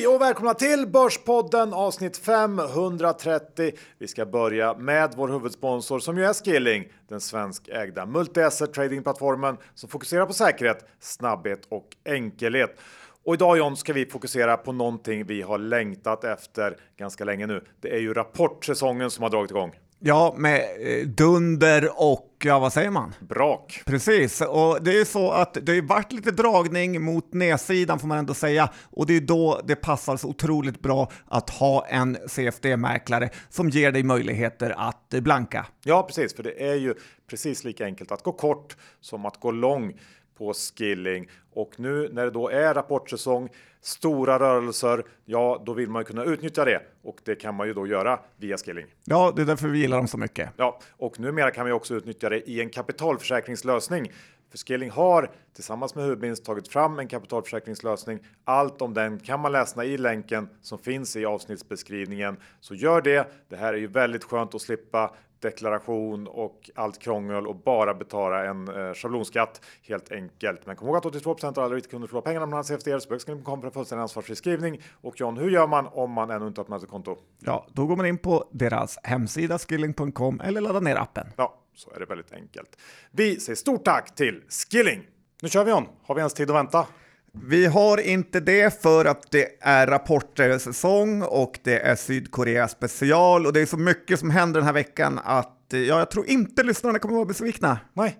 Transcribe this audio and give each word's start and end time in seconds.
Hej 0.00 0.06
och 0.06 0.20
välkomna 0.20 0.54
till 0.54 0.86
Börspodden 0.86 1.72
avsnitt 1.72 2.16
530. 2.16 3.72
Vi 3.98 4.08
ska 4.08 4.26
börja 4.26 4.74
med 4.74 5.14
vår 5.16 5.28
huvudsponsor 5.28 5.98
som 5.98 6.18
ju 6.18 6.24
är 6.24 6.32
Skilling, 6.32 6.84
den 7.08 7.20
svenskägda 7.20 8.06
multi-asset 8.06 8.72
tradingplattformen 8.72 9.56
som 9.74 9.88
fokuserar 9.88 10.26
på 10.26 10.32
säkerhet, 10.32 10.84
snabbhet 11.00 11.66
och 11.68 11.88
enkelhet. 12.04 12.80
Och 13.24 13.34
idag 13.34 13.58
John 13.58 13.76
ska 13.76 13.92
vi 13.92 14.06
fokusera 14.06 14.56
på 14.56 14.72
någonting 14.72 15.26
vi 15.26 15.42
har 15.42 15.58
längtat 15.58 16.24
efter 16.24 16.76
ganska 16.96 17.24
länge 17.24 17.46
nu. 17.46 17.64
Det 17.80 17.94
är 17.94 18.00
ju 18.00 18.14
rapportsäsongen 18.14 19.10
som 19.10 19.22
har 19.22 19.30
dragit 19.30 19.50
igång. 19.50 19.72
Ja, 19.98 20.34
med 20.36 20.60
eh, 20.60 21.06
dunder 21.06 21.90
och, 21.96 22.29
ja 22.44 22.58
vad 22.58 22.72
säger 22.72 22.90
man? 22.90 23.14
Brak. 23.20 23.82
Precis, 23.86 24.40
och 24.40 24.82
det 24.82 24.90
är 24.90 24.98
ju 24.98 25.04
så 25.04 25.30
att 25.30 25.58
det 25.62 25.74
har 25.74 25.82
varit 25.82 26.12
lite 26.12 26.30
dragning 26.30 27.02
mot 27.02 27.32
nedsidan 27.32 27.98
får 27.98 28.08
man 28.08 28.18
ändå 28.18 28.34
säga, 28.34 28.70
och 28.90 29.06
det 29.06 29.16
är 29.16 29.20
då 29.20 29.60
det 29.64 29.76
passar 29.76 30.16
så 30.16 30.28
otroligt 30.28 30.80
bra 30.80 31.10
att 31.26 31.50
ha 31.50 31.86
en 31.86 32.16
CFD-mäklare 32.28 33.30
som 33.48 33.68
ger 33.68 33.92
dig 33.92 34.02
möjligheter 34.02 34.74
att 34.76 35.08
blanka. 35.08 35.66
Ja, 35.84 36.02
precis, 36.02 36.34
för 36.34 36.42
det 36.42 36.68
är 36.68 36.74
ju 36.74 36.94
precis 37.30 37.64
lika 37.64 37.84
enkelt 37.84 38.12
att 38.12 38.22
gå 38.22 38.32
kort 38.32 38.76
som 39.00 39.26
att 39.26 39.40
gå 39.40 39.50
lång 39.50 39.92
på 40.38 40.54
Skilling 40.54 41.26
och 41.52 41.72
nu 41.76 42.08
när 42.12 42.24
det 42.24 42.30
då 42.30 42.48
är 42.48 42.74
rapportsäsong, 42.74 43.48
stora 43.80 44.38
rörelser, 44.38 45.04
ja, 45.24 45.62
då 45.66 45.72
vill 45.72 45.88
man 45.88 46.00
ju 46.00 46.04
kunna 46.04 46.24
utnyttja 46.24 46.64
det 46.64 46.80
och 47.02 47.16
det 47.24 47.34
kan 47.34 47.54
man 47.54 47.66
ju 47.66 47.74
då 47.74 47.86
göra 47.86 48.20
via 48.36 48.56
Skilling. 48.56 48.86
Ja, 49.04 49.32
det 49.36 49.42
är 49.42 49.46
därför 49.46 49.68
vi 49.68 49.78
gillar 49.78 49.96
dem 49.96 50.08
så 50.08 50.18
mycket. 50.18 50.50
Ja, 50.56 50.80
och 50.96 51.20
numera 51.20 51.50
kan 51.50 51.66
vi 51.66 51.72
också 51.72 51.94
utnyttja 51.94 52.28
det 52.28 52.50
i 52.50 52.60
en 52.60 52.70
kapitalförsäkringslösning. 52.70 54.12
För 54.50 54.58
Skilling 54.58 54.90
har 54.90 55.30
tillsammans 55.54 55.94
med 55.94 56.04
Hubins 56.04 56.42
tagit 56.42 56.68
fram 56.68 56.98
en 56.98 57.08
kapitalförsäkringslösning. 57.08 58.18
Allt 58.44 58.82
om 58.82 58.94
den 58.94 59.18
kan 59.18 59.40
man 59.40 59.52
läsa 59.52 59.84
i 59.84 59.98
länken 59.98 60.48
som 60.62 60.78
finns 60.78 61.16
i 61.16 61.24
avsnittsbeskrivningen. 61.24 62.36
Så 62.60 62.74
gör 62.74 63.02
det. 63.02 63.32
Det 63.48 63.56
här 63.56 63.74
är 63.74 63.78
ju 63.78 63.86
väldigt 63.86 64.24
skönt 64.24 64.54
att 64.54 64.62
slippa 64.62 65.14
deklaration 65.40 66.26
och 66.26 66.70
allt 66.74 66.98
krångel 66.98 67.46
och 67.46 67.56
bara 67.56 67.94
betala 67.94 68.44
en 68.44 68.68
eh, 68.68 68.94
schablonskatt 68.94 69.60
helt 69.82 70.12
enkelt. 70.12 70.66
Men 70.66 70.76
kom 70.76 70.88
ihåg 70.88 70.96
att 70.96 71.06
82 71.06 71.36
av 71.42 71.58
alla 71.58 71.74
riktiga 71.74 72.00
förlorar 72.00 72.20
pengarna 72.20 72.46
mellan 72.46 72.64
CFD 72.64 72.94
och 72.94 73.02
Spökskrivning 73.02 73.44
för 73.44 73.66
en 73.66 73.70
fullständig 73.72 74.02
ansvarsfri 74.02 74.36
skrivning. 74.36 74.80
Och 75.00 75.20
John, 75.20 75.38
hur 75.38 75.50
gör 75.50 75.66
man 75.66 75.86
om 75.86 76.10
man 76.10 76.30
ännu 76.30 76.46
inte 76.46 76.60
öppnat 76.60 76.82
ett 76.82 76.88
konto? 76.88 77.16
Ja, 77.38 77.66
då 77.72 77.86
går 77.86 77.96
man 77.96 78.06
in 78.06 78.18
på 78.18 78.48
deras 78.50 78.98
hemsida 79.02 79.58
skilling.com 79.58 80.40
eller 80.40 80.60
laddar 80.60 80.80
ner 80.80 80.96
appen. 80.96 81.26
Ja, 81.36 81.59
så 81.74 81.90
är 81.94 82.00
det 82.00 82.06
väldigt 82.06 82.32
enkelt. 82.32 82.76
Vi 83.10 83.40
säger 83.40 83.56
stort 83.56 83.84
tack 83.84 84.14
till 84.14 84.42
Skilling! 84.48 85.06
Nu 85.42 85.48
kör 85.48 85.64
vi 85.64 85.70
John. 85.70 85.86
Har 86.02 86.14
vi 86.14 86.18
ens 86.18 86.34
tid 86.34 86.50
att 86.50 86.56
vänta? 86.56 86.86
Vi 87.32 87.66
har 87.66 88.00
inte 88.00 88.40
det 88.40 88.82
för 88.82 89.04
att 89.04 89.30
det 89.30 89.56
är 89.60 89.86
rapportsäsong 89.86 91.22
och 91.22 91.58
det 91.62 91.78
är 91.78 91.96
Sydkorea 91.96 92.68
special 92.68 93.46
och 93.46 93.52
det 93.52 93.60
är 93.60 93.66
så 93.66 93.76
mycket 93.76 94.20
som 94.20 94.30
händer 94.30 94.60
den 94.60 94.66
här 94.66 94.72
veckan 94.72 95.20
att 95.24 95.66
ja, 95.68 95.78
jag 95.78 96.10
tror 96.10 96.26
inte 96.26 96.62
lyssnarna 96.62 96.98
kommer 96.98 97.14
att 97.14 97.16
vara 97.16 97.24
besvikna. 97.24 97.78
Nej, 97.92 98.10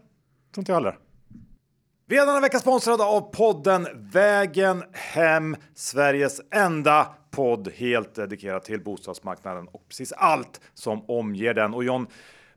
tror 0.54 0.62
inte 0.62 0.72
jag 0.72 0.76
heller. 0.76 0.98
Vi 2.06 2.18
är 2.18 2.26
denna 2.26 2.40
vecka 2.40 2.58
sponsrade 2.58 3.04
av 3.04 3.20
podden 3.20 3.88
Vägen 3.94 4.84
Hem, 4.92 5.56
Sveriges 5.74 6.40
enda 6.50 7.14
podd 7.30 7.68
helt 7.74 8.14
dedikerad 8.14 8.62
till 8.62 8.84
bostadsmarknaden 8.84 9.68
och 9.68 9.88
precis 9.88 10.12
allt 10.12 10.60
som 10.74 11.04
omger 11.10 11.54
den. 11.54 11.74
Och 11.74 11.84
John, 11.84 12.06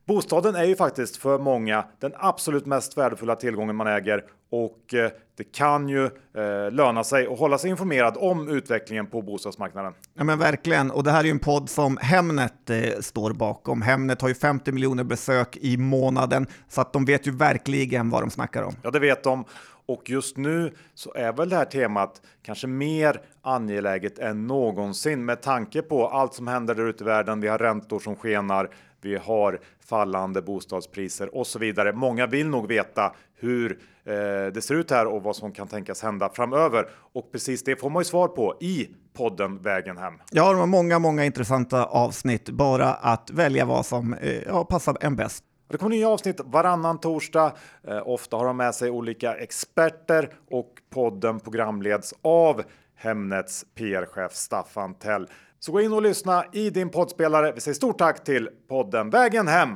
Bostaden 0.05 0.55
är 0.55 0.63
ju 0.63 0.75
faktiskt 0.75 1.17
för 1.17 1.39
många 1.39 1.85
den 1.99 2.13
absolut 2.15 2.65
mest 2.65 2.97
värdefulla 2.97 3.35
tillgången 3.35 3.75
man 3.75 3.87
äger 3.87 4.23
och 4.51 4.93
eh, 4.93 5.11
det 5.37 5.43
kan 5.43 5.89
ju 5.89 6.05
eh, 6.05 6.71
löna 6.71 7.03
sig 7.03 7.27
att 7.27 7.39
hålla 7.39 7.57
sig 7.57 7.69
informerad 7.69 8.17
om 8.19 8.49
utvecklingen 8.49 9.07
på 9.07 9.21
bostadsmarknaden. 9.21 9.93
Ja 10.13 10.23
men 10.23 10.39
verkligen, 10.39 10.91
och 10.91 11.03
det 11.03 11.11
här 11.11 11.19
är 11.19 11.23
ju 11.23 11.31
en 11.31 11.39
podd 11.39 11.69
som 11.69 11.97
Hemnet 12.01 12.69
eh, 12.69 12.99
står 12.99 13.33
bakom. 13.33 13.81
Hemnet 13.81 14.21
har 14.21 14.29
ju 14.29 14.35
50 14.35 14.71
miljoner 14.71 15.03
besök 15.03 15.57
i 15.57 15.77
månaden 15.77 16.47
så 16.67 16.81
att 16.81 16.93
de 16.93 17.05
vet 17.05 17.27
ju 17.27 17.31
verkligen 17.31 18.09
vad 18.09 18.21
de 18.21 18.29
snackar 18.29 18.63
om. 18.63 18.75
Ja, 18.81 18.91
det 18.91 18.99
vet 18.99 19.23
de. 19.23 19.45
Och 19.85 20.09
just 20.09 20.37
nu 20.37 20.73
så 20.93 21.13
är 21.13 21.33
väl 21.33 21.49
det 21.49 21.55
här 21.55 21.65
temat 21.65 22.21
kanske 22.45 22.67
mer 22.67 23.21
angeläget 23.41 24.19
än 24.19 24.47
någonsin 24.47 25.25
med 25.25 25.41
tanke 25.41 25.81
på 25.81 26.07
allt 26.07 26.33
som 26.33 26.47
händer 26.47 26.75
där 26.75 26.85
ute 26.89 27.03
i 27.03 27.07
världen. 27.07 27.41
Vi 27.41 27.47
har 27.47 27.57
räntor 27.57 27.99
som 27.99 28.15
skenar 28.15 28.69
vi 29.05 29.15
har 29.15 29.59
fallande 29.85 30.41
bostadspriser 30.41 31.35
och 31.35 31.47
så 31.47 31.59
vidare. 31.59 31.93
Många 31.93 32.27
vill 32.27 32.47
nog 32.47 32.67
veta 32.67 33.15
hur 33.35 33.79
eh, 34.03 34.13
det 34.53 34.63
ser 34.63 34.75
ut 34.75 34.91
här 34.91 35.07
och 35.07 35.23
vad 35.23 35.35
som 35.35 35.51
kan 35.51 35.67
tänkas 35.67 36.03
hända 36.03 36.29
framöver. 36.29 36.89
Och 37.13 37.31
precis 37.31 37.63
det 37.63 37.75
får 37.75 37.89
man 37.89 38.01
ju 38.01 38.05
svar 38.05 38.27
på 38.27 38.57
i 38.61 38.89
podden 39.13 39.61
Vägen 39.61 39.97
hem. 39.97 40.13
Ja, 40.31 40.51
de 40.51 40.59
har 40.59 40.67
många, 40.67 40.99
många 40.99 41.25
intressanta 41.25 41.85
avsnitt. 41.85 42.49
Bara 42.49 42.93
att 42.93 43.31
välja 43.31 43.65
vad 43.65 43.85
som 43.85 44.13
eh, 44.13 44.43
ja, 44.47 44.65
passar 44.65 44.97
en 45.01 45.15
bäst. 45.15 45.43
Det 45.69 45.77
kommer 45.77 45.95
nya 45.95 46.09
avsnitt 46.09 46.41
varannan 46.45 46.99
torsdag. 46.99 47.53
Eh, 47.87 48.07
ofta 48.07 48.37
har 48.37 48.45
de 48.45 48.57
med 48.57 48.75
sig 48.75 48.89
olika 48.89 49.35
experter 49.35 50.29
och 50.51 50.69
podden 50.89 51.39
programleds 51.39 52.13
av 52.21 52.63
Hemnets 52.95 53.65
PR-chef 53.75 54.33
Staffan 54.33 54.93
Tell. 54.93 55.27
Så 55.65 55.71
gå 55.71 55.81
in 55.81 55.93
och 55.93 56.01
lyssna 56.01 56.45
i 56.51 56.69
din 56.69 56.89
poddspelare. 56.89 57.51
Vi 57.51 57.61
säger 57.61 57.75
stort 57.75 57.97
tack 57.97 58.23
till 58.23 58.49
podden 58.69 59.09
Vägen 59.09 59.47
hem. 59.47 59.69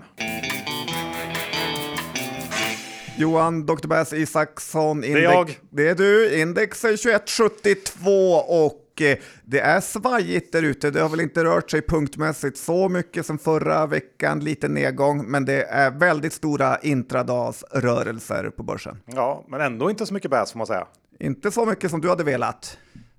Johan 3.17 3.65
Dr. 3.65 3.87
Bass 3.87 4.13
Isaksson. 4.13 5.03
Index, 5.03 5.13
det 5.13 5.25
är 5.27 5.33
jag. 5.33 5.59
Det 5.69 5.87
är 5.87 5.95
du. 5.95 6.41
Index 6.41 6.85
är 6.85 6.97
2172 6.97 8.09
och 8.33 9.01
eh, 9.01 9.17
det 9.43 9.59
är 9.59 9.81
svajigt 9.81 10.51
där 10.51 10.63
ute. 10.63 10.91
Det 10.91 11.01
har 11.01 11.09
väl 11.09 11.19
inte 11.19 11.43
rört 11.43 11.71
sig 11.71 11.81
punktmässigt 11.81 12.57
så 12.57 12.89
mycket 12.89 13.25
som 13.25 13.37
förra 13.37 13.85
veckan. 13.85 14.39
Lite 14.39 14.67
nedgång, 14.67 15.31
men 15.31 15.45
det 15.45 15.63
är 15.63 15.91
väldigt 15.91 16.33
stora 16.33 16.77
intradagsrörelser 16.77 18.49
på 18.49 18.63
börsen. 18.63 19.01
Ja, 19.05 19.45
men 19.47 19.61
ändå 19.61 19.89
inte 19.89 20.05
så 20.05 20.13
mycket 20.13 20.31
bass 20.31 20.51
får 20.51 20.57
man 20.57 20.67
säga. 20.67 20.87
Inte 21.19 21.51
så 21.51 21.65
mycket 21.65 21.91
som 21.91 22.01
du 22.01 22.09
hade 22.09 22.23
velat. 22.23 22.77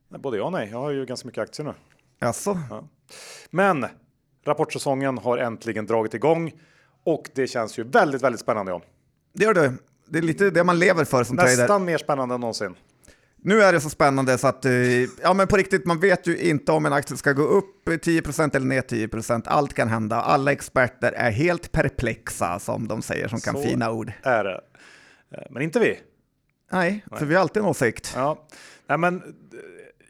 Både 0.08 0.36
ja 0.36 0.44
och 0.44 0.52
nej. 0.52 0.68
Jag 0.70 0.78
har 0.78 0.90
ju 0.90 1.06
ganska 1.06 1.26
mycket 1.26 1.42
aktier 1.42 1.66
nu. 1.66 1.72
Alltså. 2.18 2.58
Ja. 2.70 2.88
Men 3.50 3.86
rapportsäsongen 4.44 5.18
har 5.18 5.38
äntligen 5.38 5.86
dragit 5.86 6.14
igång 6.14 6.52
och 7.04 7.30
det 7.34 7.46
känns 7.46 7.78
ju 7.78 7.84
väldigt, 7.84 8.22
väldigt 8.22 8.40
spännande. 8.40 8.72
Ja. 8.72 8.82
Det 9.34 9.44
gör 9.44 9.54
det. 9.54 9.74
Det 10.08 10.18
är 10.18 10.22
lite 10.22 10.50
det 10.50 10.64
man 10.64 10.78
lever 10.78 11.04
för 11.04 11.24
som 11.24 11.36
Nästan 11.36 11.48
trader. 11.48 11.62
Nästan 11.62 11.84
mer 11.84 11.98
spännande 11.98 12.34
än 12.34 12.40
någonsin. 12.40 12.74
Nu 13.42 13.62
är 13.62 13.72
det 13.72 13.80
så 13.80 13.90
spännande 13.90 14.38
så 14.38 14.46
att, 14.46 14.64
eh, 14.64 14.72
ja 15.22 15.34
men 15.34 15.46
på 15.46 15.56
riktigt, 15.56 15.86
man 15.86 16.00
vet 16.00 16.26
ju 16.26 16.38
inte 16.38 16.72
om 16.72 16.86
en 16.86 16.92
aktie 16.92 17.16
ska 17.16 17.32
gå 17.32 17.42
upp 17.42 17.88
10% 17.88 18.54
eller 18.56 18.66
ner 18.66 18.82
10%. 18.82 19.46
Allt 19.48 19.74
kan 19.74 19.88
hända. 19.88 20.16
Alla 20.16 20.52
experter 20.52 21.12
är 21.12 21.30
helt 21.30 21.72
perplexa, 21.72 22.58
som 22.58 22.88
de 22.88 23.02
säger, 23.02 23.28
som 23.28 23.40
kan 23.40 23.54
så 23.54 23.62
fina 23.62 23.90
ord. 23.90 24.12
är 24.22 24.44
det. 24.44 24.60
Eh, 25.32 25.42
men 25.50 25.62
inte 25.62 25.80
vi. 25.80 26.00
Nej, 26.72 27.04
Nej, 27.10 27.18
för 27.18 27.26
vi 27.26 27.34
har 27.34 27.42
alltid 27.42 27.62
en 27.62 27.68
åsikt. 27.68 28.12
Ja. 28.16 28.46
Nej, 28.86 28.98
men 28.98 29.22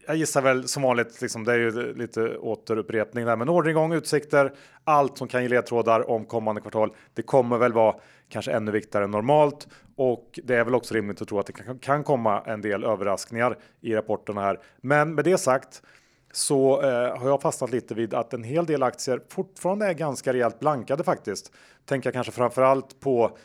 jag 0.08 0.16
gissar 0.16 0.42
väl 0.42 0.68
som 0.68 0.82
vanligt, 0.82 1.22
liksom, 1.22 1.44
det 1.44 1.52
är 1.52 1.58
ju 1.58 1.94
lite 1.94 2.36
återupprepning 2.36 3.24
där, 3.24 3.36
men 3.36 3.48
orderingång, 3.48 3.92
utsikter, 3.92 4.52
allt 4.84 5.18
som 5.18 5.28
kan 5.28 5.42
ge 5.42 5.48
ledtrådar 5.48 6.10
om 6.10 6.24
kommande 6.24 6.60
kvartal. 6.60 6.94
Det 7.14 7.22
kommer 7.22 7.58
väl 7.58 7.72
vara 7.72 7.94
kanske 8.28 8.52
ännu 8.52 8.70
viktigare 8.70 9.04
än 9.04 9.10
normalt 9.10 9.68
och 9.96 10.40
det 10.44 10.54
är 10.54 10.64
väl 10.64 10.74
också 10.74 10.94
rimligt 10.94 11.22
att 11.22 11.28
tro 11.28 11.38
att 11.38 11.46
det 11.46 11.52
kan, 11.52 11.78
kan 11.78 12.04
komma 12.04 12.42
en 12.46 12.60
del 12.60 12.84
överraskningar 12.84 13.58
i 13.80 13.94
rapporterna 13.94 14.40
här. 14.40 14.60
Men 14.80 15.14
med 15.14 15.24
det 15.24 15.38
sagt 15.38 15.82
så 16.32 16.82
eh, 16.82 17.18
har 17.18 17.28
jag 17.28 17.42
fastnat 17.42 17.70
lite 17.70 17.94
vid 17.94 18.14
att 18.14 18.34
en 18.34 18.42
hel 18.42 18.66
del 18.66 18.82
aktier 18.82 19.20
fortfarande 19.28 19.86
är 19.86 19.92
ganska 19.92 20.32
rejält 20.32 20.60
blankade 20.60 21.04
faktiskt. 21.04 21.52
Tänker 21.84 22.06
jag 22.06 22.14
kanske 22.14 22.32
framförallt 22.32 23.00
på 23.00 23.36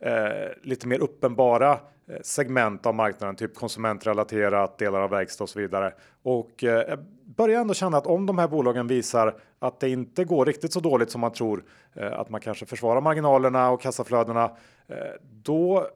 eh, 0.00 0.48
lite 0.62 0.88
mer 0.88 0.98
uppenbara 0.98 1.78
Eh, 2.10 2.18
segment 2.22 2.86
av 2.86 2.94
marknaden, 2.94 3.36
typ 3.36 3.54
konsumentrelaterat, 3.54 4.78
delar 4.78 5.00
av 5.00 5.10
verkstad 5.10 5.44
och 5.44 5.50
så 5.50 5.58
vidare. 5.58 5.92
Och 6.22 6.64
eh, 6.64 6.98
börjar 7.24 7.60
ändå 7.60 7.74
känna 7.74 7.96
att 7.98 8.06
om 8.06 8.26
de 8.26 8.38
här 8.38 8.48
bolagen 8.48 8.86
visar 8.86 9.40
att 9.58 9.80
det 9.80 9.88
inte 9.90 10.24
går 10.24 10.46
riktigt 10.46 10.72
så 10.72 10.80
dåligt 10.80 11.10
som 11.10 11.20
man 11.20 11.32
tror, 11.32 11.64
eh, 11.94 12.12
att 12.12 12.30
man 12.30 12.40
kanske 12.40 12.66
försvarar 12.66 13.00
marginalerna 13.00 13.70
och 13.70 13.80
kassaflödena, 13.80 14.44
eh, 14.88 14.96
då 15.42 15.86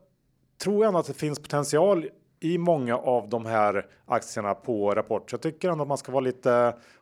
tror 0.63 0.77
jag 0.77 0.89
ändå 0.89 1.01
att 1.01 1.07
det 1.07 1.15
finns 1.15 1.43
potential 1.43 2.09
i 2.41 2.59
många 2.59 2.97
av 2.97 3.29
de 3.29 3.47
här 3.47 3.87
aktierna 4.07 4.55
på 4.55 4.95
rapport. 4.95 5.31
Så 5.31 5.35
jag 5.35 5.41
tycker 5.41 5.71
ändå 5.71 5.83
att 5.83 5.89
man 5.89 5.99
ska 5.99 6.13
vara 6.13 6.25
lite, 6.25 6.51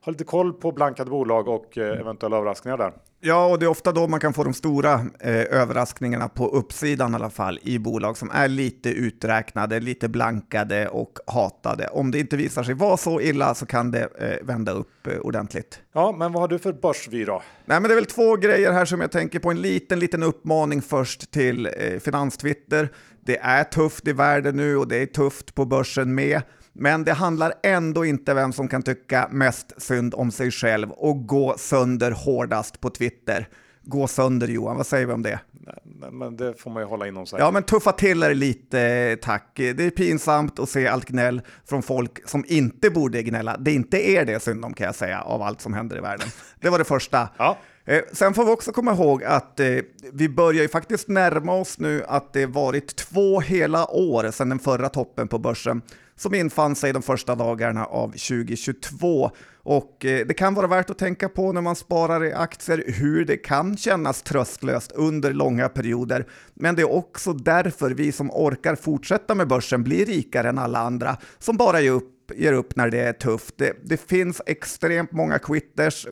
ha 0.05 0.11
lite 0.11 0.25
koll 0.25 0.53
på 0.53 0.73
blankade 0.73 1.11
bolag 1.11 1.49
och 1.49 1.79
eh, 1.79 2.01
eventuella 2.01 2.37
överraskningar 2.37 2.79
där. 2.79 2.93
Ja, 3.25 3.47
och 3.47 3.59
det 3.59 3.67
är 3.67 3.71
ofta 3.71 3.93
då 3.93 4.09
man 4.09 4.21
kan 4.21 4.33
få 4.33 4.45
de 4.45 4.55
stora 4.55 4.93
eh, 5.21 5.61
överraskningarna 5.61 6.29
på 6.29 6.49
uppsidan 6.49 7.13
i 7.13 7.15
alla 7.15 7.31
fall 7.31 7.59
i 7.63 7.79
bolag 7.79 8.17
som 8.17 8.31
är 8.31 8.49
lite 8.49 8.91
uträknade, 8.91 9.81
lite 9.81 10.09
blankade 10.09 10.89
och 10.89 11.19
hatade. 11.27 11.87
Om 11.87 12.11
det 12.11 12.19
inte 12.19 12.37
visar 12.37 12.63
sig 12.63 12.75
vara 12.75 12.97
så 12.97 13.21
illa 13.21 13.55
så 13.55 13.67
kan 13.67 13.91
det 13.91 14.09
eh, 14.19 14.47
vända 14.47 14.73
upp 14.73 15.07
eh, 15.07 15.19
ordentligt. 15.19 15.81
Ja, 15.93 16.15
men 16.19 16.33
vad 16.33 16.43
har 16.43 16.49
du 16.49 16.59
för 16.59 16.73
börsvy 16.73 17.25
då? 17.25 17.43
Nej, 17.65 17.81
men 17.81 17.89
det 17.89 17.95
är 17.95 17.97
väl 17.97 18.07
två 18.07 18.37
grejer 18.37 18.73
här 18.73 18.85
som 18.85 19.01
jag 19.01 19.13
tänker 19.13 19.39
på. 19.39 19.51
En 19.51 19.61
liten, 19.61 19.99
liten 19.99 20.23
uppmaning 20.23 20.83
först 20.83 21.31
till 21.31 21.67
eh, 21.67 21.99
Finanstwitter. 22.01 22.89
Det 23.21 23.39
är 23.39 23.65
tufft 23.65 24.09
i 24.09 24.13
världen 24.13 24.57
nu 24.57 24.77
och 24.77 24.89
det 24.89 24.97
är 24.97 25.07
tufft 25.07 25.55
på 25.55 25.65
börsen 25.65 26.15
med. 26.15 26.43
Men 26.73 27.05
det 27.05 27.13
handlar 27.13 27.53
ändå 27.63 28.05
inte 28.05 28.35
vem 28.35 28.53
som 28.53 28.69
kan 28.69 28.83
tycka 28.83 29.29
mest 29.31 29.83
synd 29.83 30.15
om 30.15 30.31
sig 30.31 30.51
själv 30.51 30.91
och 30.91 31.27
gå 31.27 31.55
sönder 31.59 32.11
hårdast 32.11 32.81
på 32.81 32.91
Twitter. 32.91 33.49
Gå 33.85 34.07
sönder 34.07 34.49
Johan, 34.49 34.77
vad 34.77 34.87
säger 34.87 35.07
vi 35.07 35.13
om 35.13 35.23
det? 35.23 35.41
Nej, 35.53 36.11
men 36.13 36.37
det 36.37 36.55
får 36.55 36.71
man 36.71 36.83
ju 36.83 36.89
hålla 36.89 37.07
inom 37.07 37.27
sig. 37.27 37.39
Ja, 37.39 37.51
men 37.51 37.63
tuffa 37.63 37.93
till 37.93 38.23
er 38.23 38.35
lite 38.35 39.17
tack. 39.23 39.53
Det 39.55 39.81
är 39.81 39.91
pinsamt 39.91 40.59
att 40.59 40.69
se 40.69 40.89
allt 40.89 41.09
gnäll 41.09 41.43
från 41.69 41.83
folk 41.83 42.29
som 42.29 42.45
inte 42.49 42.91
borde 42.91 43.23
gnälla. 43.23 43.57
Det 43.57 43.71
är 43.71 43.75
inte 43.75 44.11
er 44.11 44.25
det 44.25 44.43
synd 44.43 44.65
om 44.65 44.75
kan 44.75 44.85
jag 44.85 44.95
säga, 44.95 45.21
av 45.21 45.43
allt 45.43 45.61
som 45.61 45.75
händer 45.75 45.99
i 45.99 46.01
världen. 46.01 46.29
Det 46.61 46.71
var 46.71 46.79
det 46.79 46.85
första. 46.85 47.29
Ja. 47.39 47.59
Eh, 47.85 48.03
sen 48.13 48.35
får 48.35 48.45
vi 48.45 48.51
också 48.51 48.73
komma 48.73 48.93
ihåg 48.93 49.25
att 49.25 49.61
eh, 49.61 49.67
vi 50.13 50.29
börjar 50.29 50.63
ju 50.63 50.69
faktiskt 50.69 51.09
närma 51.09 51.55
oss 51.55 51.79
nu 51.79 52.05
att 52.09 52.33
det 52.33 52.47
varit 52.47 52.97
två 52.97 53.41
hela 53.41 53.87
år 53.87 54.31
sedan 54.31 54.49
den 54.49 54.59
förra 54.59 54.89
toppen 54.89 55.29
på 55.29 55.39
börsen 55.39 55.83
som 56.23 56.35
infann 56.35 56.77
sig 56.77 56.93
de 56.93 57.03
första 57.03 57.35
dagarna 57.35 57.85
av 57.85 58.09
2022. 58.09 59.31
Och 59.63 60.05
eh, 60.05 60.27
det 60.27 60.35
kan 60.35 60.55
vara 60.55 60.67
värt 60.67 60.91
att 60.91 60.99
tänka 60.99 61.29
på 61.29 61.53
när 61.53 61.61
man 61.61 61.77
sparar 61.77 62.25
i 62.25 62.33
aktier 62.33 62.85
hur 62.87 63.25
det 63.25 63.37
kan 63.37 63.77
kännas 63.77 64.23
tröstlöst 64.23 64.93
under 64.93 65.33
långa 65.33 65.69
perioder. 65.69 66.27
Men 66.55 66.75
det 66.75 66.83
är 66.83 66.93
också 66.93 67.33
därför 67.33 67.91
vi 67.91 68.13
som 68.13 68.31
orkar 68.31 68.75
fortsätta 68.75 69.35
med 69.35 69.49
börsen 69.49 69.83
blir 69.83 70.07
rikare 70.07 70.49
än 70.49 70.59
alla 70.59 70.79
andra 70.79 71.17
som 71.39 71.57
bara 71.57 71.81
ger 71.81 71.93
upp, 71.93 72.33
ger 72.37 72.53
upp 72.53 72.77
när 72.77 72.91
det 72.91 73.01
är 73.01 73.13
tufft. 73.13 73.55
Det, 73.59 73.77
det 73.85 73.97
finns 73.97 74.43
extremt 74.47 75.13
många 75.13 75.39
quitters 75.39 76.07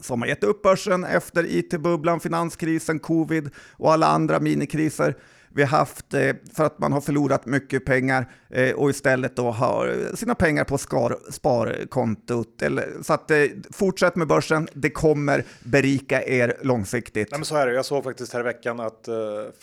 som 0.00 0.22
har 0.22 0.28
gett 0.28 0.44
upp 0.44 0.62
börsen 0.62 1.04
efter 1.04 1.46
it-bubblan, 1.46 2.20
finanskrisen, 2.20 2.98
covid 2.98 3.50
och 3.72 3.92
alla 3.92 4.06
andra 4.06 4.40
minikriser 4.40 5.14
vi 5.54 5.62
har 5.62 5.78
haft 5.78 6.14
eh, 6.14 6.34
för 6.54 6.64
att 6.64 6.78
man 6.78 6.92
har 6.92 7.00
förlorat 7.00 7.46
mycket 7.46 7.84
pengar 7.84 8.26
eh, 8.50 8.74
och 8.74 8.90
istället 8.90 9.36
då 9.36 9.50
har 9.50 10.16
sina 10.16 10.34
pengar 10.34 10.64
på 10.64 10.78
skar, 10.78 11.16
sparkontot. 11.30 12.62
Eller, 12.62 12.88
så 13.02 13.12
att 13.12 13.30
eh, 13.30 13.38
fortsätt 13.70 14.16
med 14.16 14.26
börsen, 14.26 14.68
det 14.72 14.90
kommer 14.90 15.44
berika 15.64 16.24
er 16.24 16.56
långsiktigt. 16.62 17.30
Nej, 17.30 17.38
men 17.38 17.44
så 17.44 17.56
här. 17.56 17.68
Jag 17.68 17.84
såg 17.84 18.04
faktiskt 18.04 18.32
här 18.32 18.40
i 18.40 18.42
veckan 18.42 18.80
att 18.80 19.08
eh, 19.08 19.14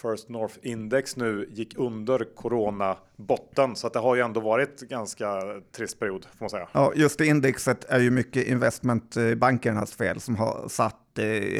First 0.02 0.30
North 0.30 0.56
Index 0.62 1.16
nu 1.16 1.50
gick 1.52 1.78
under 1.78 2.36
corona 2.36 2.98
botten 3.20 3.76
så 3.76 3.88
att 3.88 3.94
det 3.94 4.00
har 4.00 4.16
ju 4.16 4.22
ändå 4.22 4.40
varit 4.40 4.82
ganska 4.82 5.42
trist 5.76 6.00
period 6.00 6.26
får 6.38 6.44
man 6.44 6.50
säga. 6.50 6.68
Ja, 6.72 6.94
just 6.96 7.22
indexet 7.22 7.86
är 7.90 8.00
ju 8.00 8.12
mycket 8.12 8.48
investmentbankernas 8.48 9.94
fel 9.94 10.20
som 10.20 10.36
har 10.36 10.68
satt 10.68 10.96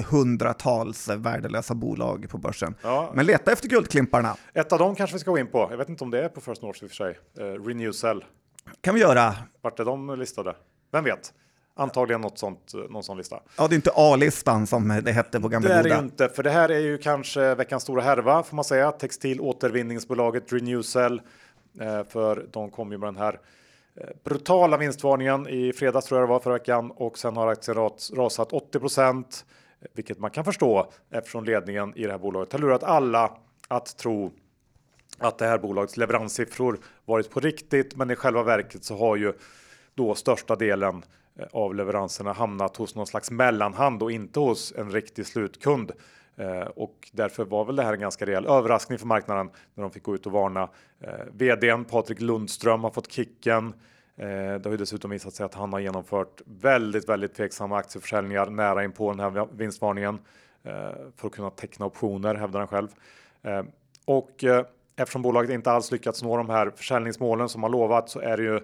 hundratals 0.10 1.10
värdelösa 1.10 1.76
bolag 1.76 2.30
på 2.30 2.38
börsen. 2.38 2.76
Ja. 2.82 3.12
Men 3.16 3.26
leta 3.26 3.52
efter 3.52 3.70
guldklimparna. 3.70 4.36
Ett 4.54 4.74
av 4.74 4.80
dem 4.80 4.96
kanske 4.96 5.16
vi 5.16 5.20
ska 5.20 5.32
gå 5.32 5.38
in 5.38 5.48
på. 5.48 5.68
Jag 5.72 5.78
vet 5.78 5.90
inte 5.90 6.04
om 6.04 6.12
det 6.12 6.24
är 6.24 6.30
på 6.30 6.42
First 6.42 6.62
North 6.62 6.84
i 6.84 6.86
och 6.86 6.90
för 6.90 6.96
sig. 6.96 7.20
Uh, 7.40 7.66
Renewcell. 7.66 8.24
kan 8.82 8.96
vi 8.96 9.02
göra. 9.02 9.36
Vart 9.62 9.80
är 9.80 9.86
de 9.86 10.20
listade? 10.20 10.56
Vem 10.92 11.04
vet? 11.04 11.34
Antagligen 11.76 12.22
något 12.22 12.38
sånt, 12.38 12.74
eh, 12.74 12.80
någon 12.90 13.04
sån 13.04 13.18
lista. 13.18 13.40
Ja, 13.58 13.68
det 13.68 13.74
är 13.74 13.76
inte 13.76 13.92
A-listan 13.96 14.68
som 14.68 15.02
det 15.04 15.12
hette 15.12 15.40
på 15.40 15.48
gamla 15.48 15.70
Det 15.70 15.76
är 15.76 15.84
det 15.84 16.00
inte, 16.00 16.30
för 16.30 16.44
det 16.44 16.50
här 16.50 16.70
är 16.70 16.80
ju 16.80 16.98
kanske 16.98 17.56
veckans 17.56 17.84
stora 17.84 18.02
härva 18.02 18.44
får 18.44 18.56
man 18.56 18.66
säga. 18.66 18.92
Textil 18.92 19.42
återvinningsbolaget 19.42 20.54
Renewcell. 20.54 21.22
Eh, 21.80 22.04
för 22.04 22.48
de 22.52 22.72
kom 22.72 22.92
ju 22.92 22.98
med 22.98 23.08
den 23.08 23.18
här 23.18 23.40
eh, 23.96 24.10
brutala 24.24 24.78
vinstvarningen 24.78 25.48
i 25.48 25.74
fredags 25.74 26.06
tror 26.06 26.20
jag 26.20 26.30
det 26.30 26.32
var 26.32 26.40
förra 26.40 26.54
veckan 26.54 26.92
och 26.92 27.18
sen 27.18 27.38
har 27.38 27.48
aktien 27.48 27.78
rasat 28.14 28.52
80% 28.52 29.10
eh, 29.82 29.88
vilket 29.94 30.20
man 30.20 30.32
kan 30.32 30.46
förstå 30.46 30.92
eftersom 31.10 31.44
ledningen 31.44 31.94
i 31.96 32.04
det 32.04 32.12
här 32.12 32.20
bolaget 32.20 32.52
har 32.52 32.60
lurat 32.60 32.84
alla 32.84 33.38
att 33.68 33.98
tro 33.98 34.32
att 35.18 35.38
det 35.38 35.46
här 35.46 35.58
bolagets 35.58 35.98
leveranssiffror 35.98 36.80
varit 37.06 37.30
på 37.30 37.40
riktigt. 37.40 37.96
Men 37.96 38.12
i 38.12 38.16
själva 38.16 38.44
verket 38.44 38.84
så 38.84 38.98
har 38.98 39.16
ju 39.16 39.34
då 39.96 40.16
största 40.16 40.56
delen 40.56 41.04
av 41.52 41.76
leveranserna 41.76 42.34
hamnat 42.34 42.78
hos 42.78 42.96
någon 42.96 43.08
slags 43.08 43.32
mellanhand 43.32 44.04
och 44.04 44.12
inte 44.12 44.40
hos 44.40 44.74
en 44.78 44.92
riktig 44.92 45.28
slutkund. 45.28 45.92
Eh, 46.40 46.62
och 46.62 47.10
därför 47.12 47.46
var 47.46 47.66
väl 47.66 47.76
det 47.76 47.84
här 47.84 47.94
en 47.94 48.00
ganska 48.00 48.26
rejäl 48.26 48.46
överraskning 48.46 49.00
för 49.00 49.08
marknaden 49.08 49.50
när 49.74 49.82
de 49.82 49.92
fick 49.92 50.04
gå 50.04 50.16
ut 50.16 50.26
och 50.26 50.32
varna. 50.32 50.70
Eh, 51.00 51.26
VDn 51.32 51.86
Patrik 51.86 52.22
Lundström 52.22 52.84
har 52.84 52.92
fått 52.92 53.12
kicken. 53.12 53.74
Eh, 54.18 54.26
det 54.28 54.66
har 54.66 54.72
ju 54.72 54.78
dessutom 54.78 55.12
visat 55.12 55.34
sig 55.34 55.46
att 55.46 55.54
han 55.54 55.74
har 55.74 55.80
genomfört 55.80 56.42
väldigt, 56.46 57.10
väldigt 57.10 57.36
tveksamma 57.36 57.78
aktieförsäljningar 57.78 58.46
nära 58.50 58.84
in 58.84 58.92
på 58.92 59.12
den 59.12 59.20
här 59.20 59.48
vinstvarningen 59.52 60.20
eh, 60.64 60.72
för 61.16 61.28
att 61.28 61.34
kunna 61.34 61.50
teckna 61.50 61.86
optioner, 61.86 62.36
hävdar 62.36 62.60
han 62.60 62.68
själv. 62.68 62.88
Eh, 63.42 63.64
och 64.06 64.44
eftersom 64.96 65.22
bolaget 65.22 65.52
inte 65.52 65.72
alls 65.72 65.92
lyckats 65.92 66.24
nå 66.24 66.38
de 66.38 66.50
här 66.50 66.72
försäljningsmålen 66.76 67.50
som 67.50 67.64
har 67.64 67.70
lovat 67.70 68.10
så 68.10 68.20
är 68.20 68.38
det 68.38 68.44
ju 68.44 68.60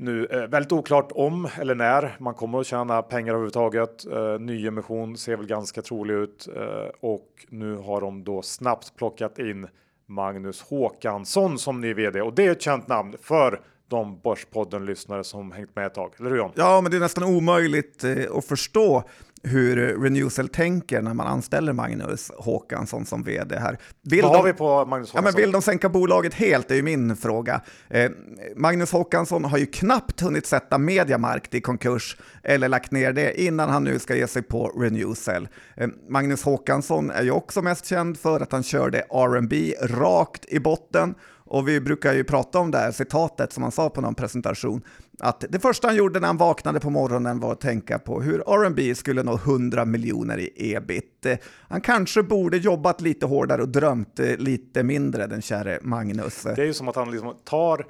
nu 0.00 0.26
eh, 0.26 0.46
väldigt 0.46 0.72
oklart 0.72 1.12
om 1.14 1.48
eller 1.60 1.74
när 1.74 2.16
man 2.18 2.34
kommer 2.34 2.60
att 2.60 2.66
tjäna 2.66 3.02
pengar 3.02 3.32
överhuvudtaget. 3.32 4.06
Eh, 4.06 4.38
nyemission 4.38 5.16
ser 5.16 5.36
väl 5.36 5.46
ganska 5.46 5.82
trolig 5.82 6.14
ut 6.14 6.48
eh, 6.56 6.90
och 7.00 7.46
nu 7.48 7.76
har 7.76 8.00
de 8.00 8.24
då 8.24 8.42
snabbt 8.42 8.96
plockat 8.96 9.38
in 9.38 9.68
Magnus 10.06 10.62
Håkansson 10.62 11.58
som 11.58 11.80
ny 11.80 11.94
vd 11.94 12.20
och 12.20 12.34
det 12.34 12.46
är 12.46 12.50
ett 12.50 12.62
känt 12.62 12.88
namn 12.88 13.14
för 13.22 13.60
de 13.88 14.20
Börspodden 14.24 14.86
lyssnare 14.86 15.24
som 15.24 15.52
hängt 15.52 15.76
med 15.76 15.86
ett 15.86 15.94
tag, 15.94 16.12
eller 16.18 16.30
hur 16.30 16.36
John? 16.36 16.52
Ja, 16.54 16.80
men 16.80 16.90
det 16.90 16.96
är 16.96 17.00
nästan 17.00 17.24
omöjligt 17.24 18.04
eh, 18.04 18.36
att 18.36 18.44
förstå 18.44 19.04
hur 19.42 20.02
Renewcell 20.02 20.48
tänker 20.48 21.02
när 21.02 21.14
man 21.14 21.26
anställer 21.26 21.72
Magnus 21.72 22.30
Håkansson 22.38 23.06
som 23.06 23.22
vd 23.22 23.58
här. 23.58 23.78
Vill 24.02 24.22
Vad 24.22 24.32
de, 24.32 24.36
har 24.36 24.44
vi 24.44 24.52
på 24.52 24.64
Magnus 24.64 24.88
Håkansson? 24.88 25.12
Ja, 25.14 25.22
men 25.22 25.34
vill 25.34 25.52
de 25.52 25.62
sänka 25.62 25.88
bolaget 25.88 26.34
helt? 26.34 26.68
Det 26.68 26.74
är 26.74 26.76
ju 26.76 26.82
min 26.82 27.16
fråga. 27.16 27.60
Eh, 27.88 28.10
Magnus 28.56 28.92
Håkansson 28.92 29.44
har 29.44 29.58
ju 29.58 29.66
knappt 29.66 30.20
hunnit 30.20 30.46
sätta 30.46 30.78
Mediamarkt 30.78 31.54
i 31.54 31.60
konkurs 31.60 32.16
eller 32.42 32.68
lagt 32.68 32.90
ner 32.90 33.12
det 33.12 33.42
innan 33.42 33.70
han 33.70 33.84
nu 33.84 33.98
ska 33.98 34.16
ge 34.16 34.26
sig 34.26 34.42
på 34.42 34.66
Renewcell. 34.68 35.48
Eh, 35.76 35.88
Magnus 36.08 36.42
Håkansson 36.42 37.10
är 37.10 37.22
ju 37.22 37.30
också 37.30 37.62
mest 37.62 37.86
känd 37.86 38.18
för 38.18 38.40
att 38.40 38.52
han 38.52 38.62
körde 38.62 38.98
R&B 38.98 39.74
rakt 39.82 40.44
i 40.48 40.60
botten 40.60 41.14
och 41.50 41.68
vi 41.68 41.80
brukar 41.80 42.12
ju 42.12 42.24
prata 42.24 42.58
om 42.58 42.70
det 42.70 42.78
här 42.78 42.92
citatet 42.92 43.52
som 43.52 43.62
han 43.62 43.72
sa 43.72 43.90
på 43.90 44.00
någon 44.00 44.14
presentation, 44.14 44.82
att 45.18 45.44
det 45.48 45.58
första 45.60 45.88
han 45.88 45.96
gjorde 45.96 46.20
när 46.20 46.26
han 46.26 46.36
vaknade 46.36 46.80
på 46.80 46.90
morgonen 46.90 47.40
var 47.40 47.52
att 47.52 47.60
tänka 47.60 47.98
på 47.98 48.22
hur 48.22 48.40
R&B 48.40 48.94
skulle 48.94 49.22
nå 49.22 49.34
100 49.34 49.84
miljoner 49.84 50.38
i 50.38 50.74
ebit. 50.74 51.26
Han 51.68 51.80
kanske 51.80 52.22
borde 52.22 52.56
jobbat 52.56 53.00
lite 53.00 53.26
hårdare 53.26 53.62
och 53.62 53.68
drömt 53.68 54.20
eh, 54.20 54.36
lite 54.36 54.82
mindre, 54.82 55.26
den 55.26 55.42
käre 55.42 55.78
Magnus. 55.82 56.42
Det 56.42 56.62
är 56.62 56.66
ju 56.66 56.74
som 56.74 56.88
att 56.88 56.96
han 56.96 57.10
liksom 57.10 57.34
tar 57.44 57.86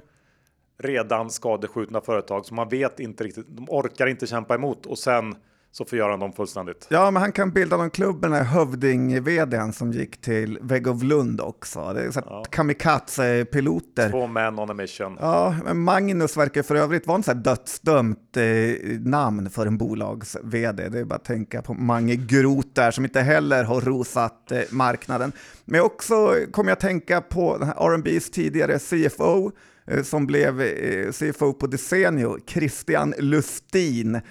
redan 0.78 1.30
skadeskjutna 1.30 2.00
företag 2.00 2.46
som 2.46 2.56
man 2.56 2.68
vet 2.68 3.00
inte 3.00 3.24
riktigt, 3.24 3.46
de 3.48 3.70
orkar 3.70 4.06
inte 4.06 4.26
kämpa 4.26 4.54
emot 4.54 4.86
och 4.86 4.98
sen 4.98 5.34
så 5.72 5.84
förgör 5.84 6.10
han 6.10 6.20
dem 6.20 6.32
fullständigt. 6.32 6.86
Ja, 6.90 7.10
men 7.10 7.22
han 7.22 7.32
kan 7.32 7.50
bilda 7.50 7.76
någon 7.76 7.90
klubb 7.90 8.20
med 8.20 8.30
den 8.30 8.38
här 8.38 8.44
hövding-vdn 8.44 9.72
som 9.72 9.92
gick 9.92 10.20
till 10.20 10.58
Vägg 10.62 10.86
of 10.86 11.02
Lund 11.02 11.40
också. 11.40 11.92
Det 11.92 12.02
är 12.02 12.10
så 12.10 12.20
ja. 12.26 12.44
kamikaze-piloter. 12.50 14.10
Två 14.10 14.26
man 14.26 14.58
on 14.58 14.70
a 14.70 14.74
mission. 14.74 15.18
Ja, 15.20 15.54
men 15.64 15.78
Magnus 15.78 16.36
verkar 16.36 16.62
för 16.62 16.74
övrigt 16.74 17.06
vara 17.06 17.16
en 17.16 17.22
sån 17.22 17.36
här 17.36 17.42
dödsdömt 17.42 18.36
eh, 18.36 18.44
namn 19.00 19.50
för 19.50 19.66
en 19.66 19.78
bolags-vd. 19.78 20.88
Det 20.88 20.98
är 20.98 21.04
bara 21.04 21.14
att 21.14 21.24
tänka 21.24 21.62
på 21.62 21.74
Mange 21.74 22.16
Groth 22.16 22.68
där 22.72 22.90
som 22.90 23.04
inte 23.04 23.20
heller 23.20 23.64
har 23.64 23.80
rosat 23.80 24.52
eh, 24.52 24.60
marknaden. 24.70 25.32
Men 25.70 25.80
också 25.80 26.36
kommer 26.50 26.70
jag 26.70 26.76
att 26.76 26.80
tänka 26.80 27.20
på 27.20 27.54
R&B's 27.54 28.32
tidigare 28.32 28.78
CFO 28.78 29.52
Eh, 29.90 30.02
som 30.02 30.26
blev 30.26 30.60
eh, 30.60 31.12
CFO 31.12 31.52
på 31.52 31.66
Desenio, 31.66 32.38
Christian 32.46 33.14
Lustin. 33.18 34.14
Eh, 34.14 34.22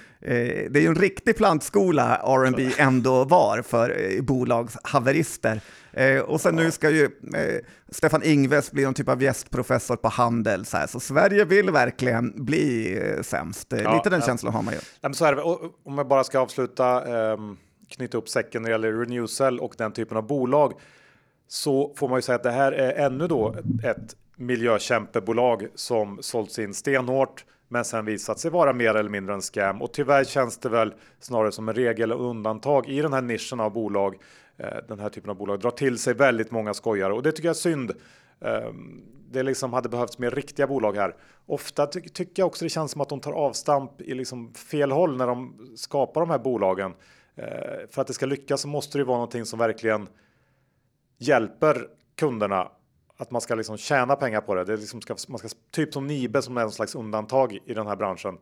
det 0.70 0.76
är 0.76 0.82
ju 0.82 0.88
en 0.88 0.96
riktig 0.96 1.38
plantskola 1.38 2.16
R&B 2.16 2.72
ändå 2.78 3.24
var 3.24 3.62
för 3.62 4.22
bolagshaverister. 4.22 5.62
Och 6.26 6.42
sen 6.42 6.56
nu 6.56 6.72
ska 6.72 6.90
ju 6.90 7.10
Stefan 7.90 8.24
Ingves 8.24 8.72
bli 8.72 8.84
någon 8.84 8.94
typ 8.94 9.10
av 9.10 9.24
gästprofessor 9.24 9.96
på 9.96 10.08
handel. 10.08 10.66
Så, 10.66 10.78
här. 10.78 10.88
så 10.88 11.00
Sverige 11.00 11.46
vill 11.46 11.72
verkligen 11.72 12.46
bli 12.46 13.00
sämst. 13.22 13.68
Ja, 13.84 13.96
Lite 13.96 14.10
den 14.10 14.22
känslan 14.22 14.54
har 14.54 14.62
man 14.62 14.74
ju. 14.74 14.80
Ja, 15.02 15.14
så 15.14 15.26
är 15.26 15.36
det. 15.36 15.42
om 15.42 15.98
jag 15.98 16.08
bara 16.08 16.24
ska 16.24 16.40
avsluta, 16.40 17.06
ehm, 17.32 17.58
knyta 17.90 18.18
upp 18.18 18.30
säcken 18.30 18.62
när 18.62 18.70
det 18.70 18.74
gäller 18.74 18.92
Renewcell 18.92 19.60
och 19.60 19.74
den 19.78 19.92
typen 19.92 20.18
av 20.18 20.28
bolag 20.28 20.74
så 21.52 21.94
får 21.96 22.08
man 22.10 22.18
ju 22.18 22.22
säga 22.22 22.36
att 22.36 22.44
det 22.44 22.52
här 22.52 22.72
är 22.72 23.06
ännu 23.06 23.28
då 23.28 23.56
ett 23.84 24.16
miljökämpebolag 24.36 25.68
som 25.76 26.18
sålts 26.22 26.60
in 26.60 26.74
stenhårt 26.74 27.46
men 27.68 27.86
sen 27.86 28.06
visat 28.06 28.40
sig 28.40 28.52
vara 28.52 28.74
mer 28.74 28.96
eller 28.96 29.10
mindre 29.10 29.34
en 29.34 29.42
scam. 29.42 29.82
Och 29.82 29.94
tyvärr 29.94 30.24
känns 30.24 30.58
det 30.58 30.70
väl 30.70 30.94
snarare 31.20 31.52
som 31.52 31.70
en 31.70 31.76
regel 31.76 32.12
och 32.12 32.30
undantag 32.30 32.90
i 32.90 33.02
den 33.02 33.14
här 33.14 33.22
nischen 33.22 33.60
av 33.60 33.74
bolag. 33.74 34.16
Eh, 34.58 34.78
den 34.88 35.00
här 35.00 35.10
typen 35.10 35.30
av 35.30 35.36
bolag 35.36 35.60
drar 35.60 35.72
till 35.72 35.98
sig 35.98 36.14
väldigt 36.14 36.52
många 36.52 36.74
skojare 36.74 37.14
och 37.14 37.24
det 37.24 37.32
tycker 37.32 37.48
jag 37.48 37.56
är 37.56 37.60
synd. 37.60 37.92
Ehm, 38.42 39.02
det 39.32 39.44
liksom 39.44 39.74
hade 39.74 39.90
behövts 39.90 40.20
mer 40.20 40.32
riktiga 40.32 40.68
bolag 40.68 40.96
här. 40.96 41.16
Ofta 41.46 41.88
ty 41.88 42.02
tycker 42.02 42.42
jag 42.42 42.48
också 42.48 42.66
det 42.66 42.70
känns 42.70 42.92
som 42.92 43.02
att 43.02 43.10
de 43.10 43.20
tar 43.20 43.32
avstamp 43.32 44.02
i 44.02 44.14
liksom 44.14 44.54
fel 44.54 44.92
håll 44.92 45.18
när 45.18 45.28
de 45.28 45.58
skapar 45.76 46.22
de 46.22 46.30
här 46.30 46.40
bolagen. 46.40 46.94
Eh, 47.36 47.88
för 47.90 48.02
att 48.02 48.08
det 48.08 48.14
ska 48.14 48.26
lyckas 48.26 48.62
så 48.62 48.68
måste 48.68 48.98
det 48.98 49.04
vara 49.04 49.18
någonting 49.18 49.46
som 49.46 49.60
verkligen 49.60 50.08
hjälper 51.20 51.88
kunderna 52.18 52.72
att 53.18 53.32
man 53.32 53.42
ska 53.42 53.56
liksom 53.56 53.78
tjäna 53.78 54.16
pengar 54.16 54.42
på 54.42 54.56
det. 54.56 54.64
det 54.64 54.74
är 54.74 54.78
liksom 54.78 55.02
ska, 55.02 55.16
man 55.28 55.40
ska, 55.40 55.48
typ 55.72 55.94
som 55.94 56.08
Nibe 56.08 56.42
som 56.42 56.58
är 56.58 56.62
en 56.62 56.72
slags 56.72 56.96
undantag 56.96 57.60
i 57.66 57.74
den 57.74 57.88
här 57.88 57.96
branschen. 57.96 58.38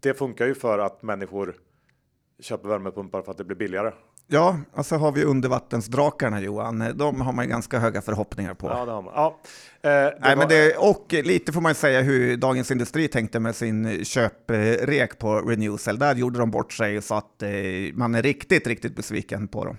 Det 0.00 0.14
funkar 0.14 0.46
ju 0.46 0.54
för 0.54 0.78
att 0.78 1.02
människor 1.02 1.56
köper 2.40 2.68
värmepumpar 2.68 3.22
för 3.22 3.30
att 3.30 3.38
det 3.38 3.44
blir 3.44 3.56
billigare. 3.56 3.92
Ja, 4.28 4.58
och 4.72 4.86
så 4.86 4.96
har 4.96 5.12
vi 5.12 5.24
undervattensdrakarna 5.24 6.40
Johan. 6.40 6.92
De 6.94 7.20
har 7.20 7.32
man 7.32 7.48
ganska 7.48 7.78
höga 7.78 8.02
förhoppningar 8.02 8.54
på. 8.54 8.66
Ja, 8.66 8.84
det 8.84 8.92
har 8.92 9.02
man. 9.02 9.12
Ja, 9.14 9.40
eh, 9.82 9.90
Nej, 9.90 10.14
var... 10.20 10.36
men 10.36 10.48
det, 10.48 10.76
och 10.76 11.12
lite 11.12 11.52
får 11.52 11.60
man 11.60 11.74
säga 11.74 12.00
hur 12.00 12.36
Dagens 12.36 12.70
Industri 12.70 13.08
tänkte 13.08 13.40
med 13.40 13.56
sin 13.56 14.04
köprek 14.04 15.18
på 15.18 15.40
Renewcell. 15.40 15.98
Där 15.98 16.14
gjorde 16.14 16.38
de 16.38 16.50
bort 16.50 16.72
sig 16.72 17.02
så 17.02 17.14
att 17.14 17.42
eh, 17.42 17.50
man 17.94 18.14
är 18.14 18.22
riktigt, 18.22 18.66
riktigt 18.66 18.96
besviken 18.96 19.48
på 19.48 19.64
dem. 19.64 19.76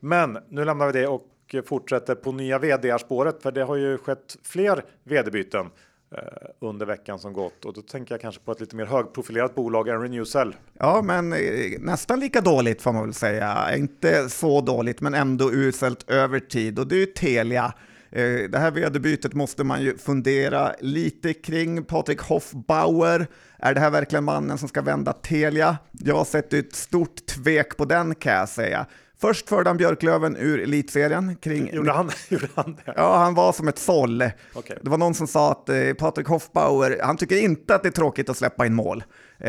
Men 0.00 0.38
nu 0.48 0.64
lämnar 0.64 0.86
vi 0.86 0.92
det 0.92 1.06
och 1.06 1.22
fortsätter 1.62 2.14
på 2.14 2.32
nya 2.32 2.58
vd-spåret, 2.58 3.42
för 3.42 3.52
det 3.52 3.62
har 3.62 3.76
ju 3.76 3.98
skett 3.98 4.36
fler 4.42 4.84
vd-byten. 5.04 5.66
Eh, 6.14 6.68
under 6.68 6.86
veckan 6.86 7.18
som 7.18 7.32
gått 7.32 7.64
och 7.64 7.72
då 7.74 7.82
tänker 7.82 8.14
jag 8.14 8.20
kanske 8.20 8.40
på 8.40 8.52
ett 8.52 8.60
lite 8.60 8.76
mer 8.76 8.84
högprofilerat 8.84 9.54
bolag 9.54 9.88
än 9.88 10.00
Renewcell. 10.00 10.56
Ja, 10.78 11.02
men 11.02 11.32
eh, 11.32 11.38
nästan 11.78 12.20
lika 12.20 12.40
dåligt 12.40 12.82
får 12.82 12.92
man 12.92 13.02
väl 13.02 13.14
säga. 13.14 13.76
Inte 13.76 14.28
så 14.28 14.60
dåligt, 14.60 15.00
men 15.00 15.14
ändå 15.14 15.52
uselt 15.52 16.10
över 16.10 16.40
tid 16.40 16.78
och 16.78 16.86
det 16.86 16.94
är 16.94 16.98
ju 16.98 17.06
Telia. 17.06 17.74
Eh, 18.10 18.50
det 18.50 18.58
här 18.58 18.70
vd-bytet 18.70 19.34
måste 19.34 19.64
man 19.64 19.82
ju 19.82 19.98
fundera 19.98 20.72
lite 20.80 21.34
kring. 21.34 21.84
Patrik 21.84 22.20
Hoffbauer, 22.20 23.26
är 23.58 23.74
det 23.74 23.80
här 23.80 23.90
verkligen 23.90 24.24
mannen 24.24 24.58
som 24.58 24.68
ska 24.68 24.82
vända 24.82 25.12
Telia? 25.12 25.78
Jag 25.92 26.16
har 26.16 26.24
sett 26.24 26.52
ett 26.52 26.74
stort 26.74 27.26
tvek 27.26 27.76
på 27.76 27.84
den 27.84 28.14
kan 28.14 28.32
jag 28.32 28.48
säga. 28.48 28.86
Först 29.22 29.48
förde 29.48 29.70
han 29.70 29.76
Björklöven 29.76 30.36
ur 30.36 30.60
elitserien. 30.60 31.36
Kring... 31.36 31.74
Gjorde 31.74 31.92
han, 31.92 32.10
gjorde 32.28 32.48
han 32.54 32.78
det? 32.84 32.92
Ja, 32.96 33.16
han 33.16 33.34
var 33.34 33.52
som 33.52 33.68
ett 33.68 33.78
såll. 33.78 34.22
Okay. 34.54 34.76
Det 34.82 34.90
var 34.90 34.98
någon 34.98 35.14
som 35.14 35.26
sa 35.26 35.52
att 35.52 35.68
eh, 35.68 35.92
Patrik 35.98 36.26
Hoffbauer, 36.26 37.00
han 37.02 37.16
tycker 37.16 37.36
inte 37.36 37.74
att 37.74 37.82
det 37.82 37.88
är 37.88 37.90
tråkigt 37.90 38.28
att 38.28 38.36
släppa 38.36 38.66
in 38.66 38.74
mål. 38.74 39.04
Eh, 39.38 39.48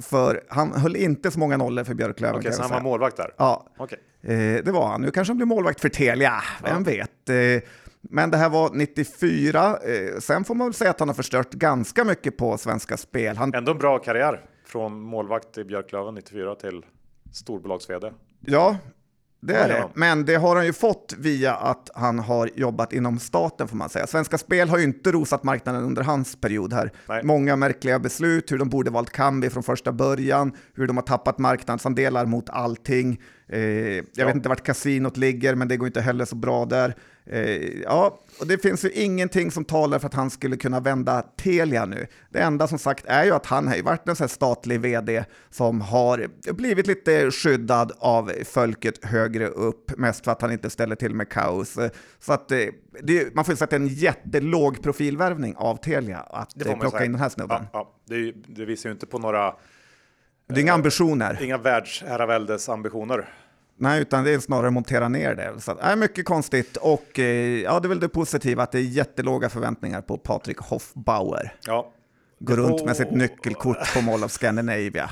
för 0.00 0.44
han 0.48 0.72
höll 0.72 0.96
inte 0.96 1.30
så 1.30 1.38
många 1.38 1.56
nollor 1.56 1.84
för 1.84 1.94
Björklöven. 1.94 2.36
Okej, 2.36 2.48
okay, 2.48 2.56
så 2.56 2.62
han 2.62 2.70
var 2.70 2.80
målvakt 2.80 3.16
där? 3.16 3.34
Ja, 3.36 3.66
okay. 3.78 3.98
eh, 4.22 4.64
det 4.64 4.72
var 4.72 4.86
han. 4.86 5.00
Nu 5.00 5.10
kanske 5.10 5.30
han 5.30 5.36
blir 5.36 5.46
målvakt 5.46 5.80
för 5.80 5.88
Telia, 5.88 6.42
vem 6.62 6.84
ja. 6.86 6.92
vet. 6.92 7.28
Eh, 7.62 7.68
men 8.00 8.30
det 8.30 8.36
här 8.36 8.48
var 8.48 8.70
94. 8.74 9.66
Eh, 9.66 10.18
sen 10.20 10.44
får 10.44 10.54
man 10.54 10.66
väl 10.66 10.74
säga 10.74 10.90
att 10.90 11.00
han 11.00 11.08
har 11.08 11.14
förstört 11.14 11.50
ganska 11.50 12.04
mycket 12.04 12.36
på 12.36 12.58
Svenska 12.58 12.96
Spel. 12.96 13.36
Han... 13.36 13.54
Ändå 13.54 13.72
en 13.72 13.78
bra 13.78 13.98
karriär 13.98 14.44
från 14.66 15.00
målvakt 15.00 15.58
i 15.58 15.64
Björklöven 15.64 16.14
94 16.14 16.54
till 16.54 16.82
storbolags-vd. 17.32 18.12
Ja, 18.40 18.76
det 19.42 19.56
är 19.56 19.68
det. 19.68 19.88
Men 19.94 20.24
det 20.24 20.34
har 20.34 20.56
han 20.56 20.66
ju 20.66 20.72
fått 20.72 21.14
via 21.18 21.54
att 21.54 21.90
han 21.94 22.18
har 22.18 22.50
jobbat 22.54 22.92
inom 22.92 23.18
staten 23.18 23.68
får 23.68 23.76
man 23.76 23.88
säga. 23.88 24.06
Svenska 24.06 24.38
Spel 24.38 24.68
har 24.68 24.78
ju 24.78 24.84
inte 24.84 25.12
rosat 25.12 25.42
marknaden 25.42 25.84
under 25.84 26.02
hans 26.02 26.36
period 26.36 26.72
här. 26.72 26.92
Nej. 27.08 27.24
Många 27.24 27.56
märkliga 27.56 27.98
beslut, 27.98 28.52
hur 28.52 28.58
de 28.58 28.68
borde 28.68 28.90
valt 28.90 29.10
Kambi 29.10 29.50
från 29.50 29.62
första 29.62 29.92
början, 29.92 30.52
hur 30.74 30.86
de 30.86 30.96
har 30.96 31.04
tappat 31.04 31.38
marknadsandelar 31.38 32.26
mot 32.26 32.50
allting. 32.50 33.20
Eh, 33.48 33.60
jag 33.60 34.04
ja. 34.14 34.26
vet 34.26 34.34
inte 34.34 34.48
vart 34.48 34.62
kasinot 34.62 35.16
ligger, 35.16 35.54
men 35.54 35.68
det 35.68 35.76
går 35.76 35.86
inte 35.86 36.00
heller 36.00 36.24
så 36.24 36.36
bra 36.36 36.64
där. 36.64 36.94
Eh, 37.26 37.80
ja, 37.82 38.20
och 38.40 38.46
det 38.46 38.58
finns 38.58 38.84
ju 38.84 38.90
ingenting 38.90 39.50
som 39.50 39.64
talar 39.64 39.98
för 39.98 40.06
att 40.06 40.14
han 40.14 40.30
skulle 40.30 40.56
kunna 40.56 40.80
vända 40.80 41.22
Telia 41.22 41.84
nu. 41.84 42.06
Det 42.30 42.38
enda 42.38 42.68
som 42.68 42.78
sagt 42.78 43.04
är 43.06 43.24
ju 43.24 43.30
att 43.30 43.46
han 43.46 43.68
har 43.68 43.82
varit 43.82 44.08
en 44.08 44.16
sån 44.16 44.28
statlig 44.28 44.80
vd 44.80 45.24
som 45.50 45.80
har 45.80 46.28
blivit 46.52 46.86
lite 46.86 47.30
skyddad 47.30 47.92
av 47.98 48.32
folket 48.44 49.04
högre 49.04 49.48
upp, 49.48 49.98
mest 49.98 50.24
för 50.24 50.32
att 50.32 50.42
han 50.42 50.52
inte 50.52 50.70
ställer 50.70 50.96
till 50.96 51.14
med 51.14 51.28
kaos. 51.28 51.78
Så 52.18 52.32
att 52.32 52.52
eh, 52.52 52.58
det, 53.02 53.34
man 53.34 53.44
får 53.44 53.52
ju 53.52 53.56
säga 53.56 53.64
att 53.64 53.70
det 53.70 53.76
är 53.76 53.80
en 53.80 53.88
jättelåg 53.88 54.82
profilvärvning 54.82 55.54
av 55.56 55.76
Telia 55.76 56.18
att 56.18 56.54
plocka 56.80 57.04
in 57.04 57.12
den 57.12 57.20
här 57.20 57.28
snubben. 57.28 57.62
Ja, 57.62 57.68
ja. 57.72 57.98
Det, 58.08 58.32
det 58.46 58.64
visar 58.64 58.88
ju 58.88 58.92
inte 58.92 59.06
på 59.06 59.18
några 59.18 59.54
det 60.52 60.60
är 60.60 60.62
inga 60.62 60.72
ambitioner. 60.72 61.38
Inga 61.42 61.58
världsherraväldes 61.58 62.68
ambitioner. 62.68 63.28
Nej, 63.76 64.02
utan 64.02 64.24
det 64.24 64.30
är 64.30 64.38
snarare 64.38 64.70
montera 64.70 65.08
ner 65.08 65.34
det. 65.34 65.60
Så 65.60 65.78
är 65.80 65.96
mycket 65.96 66.24
konstigt 66.24 66.76
och 66.76 67.18
eh, 67.18 67.60
ja, 67.62 67.80
det 67.80 67.86
är 67.86 67.88
väl 67.88 68.00
det 68.00 68.08
positiva 68.08 68.62
att 68.62 68.72
det 68.72 68.78
är 68.78 68.82
jättelåga 68.82 69.48
förväntningar 69.48 70.02
på 70.02 70.18
Patrik 70.18 70.58
Hoffbauer. 70.58 71.54
Ja. 71.66 71.92
Går 72.38 72.56
runt 72.56 72.84
med 72.84 72.96
sitt 72.96 73.10
nyckelkort 73.10 73.94
på 73.94 74.00
Mall 74.00 74.24
of 74.24 74.32
Scandinavia. 74.32 75.10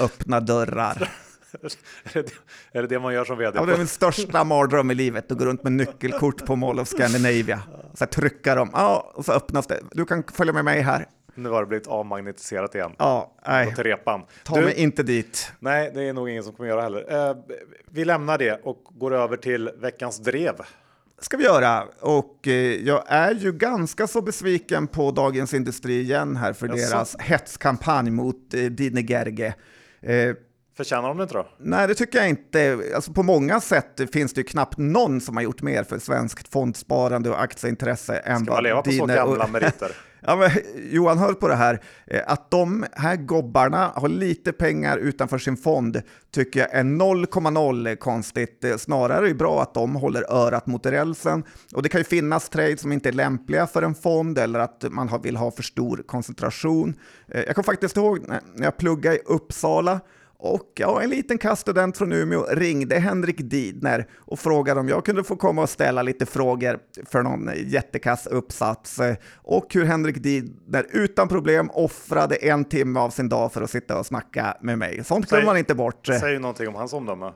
Öppna 0.00 0.40
dörrar. 0.40 1.10
är, 2.12 2.22
det, 2.22 2.32
är 2.72 2.82
det 2.82 2.88
det 2.88 2.98
man 2.98 3.14
gör 3.14 3.24
som 3.24 3.38
vd? 3.38 3.58
Ja, 3.58 3.66
det 3.66 3.72
är 3.72 3.78
min 3.78 3.86
största 3.86 4.44
mardröm 4.44 4.90
i 4.90 4.94
livet, 4.94 5.32
att 5.32 5.38
gå 5.38 5.44
runt 5.44 5.62
med 5.62 5.72
nyckelkort 5.72 6.46
på 6.46 6.56
Mall 6.56 6.80
of 6.80 6.88
Scandinavia. 6.88 7.62
Så 7.94 8.04
här, 8.04 8.06
trycka 8.06 8.54
dem, 8.54 8.70
ja, 8.72 9.12
och 9.14 9.24
så 9.24 9.32
öppnas 9.32 9.66
det. 9.66 9.80
Du 9.92 10.04
kan 10.04 10.24
följa 10.32 10.52
med 10.52 10.64
mig 10.64 10.80
här. 10.80 11.06
Nu 11.38 11.48
har 11.48 11.60
det 11.60 11.66
blivit 11.66 11.86
avmagnetiserat 11.86 12.74
igen. 12.74 12.92
Ja, 12.98 13.32
nej. 13.46 13.74
Till 13.74 13.84
repan. 13.84 14.22
Ta 14.44 14.54
du, 14.54 14.60
mig 14.64 14.74
inte 14.74 15.02
dit. 15.02 15.52
Nej, 15.58 15.90
det 15.94 16.02
är 16.02 16.12
nog 16.12 16.28
ingen 16.28 16.44
som 16.44 16.52
kommer 16.52 16.68
göra 16.70 16.82
heller. 16.82 17.28
Eh, 17.30 17.36
vi 17.90 18.04
lämnar 18.04 18.38
det 18.38 18.60
och 18.62 18.82
går 18.84 19.14
över 19.14 19.36
till 19.36 19.70
veckans 19.78 20.18
drev. 20.18 20.54
ska 21.20 21.36
vi 21.36 21.44
göra. 21.44 21.84
Och 22.00 22.48
eh, 22.48 22.52
jag 22.74 23.02
är 23.06 23.34
ju 23.34 23.52
ganska 23.52 24.06
så 24.06 24.22
besviken 24.22 24.86
på 24.86 25.10
Dagens 25.10 25.54
Industri 25.54 26.00
igen 26.00 26.36
här 26.36 26.52
för 26.52 26.66
Jaså. 26.68 26.94
deras 26.94 27.16
hetskampanj 27.18 28.10
mot 28.10 28.54
eh, 28.54 28.60
Dine 28.62 29.00
Gerge. 29.00 29.54
Eh, 30.00 30.34
Förtjänar 30.76 31.08
de 31.08 31.16
det 31.16 31.22
inte 31.22 31.34
då? 31.34 31.46
Nej, 31.58 31.88
det 31.88 31.94
tycker 31.94 32.18
jag 32.18 32.28
inte. 32.28 32.78
Alltså, 32.94 33.12
på 33.12 33.22
många 33.22 33.60
sätt 33.60 34.00
finns 34.12 34.32
det 34.34 34.40
ju 34.40 34.44
knappt 34.44 34.78
någon 34.78 35.20
som 35.20 35.36
har 35.36 35.42
gjort 35.42 35.62
mer 35.62 35.84
för 35.84 35.98
svenskt 35.98 36.48
fondsparande 36.52 37.30
och 37.30 37.42
aktieintresse 37.42 38.16
än 38.16 38.44
Ska 38.44 38.52
man 38.54 38.62
leva 38.62 38.82
på 38.82 38.90
så 38.90 39.06
gamla 39.06 39.46
meriter? 39.46 39.90
Ja, 40.28 40.36
men, 40.36 40.50
Johan, 40.90 41.18
hör 41.18 41.32
på 41.32 41.48
det 41.48 41.54
här. 41.54 41.80
Eh, 42.06 42.22
att 42.26 42.50
de 42.50 42.86
här 42.92 43.16
gobbarna 43.16 43.92
har 43.94 44.08
lite 44.08 44.52
pengar 44.52 44.98
utanför 44.98 45.38
sin 45.38 45.56
fond 45.56 46.02
tycker 46.30 46.60
jag 46.60 46.74
är 46.74 46.84
0,0 46.84 47.96
konstigt. 47.96 48.64
Eh, 48.64 48.76
snarare 48.76 49.24
är 49.24 49.28
det 49.28 49.34
bra 49.34 49.62
att 49.62 49.74
de 49.74 49.94
håller 49.94 50.32
örat 50.32 50.66
mot 50.66 50.86
rälsen. 50.86 51.44
Och 51.74 51.82
det 51.82 51.88
kan 51.88 52.00
ju 52.00 52.04
finnas 52.04 52.48
trades 52.48 52.80
som 52.80 52.92
inte 52.92 53.08
är 53.08 53.12
lämpliga 53.12 53.66
för 53.66 53.82
en 53.82 53.94
fond 53.94 54.38
eller 54.38 54.58
att 54.58 54.84
man 54.90 55.20
vill 55.22 55.36
ha 55.36 55.50
för 55.50 55.62
stor 55.62 56.02
koncentration. 56.06 56.94
Eh, 57.28 57.42
jag 57.42 57.54
kommer 57.54 57.66
faktiskt 57.66 57.96
ihåg 57.96 58.18
när 58.28 58.64
jag 58.64 58.76
pluggade 58.76 59.16
i 59.16 59.20
Uppsala 59.26 60.00
och 60.40 60.72
ja, 60.74 61.02
en 61.02 61.10
liten 61.10 61.38
kaststudent 61.38 61.98
från 61.98 62.12
Umeå 62.12 62.46
ringde 62.50 62.98
Henrik 62.98 63.36
Didner 63.38 64.06
och 64.18 64.38
frågade 64.38 64.80
om 64.80 64.88
jag 64.88 65.04
kunde 65.04 65.24
få 65.24 65.36
komma 65.36 65.62
och 65.62 65.68
ställa 65.68 66.02
lite 66.02 66.26
frågor 66.26 66.78
för 67.10 67.22
någon 67.22 67.50
jättekass 67.56 68.26
uppsats. 68.26 69.00
Och 69.36 69.74
hur 69.74 69.84
Henrik 69.84 70.22
Didner 70.22 70.86
utan 70.90 71.28
problem 71.28 71.70
offrade 71.70 72.36
en 72.36 72.64
timme 72.64 73.00
av 73.00 73.10
sin 73.10 73.28
dag 73.28 73.52
för 73.52 73.62
att 73.62 73.70
sitta 73.70 73.98
och 73.98 74.06
snacka 74.06 74.56
med 74.60 74.78
mig. 74.78 75.04
Sånt 75.04 75.28
glömmer 75.28 75.46
man 75.46 75.56
inte 75.56 75.74
bort. 75.74 76.06
Säg 76.20 76.38
någonting 76.38 76.68
om 76.68 76.74
hans 76.74 76.92
omdöme. 76.92 77.32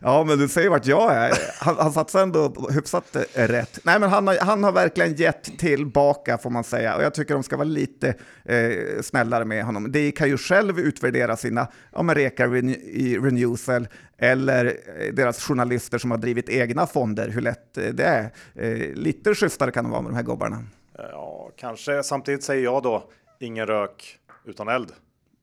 Ja. 0.00 0.24
men 0.26 0.38
du 0.38 0.48
säger 0.48 0.70
vart 0.70 0.86
jag 0.86 1.14
är. 1.14 1.32
Han, 1.60 1.76
han 1.78 1.92
satsade 1.92 2.22
ändå 2.22 2.68
hyfsat 2.70 3.16
rätt. 3.34 3.78
Nej, 3.82 4.00
men 4.00 4.10
han 4.10 4.26
har, 4.26 4.36
han 4.40 4.64
har 4.64 4.72
verkligen 4.72 5.14
gett 5.14 5.58
tillbaka 5.58 6.38
får 6.38 6.50
man 6.50 6.64
säga. 6.64 6.96
Och 6.96 7.02
jag 7.02 7.14
tycker 7.14 7.34
de 7.34 7.42
ska 7.42 7.56
vara 7.56 7.64
lite 7.64 8.14
eh, 8.44 9.02
snällare 9.02 9.44
med 9.44 9.64
honom. 9.64 9.92
Det 9.92 10.10
kan 10.10 10.28
ju 10.28 10.36
själv 10.36 10.78
utvärdera 10.78 11.27
representera 11.28 11.36
sina 11.36 11.68
ja, 11.92 12.02
men 12.02 12.14
rekar 12.14 12.56
i 12.56 13.18
Renewcell 13.18 13.88
eller 14.18 14.66
eh, 14.66 15.14
deras 15.14 15.42
journalister 15.42 15.98
som 15.98 16.10
har 16.10 16.18
drivit 16.18 16.48
egna 16.48 16.86
fonder, 16.86 17.28
hur 17.28 17.40
lätt 17.40 17.78
eh, 17.78 17.84
det 17.94 18.04
är. 18.04 18.32
Eh, 18.54 18.94
lite 18.94 19.34
schysstare 19.34 19.70
kan 19.70 19.84
det 19.84 19.90
vara 19.90 20.02
med 20.02 20.10
de 20.10 20.16
här 20.16 20.22
gobbarna. 20.22 20.64
Ja, 20.96 21.50
kanske. 21.56 22.02
Samtidigt 22.02 22.44
säger 22.44 22.64
jag 22.64 22.82
då, 22.82 23.10
ingen 23.40 23.66
rök 23.66 24.18
utan 24.44 24.68
eld. 24.68 24.92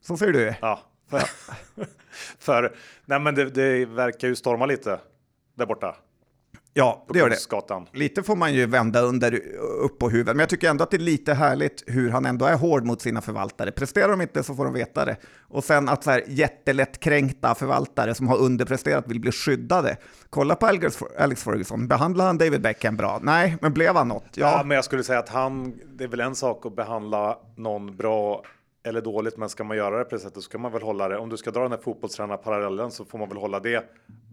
Så 0.01 0.18
säger 0.18 0.34
du? 0.34 0.54
Ja. 0.62 0.80
För, 1.10 1.22
för 2.39 2.75
nej 3.06 3.20
men 3.20 3.36
det, 3.36 3.50
det 3.50 3.86
verkar 3.86 4.27
ju 4.27 4.36
storma 4.36 4.65
lite 4.65 5.00
där 5.56 5.65
borta. 5.65 5.96
Ja, 6.77 7.05
det 7.10 7.20
gör 7.20 7.29
det. 7.29 7.98
Lite 7.98 8.24
får 8.24 8.36
man 8.36 8.53
ju 8.53 8.65
vända 8.65 9.01
under 9.01 9.39
upp 9.82 10.00
på 10.00 10.10
huvudet, 10.10 10.36
men 10.36 10.39
jag 10.39 10.50
tycker 10.50 10.70
ändå 10.70 10.84
att 10.84 10.91
det 10.91 10.98
är 10.98 11.00
lite 11.00 11.34
härligt 11.34 11.84
hur 11.88 12.10
han 12.10 12.25
ändå 12.25 12.46
är 12.46 12.55
hård 12.55 12.86
mot 12.86 13.01
sina 13.01 13.22
förvaltare. 13.22 13.72
Presterar 13.72 14.10
de 14.10 14.22
inte 14.22 14.44
så 14.44 14.55
får 14.55 14.65
de 14.65 14.74
veta 14.74 15.05
det. 15.05 15.17
Och 15.48 15.63
sen 15.63 15.89
att 15.89 16.03
så 16.03 16.12
här 16.12 16.24
jättelättkränkta 16.27 17.55
förvaltare 17.55 18.15
som 18.15 18.27
har 18.27 18.38
underpresterat 18.38 19.08
vill 19.08 19.20
bli 19.20 19.32
skyddade. 19.32 19.98
Kolla 20.29 20.55
på 20.55 20.65
Alex 21.17 21.44
Ferguson, 21.44 21.88
behandlar 21.88 22.25
han 22.25 22.38
David 22.38 22.62
Beckham 22.62 22.98
bra? 22.98 23.20
Nej, 23.22 23.58
men 23.62 23.74
blev 23.74 23.96
han 23.96 24.08
något? 24.08 24.29
Ja. 24.34 24.51
ja, 24.58 24.63
men 24.63 24.75
jag 24.75 24.86
skulle 24.86 25.03
säga 25.03 25.20
att 25.20 25.29
han, 25.29 25.79
det 25.98 26.03
är 26.03 26.08
väl 26.08 26.20
en 26.20 26.36
sak 26.36 26.65
att 26.65 26.75
behandla 26.75 27.38
någon 27.55 27.98
bra 27.98 28.44
eller 28.86 29.01
dåligt, 29.01 29.38
men 29.38 29.50
ska 29.50 29.63
man 29.63 29.77
göra 29.77 29.98
det 29.98 30.04
på 30.04 30.15
det 30.15 30.22
sättet 30.22 30.36
så 30.36 30.42
ska 30.42 30.58
man 30.58 30.72
väl 30.72 30.82
hålla 30.82 31.08
det. 31.08 31.18
Om 31.18 31.30
du 31.30 31.38
ska 31.38 31.51
dra 31.51 31.62
den 31.62 31.72
här 31.72 31.80
fotbollstränarparallellen 31.80 32.92
så 32.92 33.06
får 33.06 33.18
man 33.18 33.30
väl 33.30 33.38
hålla 33.38 33.60
det 33.60 33.86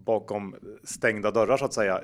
bakom 0.05 0.55
stängda 0.83 1.31
dörrar 1.31 1.57
så 1.57 1.65
att 1.65 1.73
säga. 1.73 2.01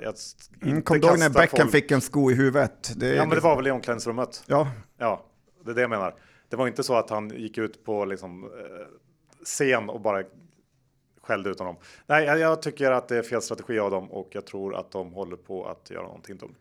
Mm, 0.62 0.82
Kom 0.82 1.00
du 1.00 1.08
ihåg 1.08 1.20
när 1.20 1.30
Beckham 1.30 1.60
folk... 1.60 1.72
fick 1.72 1.92
en 1.92 2.02
sko 2.02 2.32
i 2.32 2.34
huvudet? 2.34 2.92
Det, 2.96 3.16
ja, 3.16 3.26
men 3.26 3.36
det 3.36 3.42
var 3.42 3.56
väl 3.56 3.68
i 3.68 3.72
omklädningsrummet. 3.72 4.44
Ja. 4.48 4.68
Ja, 4.98 5.26
det 5.66 5.72
är 5.72 5.76
det 5.76 5.82
jag 5.82 5.90
menar. 5.90 6.16
Det 6.50 6.56
var 6.56 6.68
inte 6.68 6.84
så 6.84 6.96
att 6.96 7.10
han 7.10 7.30
gick 7.30 7.58
ut 7.58 7.86
på 7.86 8.06
liksom, 8.06 8.44
eh, 8.44 8.50
scen 9.44 9.90
och 9.90 10.02
bara 10.02 10.24
skällde 11.22 11.50
ut 11.50 11.60
honom. 11.60 11.76
Nej, 12.08 12.26
jag, 12.26 12.62
tycker 12.62 12.92
att 12.92 13.08
det 13.08 13.18
är 13.18 13.24
fel 13.24 13.42
strategi 13.42 13.80
av 13.80 13.92
dem 13.92 14.12
och 14.12 14.30
jag 14.32 14.46
tror 14.46 14.76
att 14.76 14.92
de 14.92 15.14
håller 15.14 15.36
på 15.36 15.66
att 15.66 15.90
göra 15.90 16.04
någonting 16.04 16.38
dumt. 16.38 16.56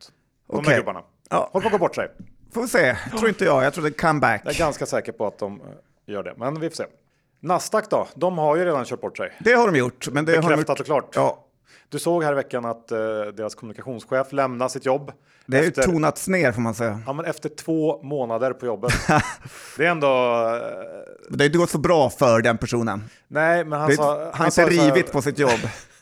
De 0.46 0.56
Okej. 0.56 0.70
där 0.70 0.78
gubbarna. 0.78 1.02
Ja. 1.30 1.50
Håller 1.52 1.62
på 1.62 1.74
att 1.74 1.80
gå 1.80 1.86
bort 1.86 1.94
sig. 1.94 2.08
Får 2.52 2.62
vi 2.62 2.68
se, 2.68 2.96
tror 3.18 3.28
inte 3.28 3.44
jag. 3.44 3.64
Jag 3.64 3.74
tror 3.74 3.84
det 3.84 3.90
är 3.90 4.08
comeback. 4.08 4.42
Jag 4.44 4.54
är 4.54 4.58
ganska 4.58 4.86
säker 4.86 5.12
på 5.12 5.26
att 5.26 5.38
de 5.38 5.60
eh, 5.60 5.66
gör 6.14 6.22
det, 6.22 6.34
men 6.36 6.60
vi 6.60 6.68
får 6.70 6.76
se. 6.76 6.84
Nasdaq 7.40 7.90
då? 7.90 8.08
De 8.14 8.38
har 8.38 8.56
ju 8.56 8.64
redan 8.64 8.84
kört 8.84 9.00
bort 9.00 9.16
sig. 9.16 9.32
Det 9.38 9.52
har 9.52 9.66
de 9.72 9.78
gjort. 9.78 10.08
Men 10.12 10.24
det 10.24 10.32
har 10.36 10.42
de 10.42 10.48
Bekräftat 10.48 10.68
gjort. 10.78 10.80
och 10.80 10.86
klart. 10.86 11.12
Ja, 11.14 11.44
Du 11.88 11.98
såg 11.98 12.24
här 12.24 12.32
i 12.32 12.34
veckan 12.34 12.64
att 12.64 12.90
eh, 12.92 12.98
deras 13.36 13.54
kommunikationschef 13.54 14.32
lämnar 14.32 14.68
sitt 14.68 14.86
jobb. 14.86 15.12
det 15.46 15.56
har 15.56 15.64
ju 15.64 15.70
tonats 15.70 16.28
ner 16.28 16.52
får 16.52 16.60
man 16.60 16.74
säga. 16.74 17.00
ja, 17.06 17.12
men 17.12 17.24
efter 17.24 17.48
två 17.48 18.02
månader 18.02 18.52
på 18.52 18.66
jobbet. 18.66 18.92
det 19.76 19.86
är 19.86 19.90
ändå... 19.90 20.06
Eh, 20.06 20.60
Det 21.30 21.38
har 21.42 21.46
inte 21.46 21.58
gått 21.58 21.70
så 21.70 21.78
bra 21.78 22.10
för 22.10 22.40
den 22.42 22.58
personen. 22.58 23.04
nej, 23.28 23.64
men 23.64 23.80
han 23.80 23.90
Det, 23.90 23.96
sa... 23.96 24.10
han 24.10 24.18
Han 24.32 24.44
har 24.44 24.50
sa, 24.50 24.62
inte 24.62 24.74
så 24.76 24.82
här- 24.82 24.90
rivit 24.94 25.12
på 25.12 25.22
sitt 25.22 25.38
jobb. 25.38 25.60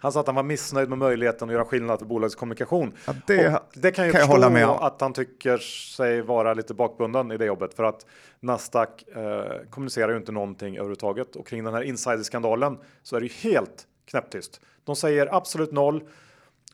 han 0.00 0.12
sa 0.12 0.20
att 0.20 0.26
han 0.26 0.34
var 0.36 0.42
missnöjd 0.42 0.88
med 0.88 0.98
möjligheten 0.98 1.48
att 1.48 1.52
göra 1.54 1.64
skillnad 1.64 1.98
för 1.98 2.06
bolagets 2.06 2.34
kommunikation. 2.34 2.92
Ja, 3.06 3.14
det- 3.26 3.60
det 3.74 3.90
kan 3.90 4.04
jag, 4.04 4.12
kan 4.12 4.20
jag 4.20 4.28
hålla 4.28 4.50
med 4.50 4.66
om. 4.66 4.76
att 4.78 5.00
han 5.00 5.12
tycker 5.12 5.58
sig 5.96 6.22
vara 6.22 6.54
lite 6.54 6.74
bakbunden 6.74 7.32
i 7.32 7.36
det 7.36 7.44
jobbet 7.46 7.74
för 7.74 7.84
att 7.84 8.06
Nasdaq 8.40 9.04
eh, 9.16 9.42
kommunicerar 9.70 10.10
ju 10.10 10.16
inte 10.16 10.32
någonting 10.32 10.74
överhuvudtaget 10.76 11.36
och 11.36 11.46
kring 11.46 11.64
den 11.64 11.74
här 11.74 11.82
insiderskandalen 11.82 12.78
så 13.02 13.16
är 13.16 13.20
det 13.20 13.26
ju 13.26 13.50
helt 13.50 13.86
knäpptyst. 14.10 14.60
De 14.84 14.96
säger 14.96 15.34
absolut 15.34 15.72
noll 15.72 16.02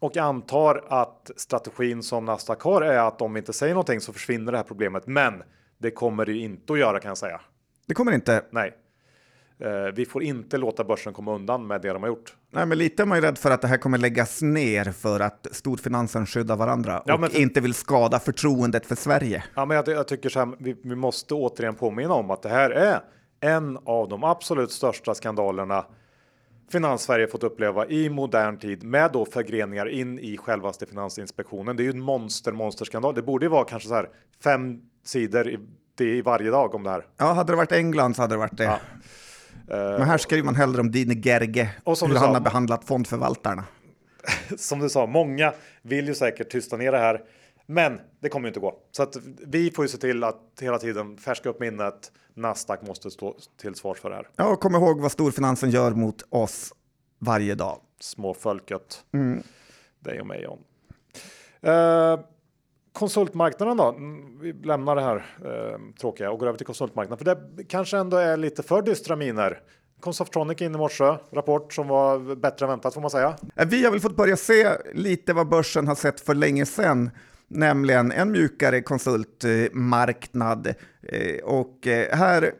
och 0.01 0.17
antar 0.17 0.85
att 0.89 1.31
strategin 1.37 2.03
som 2.03 2.25
Nasdaq 2.25 2.61
har 2.63 2.83
är 2.83 2.99
att 2.99 3.23
om 3.23 3.33
vi 3.35 3.39
inte 3.39 3.53
säger 3.53 3.75
någonting 3.75 4.01
så 4.01 4.13
försvinner 4.13 4.53
det 4.53 4.59
här 4.59 4.65
problemet. 4.65 5.07
Men 5.07 5.43
det 5.79 5.91
kommer 5.91 6.27
det 6.27 6.33
ju 6.33 6.41
inte 6.41 6.73
att 6.73 6.79
göra 6.79 7.01
kan 7.01 7.09
jag 7.09 7.19
säga. 7.19 7.41
Det 7.87 7.95
kommer 7.95 8.13
inte. 8.13 8.45
Nej, 8.51 8.75
eh, 9.59 9.71
vi 9.95 10.07
får 10.07 10.23
inte 10.23 10.57
låta 10.59 10.85
börsen 10.85 11.13
komma 11.13 11.35
undan 11.35 11.67
med 11.67 11.81
det 11.81 11.93
de 11.93 12.03
har 12.03 12.09
gjort. 12.11 12.37
Nej, 12.55 12.67
men 12.67 12.79
lite 12.79 13.03
är 13.03 13.07
man 13.07 13.19
ju 13.19 13.23
rädd 13.23 13.39
för 13.39 13.51
att 13.51 13.63
det 13.63 13.69
här 13.69 13.77
kommer 13.77 13.99
läggas 13.99 14.43
ner 14.43 14.85
för 14.85 15.21
att 15.21 15.47
storfinansen 15.51 16.27
skyddar 16.27 16.57
varandra 16.57 17.03
Ja, 17.07 17.15
och 17.15 17.35
inte 17.35 17.61
vill 17.61 17.75
skada 17.75 18.19
förtroendet 18.19 18.87
för 18.87 18.95
Sverige. 18.95 19.45
Ja, 19.55 19.65
men 19.65 19.77
jag, 19.77 19.89
jag 19.89 20.09
tycker 20.09 20.29
så 20.29 20.39
här, 20.39 20.49
vi, 20.59 20.77
vi 20.83 20.97
måste 20.97 21.35
återigen 21.35 21.75
påminna 21.75 22.15
om 22.15 22.31
att 22.31 22.43
det 22.43 22.49
här 22.49 22.71
är 22.71 23.01
en 23.41 23.79
av 23.85 24.09
de 24.09 24.25
absolut 24.25 24.71
största 24.71 25.15
skandalerna 25.15 25.85
Finanssverige 26.71 27.27
fått 27.27 27.43
uppleva 27.43 27.87
i 27.87 28.11
modern 28.11 28.59
tid 28.59 28.85
med 28.85 29.13
då 29.13 29.25
förgreningar 29.25 29.89
in 29.89 30.19
i 30.19 30.37
självaste 30.37 30.87
Finansinspektionen. 30.87 31.77
Det 31.77 31.83
är 31.83 31.85
ju 31.85 31.91
en 31.91 32.01
monster 32.01 32.53
monsterskandal. 32.53 33.15
Det 33.15 33.23
borde 33.23 33.47
ju 33.47 33.51
vara 33.51 33.65
kanske 33.65 33.89
så 33.89 33.95
här 33.95 34.09
fem 34.45 34.81
sidor 35.05 35.49
i, 35.49 35.59
det 35.95 36.05
i 36.05 36.23
varje 36.23 36.51
dag 36.51 36.75
om 36.75 36.83
det 36.83 36.91
här. 36.91 37.07
Ja, 37.17 37.33
hade 37.33 37.53
det 37.53 37.57
varit 37.57 37.73
England 37.73 38.17
så 38.17 38.23
hade 38.23 38.35
det 38.35 38.39
varit 38.39 38.57
det. 38.57 38.65
Ja. 38.65 38.79
Men 39.69 40.03
här 40.03 40.19
skriver 40.19 40.45
man 40.45 40.55
hellre 40.55 40.81
om 40.81 40.91
Dine 40.91 41.15
Gerge, 41.15 41.71
Och 41.85 41.99
som 41.99 42.09
hur 42.09 42.15
du 42.15 42.19
han 42.21 42.29
sa- 42.29 42.33
har 42.35 42.41
behandlat 42.41 42.85
fondförvaltarna. 42.85 43.65
Som 44.59 44.79
du 44.79 44.89
sa, 44.89 45.07
många 45.07 45.53
vill 45.83 46.07
ju 46.09 46.15
säkert 46.15 46.51
tysta 46.51 46.77
ner 46.77 46.93
det 46.93 46.99
här, 46.99 47.23
men 47.67 48.01
det 48.21 48.29
kommer 48.29 48.47
ju 48.47 48.49
inte 48.51 48.61
gå. 48.61 48.79
Så 48.91 49.03
att 49.03 49.17
vi 49.47 49.71
får 49.71 49.85
ju 49.85 49.89
se 49.89 49.99
till 49.99 50.25
att 50.25 50.41
hela 50.61 50.79
tiden 50.79 51.17
färska 51.17 51.49
upp 51.49 51.61
minnet. 51.61 52.13
Nasdaq 52.35 52.83
måste 52.83 53.11
stå 53.11 53.37
till 53.61 53.75
svars 53.75 53.99
för 53.99 54.11
det 54.11 54.17
här. 54.17 54.29
Ja, 54.37 54.45
och 54.47 54.61
kom 54.61 54.75
ihåg 54.75 55.01
vad 55.01 55.13
storfinansen 55.13 55.71
gör 55.71 55.91
mot 55.91 56.23
oss 56.29 56.73
varje 57.19 57.55
dag. 57.55 57.81
småfolket. 58.01 59.05
Dig 60.01 60.21
och 60.21 60.27
mig 60.27 60.43
John. 60.43 60.59
Eh, 61.63 62.21
konsultmarknaden 62.95 63.77
då? 63.77 63.89
Mm, 63.89 64.39
vi 64.41 64.53
lämnar 64.53 64.97
det 64.97 65.03
här 65.03 65.17
eh, 65.17 65.79
tråkiga 66.01 66.31
och 66.31 66.39
går 66.39 66.47
över 66.47 66.57
till 66.57 66.67
konsultmarknaden. 66.67 67.19
För 67.19 67.35
det 67.57 67.65
kanske 67.65 67.97
ändå 67.97 68.17
är 68.17 68.37
lite 68.37 68.63
för 68.63 68.83
dystra 68.83 69.17
miner. 69.17 69.61
Consoftronic 70.01 70.61
in 70.61 70.75
i 70.75 70.79
morse, 70.79 71.05
rapport 71.33 71.73
som 71.73 71.89
var 71.89 72.35
bättre 72.35 72.67
än 72.67 72.71
väntat 72.71 72.95
får 72.95 73.01
man 73.01 73.11
säga. 73.11 73.37
Eh, 73.57 73.69
vi 73.69 73.85
har 73.85 73.91
väl 73.91 74.01
fått 74.01 74.17
börja 74.17 74.37
se 74.37 74.69
lite 74.95 75.33
vad 75.33 75.49
börsen 75.49 75.89
har 75.89 75.95
sett 75.95 76.21
för 76.21 76.35
länge 76.35 76.67
sedan, 76.67 77.11
nämligen 77.49 78.13
en 78.13 78.33
mjukare 78.33 78.83
konsultmarknad. 78.83 80.67
Eh, 81.03 81.45
och 81.45 81.87
eh, 81.87 82.17
här 82.17 82.53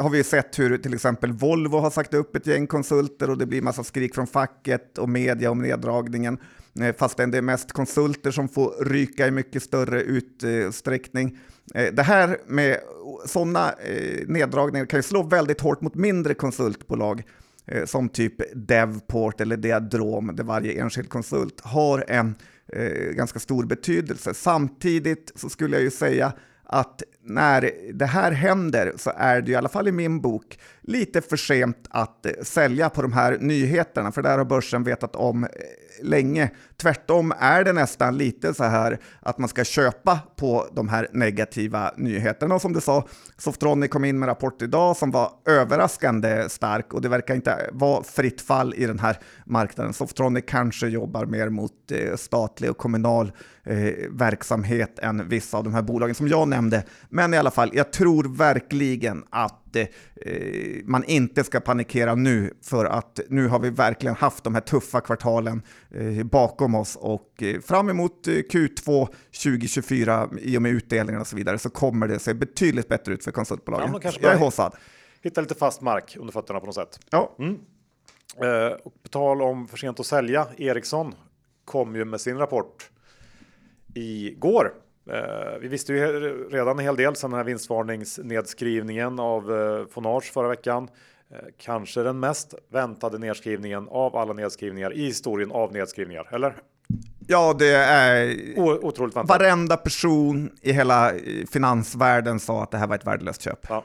har 0.00 0.10
vi 0.10 0.24
sett 0.24 0.58
hur 0.58 0.78
till 0.78 0.94
exempel 0.94 1.32
Volvo 1.32 1.78
har 1.78 1.90
sagt 1.90 2.14
upp 2.14 2.36
ett 2.36 2.46
gäng 2.46 2.66
konsulter 2.66 3.30
och 3.30 3.38
det 3.38 3.46
blir 3.46 3.62
massa 3.62 3.84
skrik 3.84 4.14
från 4.14 4.26
facket 4.26 4.98
och 4.98 5.08
media 5.08 5.50
om 5.50 5.62
neddragningen. 5.62 6.38
Eh, 6.80 6.94
Fastän 6.96 7.30
det 7.30 7.38
är 7.38 7.42
mest 7.42 7.72
konsulter 7.72 8.30
som 8.30 8.48
får 8.48 8.84
ryka 8.84 9.26
i 9.26 9.30
mycket 9.30 9.62
större 9.62 10.02
utsträckning. 10.02 11.38
Eh, 11.74 11.94
det 11.94 12.02
här 12.02 12.38
med 12.46 12.78
sådana 13.26 13.72
eh, 13.72 14.28
neddragningar 14.28 14.86
kan 14.86 14.98
ju 14.98 15.02
slå 15.02 15.22
väldigt 15.22 15.60
hårt 15.60 15.80
mot 15.80 15.94
mindre 15.94 16.34
konsultbolag 16.34 17.22
som 17.84 18.08
typ 18.08 18.34
Devport 18.54 19.40
eller 19.40 19.56
Diadrom, 19.56 20.36
där 20.36 20.44
varje 20.44 20.80
enskild 20.80 21.08
konsult 21.08 21.60
har 21.60 22.04
en 22.08 22.34
ganska 23.12 23.38
stor 23.38 23.64
betydelse. 23.64 24.34
Samtidigt 24.34 25.32
så 25.34 25.48
skulle 25.48 25.76
jag 25.76 25.82
ju 25.82 25.90
säga 25.90 26.32
att 26.64 27.02
när 27.22 27.70
det 27.92 28.06
här 28.06 28.32
händer 28.32 28.92
så 28.96 29.12
är 29.16 29.40
det 29.42 29.52
i 29.52 29.54
alla 29.54 29.68
fall 29.68 29.88
i 29.88 29.92
min 29.92 30.20
bok 30.20 30.58
lite 30.90 31.20
för 31.20 31.36
sent 31.36 31.76
att 31.90 32.26
eh, 32.26 32.32
sälja 32.42 32.90
på 32.90 33.02
de 33.02 33.12
här 33.12 33.38
nyheterna, 33.40 34.12
för 34.12 34.22
där 34.22 34.38
har 34.38 34.44
börsen 34.44 34.84
vetat 34.84 35.16
om 35.16 35.44
eh, 35.44 35.50
länge. 36.02 36.50
Tvärtom 36.76 37.32
är 37.38 37.64
det 37.64 37.72
nästan 37.72 38.18
lite 38.18 38.54
så 38.54 38.64
här 38.64 38.98
att 39.20 39.38
man 39.38 39.48
ska 39.48 39.64
köpa 39.64 40.18
på 40.36 40.66
de 40.72 40.88
här 40.88 41.08
negativa 41.12 41.92
nyheterna. 41.96 42.54
Och 42.54 42.62
som 42.62 42.72
du 42.72 42.80
sa, 42.80 43.06
Softronic 43.38 43.90
kom 43.90 44.04
in 44.04 44.18
med 44.18 44.26
en 44.26 44.30
rapport 44.30 44.62
idag 44.62 44.96
som 44.96 45.10
var 45.10 45.32
överraskande 45.46 46.48
stark 46.48 46.94
och 46.94 47.00
det 47.00 47.08
verkar 47.08 47.34
inte 47.34 47.70
vara 47.72 48.02
fritt 48.02 48.40
fall 48.40 48.74
i 48.74 48.86
den 48.86 48.98
här 48.98 49.18
marknaden. 49.46 49.92
Softronic 49.92 50.44
kanske 50.48 50.86
jobbar 50.86 51.26
mer 51.26 51.48
mot 51.48 51.92
eh, 51.92 52.16
statlig 52.16 52.70
och 52.70 52.78
kommunal 52.78 53.32
verksamhet 54.10 54.98
än 54.98 55.28
vissa 55.28 55.58
av 55.58 55.64
de 55.64 55.74
här 55.74 55.82
bolagen 55.82 56.14
som 56.14 56.28
jag 56.28 56.48
nämnde. 56.48 56.84
Men 57.08 57.34
i 57.34 57.36
alla 57.36 57.50
fall, 57.50 57.70
jag 57.72 57.92
tror 57.92 58.36
verkligen 58.36 59.24
att 59.30 59.69
eh, 59.76 59.86
man 60.84 61.04
inte 61.04 61.44
ska 61.44 61.60
panikera 61.60 62.14
nu 62.14 62.54
för 62.62 62.84
att 62.84 63.20
nu 63.28 63.48
har 63.48 63.58
vi 63.58 63.70
verkligen 63.70 64.16
haft 64.16 64.44
de 64.44 64.54
här 64.54 64.60
tuffa 64.60 65.00
kvartalen 65.00 65.62
eh, 65.90 66.24
bakom 66.24 66.74
oss 66.74 66.96
och 66.96 67.42
eh, 67.42 67.60
fram 67.60 67.88
emot 67.88 68.26
eh, 68.28 68.30
Q2 68.32 69.06
2024 69.42 70.28
i 70.40 70.58
och 70.58 70.62
med 70.62 70.72
utdelningar 70.72 71.20
och 71.20 71.26
så 71.26 71.36
vidare 71.36 71.58
så 71.58 71.70
kommer 71.70 72.08
det 72.08 72.18
se 72.18 72.34
betydligt 72.34 72.88
bättre 72.88 73.12
ut 73.12 73.24
för 73.24 73.30
Ja, 73.30 73.34
konsultbolagen. 73.34 74.00
kanske 74.00 74.22
jag 74.22 74.34
är 74.34 74.38
haussad. 74.38 74.74
Hitta 75.22 75.40
lite 75.40 75.54
fast 75.54 75.80
mark 75.80 76.16
under 76.20 76.32
fötterna 76.32 76.60
på 76.60 76.66
något 76.66 76.74
sätt. 76.74 77.00
Ja, 77.10 77.36
Eh, 78.36 78.72
och 78.84 79.02
på 79.02 79.08
tal 79.08 79.42
om 79.42 79.68
för 79.68 79.76
sent 79.76 80.00
att 80.00 80.06
sälja, 80.06 80.46
Ericsson 80.56 81.14
kom 81.64 81.96
ju 81.96 82.04
med 82.04 82.20
sin 82.20 82.38
rapport 82.38 82.90
igår. 83.94 84.72
Eh, 85.12 85.58
vi 85.60 85.68
visste 85.68 85.92
ju 85.92 85.98
redan 86.50 86.78
en 86.78 86.84
hel 86.84 86.96
del 86.96 87.16
sedan 87.16 87.30
den 87.30 87.38
här 87.38 87.44
vinstvarningsnedskrivningen 87.44 89.18
av 89.18 89.52
eh, 89.58 89.86
Fonage 89.86 90.32
förra 90.32 90.48
veckan. 90.48 90.88
Eh, 91.30 91.36
kanske 91.58 92.02
den 92.02 92.20
mest 92.20 92.54
väntade 92.68 93.18
nedskrivningen 93.18 93.88
av 93.90 94.16
alla 94.16 94.32
nedskrivningar 94.32 94.92
i 94.92 95.04
historien 95.04 95.50
av 95.52 95.72
nedskrivningar, 95.72 96.28
eller? 96.32 96.54
ja 97.26 97.54
det 97.58 97.74
är... 97.74 98.36
O- 98.56 98.78
otroligt 98.82 99.16
väntat. 99.16 99.38
Varenda 99.38 99.76
person 99.76 100.50
i 100.62 100.72
hela 100.72 101.12
eh, 101.12 101.46
finansvärlden 101.50 102.40
sa 102.40 102.62
att 102.62 102.70
det 102.70 102.78
här 102.78 102.86
var 102.86 102.94
ett 102.94 103.06
värdelöst 103.06 103.42
köp. 103.42 103.66
Ja. 103.68 103.84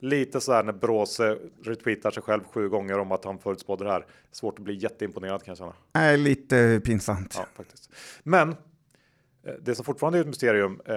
Lite 0.00 0.40
så 0.40 0.52
här 0.52 0.62
när 0.62 0.72
Bråse 0.72 1.38
retweetar 1.64 2.10
sig 2.10 2.22
själv 2.22 2.40
sju 2.52 2.68
gånger 2.68 2.98
om 2.98 3.12
att 3.12 3.24
han 3.24 3.38
förutspådde 3.38 3.84
det 3.84 3.90
här. 3.90 4.06
Svårt 4.32 4.58
att 4.58 4.64
bli 4.64 4.74
jätteimponerad 4.74 5.42
kan 5.44 5.52
jag 5.52 5.58
känna. 5.58 5.72
är 5.92 6.16
lite 6.16 6.80
pinsamt. 6.84 7.34
Ja, 7.38 7.46
faktiskt. 7.56 7.90
Men 8.22 8.56
Eh, 9.48 9.54
det 9.60 9.74
som 9.74 9.84
fortfarande 9.84 10.18
är 10.18 10.20
ett 10.20 10.26
mysterium, 10.26 10.80
eh, 10.84 10.94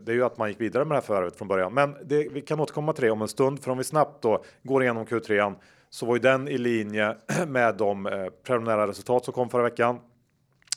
det 0.00 0.12
är 0.12 0.14
ju 0.14 0.24
att 0.24 0.38
man 0.38 0.48
gick 0.48 0.60
vidare 0.60 0.84
med 0.84 0.90
det 0.90 1.00
här 1.00 1.06
förvärvet 1.06 1.36
från 1.36 1.48
början. 1.48 1.74
Men 1.74 1.96
det, 2.04 2.28
vi 2.32 2.40
kan 2.40 2.60
återkomma 2.60 2.92
till 2.92 3.04
det 3.04 3.10
om 3.10 3.22
en 3.22 3.28
stund, 3.28 3.62
för 3.62 3.70
om 3.70 3.78
vi 3.78 3.84
snabbt 3.84 4.22
då 4.22 4.44
går 4.62 4.82
igenom 4.82 5.06
Q3 5.06 5.54
så 5.90 6.06
var 6.06 6.14
ju 6.14 6.20
den 6.20 6.48
i 6.48 6.58
linje 6.58 7.16
med 7.46 7.76
de 7.76 8.06
eh, 8.06 8.26
preliminära 8.42 8.86
resultat 8.86 9.24
som 9.24 9.34
kom 9.34 9.48
förra 9.50 9.62
veckan. 9.62 9.98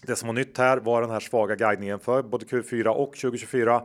Det 0.01 0.15
som 0.15 0.27
var 0.27 0.33
nytt 0.33 0.57
här 0.57 0.77
var 0.77 1.01
den 1.01 1.11
här 1.11 1.19
svaga 1.19 1.55
guidningen 1.55 1.99
för 1.99 2.23
både 2.23 2.45
Q4 2.45 2.87
och 2.87 3.13
2024. 3.13 3.75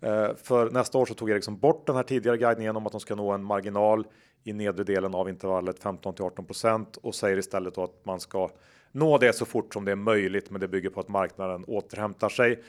Eh, 0.00 0.28
för 0.42 0.70
nästa 0.70 0.98
år 0.98 1.06
så 1.06 1.14
tog 1.14 1.30
Ericsson 1.30 1.58
bort 1.58 1.86
den 1.86 1.96
här 1.96 2.02
tidigare 2.02 2.36
guidningen 2.36 2.76
om 2.76 2.86
att 2.86 2.92
de 2.92 3.00
ska 3.00 3.14
nå 3.14 3.32
en 3.32 3.44
marginal 3.44 4.06
i 4.44 4.52
nedre 4.52 4.84
delen 4.84 5.14
av 5.14 5.28
intervallet 5.28 5.82
15 5.82 6.14
till 6.14 6.24
18% 6.24 6.98
och 7.02 7.14
säger 7.14 7.38
istället 7.38 7.74
då 7.74 7.84
att 7.84 8.04
man 8.04 8.20
ska 8.20 8.50
nå 8.92 9.18
det 9.18 9.32
så 9.32 9.44
fort 9.44 9.72
som 9.74 9.84
det 9.84 9.92
är 9.92 9.96
möjligt. 9.96 10.50
Men 10.50 10.60
det 10.60 10.68
bygger 10.68 10.90
på 10.90 11.00
att 11.00 11.08
marknaden 11.08 11.64
återhämtar 11.66 12.28
sig. 12.28 12.62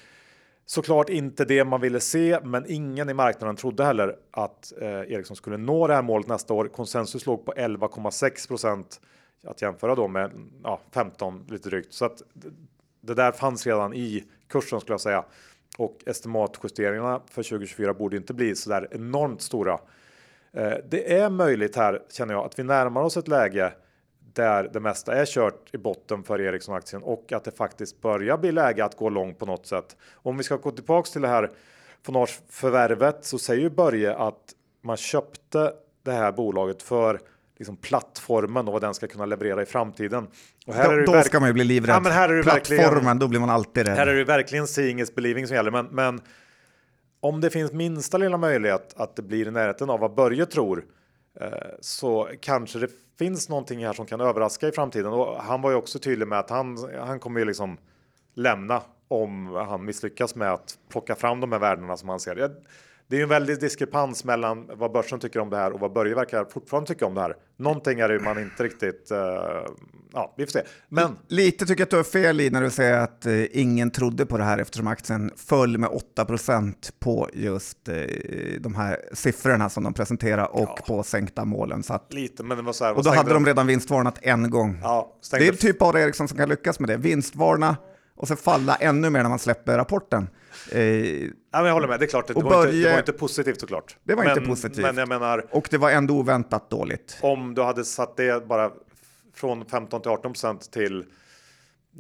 Såklart 0.65 1.09
inte 1.09 1.45
det 1.45 1.63
man 1.65 1.81
ville 1.81 1.99
se, 1.99 2.39
men 2.43 2.65
ingen 2.67 3.09
i 3.09 3.13
marknaden 3.13 3.55
trodde 3.55 3.83
heller 3.83 4.15
att 4.31 4.73
eh, 4.81 4.87
Ericsson 4.89 5.35
skulle 5.35 5.57
nå 5.57 5.87
det 5.87 5.93
här 5.93 6.01
målet 6.01 6.27
nästa 6.27 6.53
år. 6.53 6.67
Konsensus 6.67 7.25
låg 7.25 7.45
på 7.45 7.51
11,6 7.53 8.47
procent 8.47 9.01
att 9.43 9.61
jämföra 9.61 9.95
då 9.95 10.07
med 10.07 10.31
ja, 10.63 10.81
15 10.91 11.45
lite 11.49 11.69
drygt. 11.69 11.93
Så 11.93 12.05
att 12.05 12.21
det- 12.33 12.49
det 13.03 13.13
där 13.13 13.31
fanns 13.31 13.67
redan 13.67 13.93
i 13.93 14.23
kursen 14.47 14.79
skulle 14.81 14.93
jag 14.93 15.01
säga. 15.01 15.23
Och 15.77 15.97
estimatjusteringarna 16.05 17.21
för 17.25 17.43
2024 17.43 17.93
borde 17.93 18.17
inte 18.17 18.33
bli 18.33 18.55
så 18.55 18.69
där 18.69 18.87
enormt 18.91 19.41
stora. 19.41 19.79
Eh, 20.53 20.73
det 20.89 21.13
är 21.17 21.29
möjligt 21.29 21.75
här 21.75 22.01
känner 22.11 22.33
jag 22.33 22.45
att 22.45 22.59
vi 22.59 22.63
närmar 22.63 23.01
oss 23.01 23.17
ett 23.17 23.27
läge 23.27 23.73
där 24.33 24.69
det 24.73 24.79
mesta 24.79 25.13
är 25.13 25.25
kört 25.25 25.69
i 25.73 25.77
botten 25.77 26.23
för 26.23 26.41
Ericsson-aktien 26.41 27.03
och 27.03 27.31
att 27.31 27.43
det 27.43 27.51
faktiskt 27.51 28.01
börjar 28.01 28.37
bli 28.37 28.51
läge 28.51 28.85
att 28.85 28.97
gå 28.97 29.09
långt 29.09 29.39
på 29.39 29.45
något 29.45 29.65
sätt. 29.65 29.97
Om 30.13 30.37
vi 30.37 30.43
ska 30.43 30.55
gå 30.55 30.71
tillbaks 30.71 31.11
till 31.11 31.21
det 31.21 31.27
här 31.27 31.49
förvärvet 32.49 33.25
så 33.25 33.39
säger 33.39 33.61
ju 33.61 33.69
Börje 33.69 34.15
att 34.15 34.53
man 34.81 34.97
köpte 34.97 35.73
det 36.03 36.11
här 36.11 36.31
bolaget 36.31 36.81
för 36.81 37.19
liksom 37.57 37.77
plattformen 37.77 38.67
och 38.67 38.73
vad 38.73 38.81
den 38.81 38.93
ska 38.93 39.07
kunna 39.07 39.25
leverera 39.25 39.61
i 39.61 39.65
framtiden. 39.65 40.27
Och 40.67 40.73
här 40.73 40.85
då, 40.85 41.13
är 41.13 41.17
då 41.17 41.21
ska 41.21 41.39
man 41.39 41.49
ju 41.49 41.53
bli 41.53 41.63
livrädd. 41.63 41.95
Ja, 41.95 41.99
men 41.99 42.11
här 42.11 42.29
är 42.29 42.37
det 42.37 42.43
plattformen, 42.43 43.19
då 43.19 43.27
blir 43.27 43.39
man 43.39 43.49
alltid 43.49 43.87
rädd. 43.87 43.97
Här 43.97 44.07
är 44.07 44.15
det 44.15 44.23
verkligen 44.23 44.67
seeing 44.67 44.99
is 44.99 45.15
believing 45.15 45.47
som 45.47 45.55
gäller. 45.55 45.71
Men, 45.71 45.85
men 45.85 46.21
om 47.19 47.41
det 47.41 47.49
finns 47.49 47.71
minsta 47.71 48.17
lilla 48.17 48.37
möjlighet 48.37 48.93
att 48.97 49.15
det 49.15 49.21
blir 49.21 49.47
i 49.47 49.51
närheten 49.51 49.89
av 49.89 49.99
vad 49.99 50.15
Börje 50.15 50.45
tror 50.45 50.85
Eh, 51.39 51.47
så 51.79 52.29
kanske 52.41 52.79
det 52.79 52.89
finns 53.19 53.49
någonting 53.49 53.85
här 53.85 53.93
som 53.93 54.05
kan 54.05 54.21
överraska 54.21 54.67
i 54.67 54.71
framtiden. 54.71 55.13
Och 55.13 55.43
han 55.43 55.61
var 55.61 55.71
ju 55.71 55.77
också 55.77 55.99
tydlig 55.99 56.27
med 56.27 56.39
att 56.39 56.49
han, 56.49 56.77
han 56.99 57.19
kommer 57.19 57.39
ju 57.39 57.45
liksom 57.45 57.77
lämna 58.33 58.81
om 59.07 59.47
han 59.47 59.85
misslyckas 59.85 60.35
med 60.35 60.53
att 60.53 60.77
plocka 60.89 61.15
fram 61.15 61.39
de 61.39 61.51
här 61.51 61.59
värdena 61.59 61.97
som 61.97 62.09
han 62.09 62.19
ser. 62.19 62.51
Det 63.11 63.17
är 63.17 63.23
en 63.23 63.29
väldig 63.29 63.59
diskrepans 63.59 64.23
mellan 64.23 64.69
vad 64.73 64.91
börsen 64.91 65.19
tycker 65.19 65.39
om 65.39 65.49
det 65.49 65.57
här 65.57 65.71
och 65.71 65.79
vad 65.79 65.93
Börje 65.93 66.15
verkar 66.15 66.45
fortfarande 66.45 66.87
tycka 66.87 67.05
om 67.05 67.13
det 67.13 67.21
här. 67.21 67.35
Någonting 67.57 67.99
är 67.99 68.09
det 68.09 68.19
man 68.19 68.39
inte 68.39 68.63
riktigt. 68.63 69.11
Uh, 69.11 69.17
ja, 70.13 70.33
vi 70.37 70.45
får 70.45 70.51
se. 70.51 70.61
Men 70.89 71.17
lite 71.27 71.65
tycker 71.65 71.81
jag 71.81 71.85
att 71.85 71.89
du 71.89 71.95
har 71.95 72.03
fel 72.03 72.41
i 72.41 72.49
när 72.49 72.61
du 72.61 72.69
säger 72.69 72.97
att 72.99 73.25
uh, 73.27 73.45
ingen 73.51 73.91
trodde 73.91 74.25
på 74.25 74.37
det 74.37 74.43
här 74.43 74.57
eftersom 74.57 74.87
aktien 74.87 75.31
föll 75.35 75.77
med 75.77 75.89
8% 76.17 76.73
på 76.99 77.29
just 77.33 77.89
uh, 77.89 77.95
de 78.59 78.75
här 78.75 78.99
siffrorna 79.13 79.69
som 79.69 79.83
de 79.83 79.93
presenterar 79.93 80.55
och 80.55 80.69
ja. 80.77 80.83
på 80.87 81.03
sänkta 81.03 81.45
målen. 81.45 81.83
Så 81.83 81.93
att, 81.93 82.13
lite, 82.13 82.43
men 82.43 82.57
det 82.57 82.63
var 82.63 82.73
så 82.73 82.85
här, 82.85 82.97
och 82.97 83.03
då 83.03 83.09
hade 83.09 83.33
de 83.33 83.45
redan 83.45 83.67
vinstvarnat 83.67 84.19
en 84.21 84.49
gång. 84.49 84.79
Ja, 84.83 85.17
det 85.31 85.47
är 85.47 85.53
typ 85.53 85.79
bara 85.79 86.01
Ericsson 86.01 86.27
som 86.27 86.37
kan 86.37 86.49
lyckas 86.49 86.79
med 86.79 86.89
det. 86.89 86.97
Vinstvarna 86.97 87.77
och 88.21 88.27
sen 88.27 88.37
falla 88.37 88.75
ännu 88.75 89.09
mer 89.09 89.21
när 89.23 89.29
man 89.29 89.39
släpper 89.39 89.77
rapporten. 89.77 90.29
Eh, 90.71 90.81
ja, 91.23 91.29
men 91.51 91.65
jag 91.65 91.73
håller 91.73 91.87
med, 91.87 91.99
det 91.99 92.05
är 92.05 92.07
klart, 92.07 92.27
det, 92.27 92.33
var, 92.33 92.65
inte, 92.65 92.77
det 92.77 92.91
var 92.91 92.99
inte 92.99 93.13
positivt 93.13 93.59
såklart. 93.59 93.97
Det 94.03 94.15
var 94.15 94.23
men, 94.23 94.37
inte 94.37 94.49
positivt. 94.49 94.83
Men 94.83 94.97
jag 94.97 95.09
menar, 95.09 95.45
och 95.51 95.67
det 95.71 95.77
var 95.77 95.91
ändå 95.91 96.13
oväntat 96.13 96.69
dåligt. 96.69 97.17
Om 97.21 97.55
du 97.55 97.61
hade 97.61 97.85
satt 97.85 98.17
det 98.17 98.47
bara 98.47 98.71
från 99.33 99.65
15 99.65 100.01
till 100.01 100.11
18 100.11 100.33
procent 100.33 100.71
till 100.71 101.05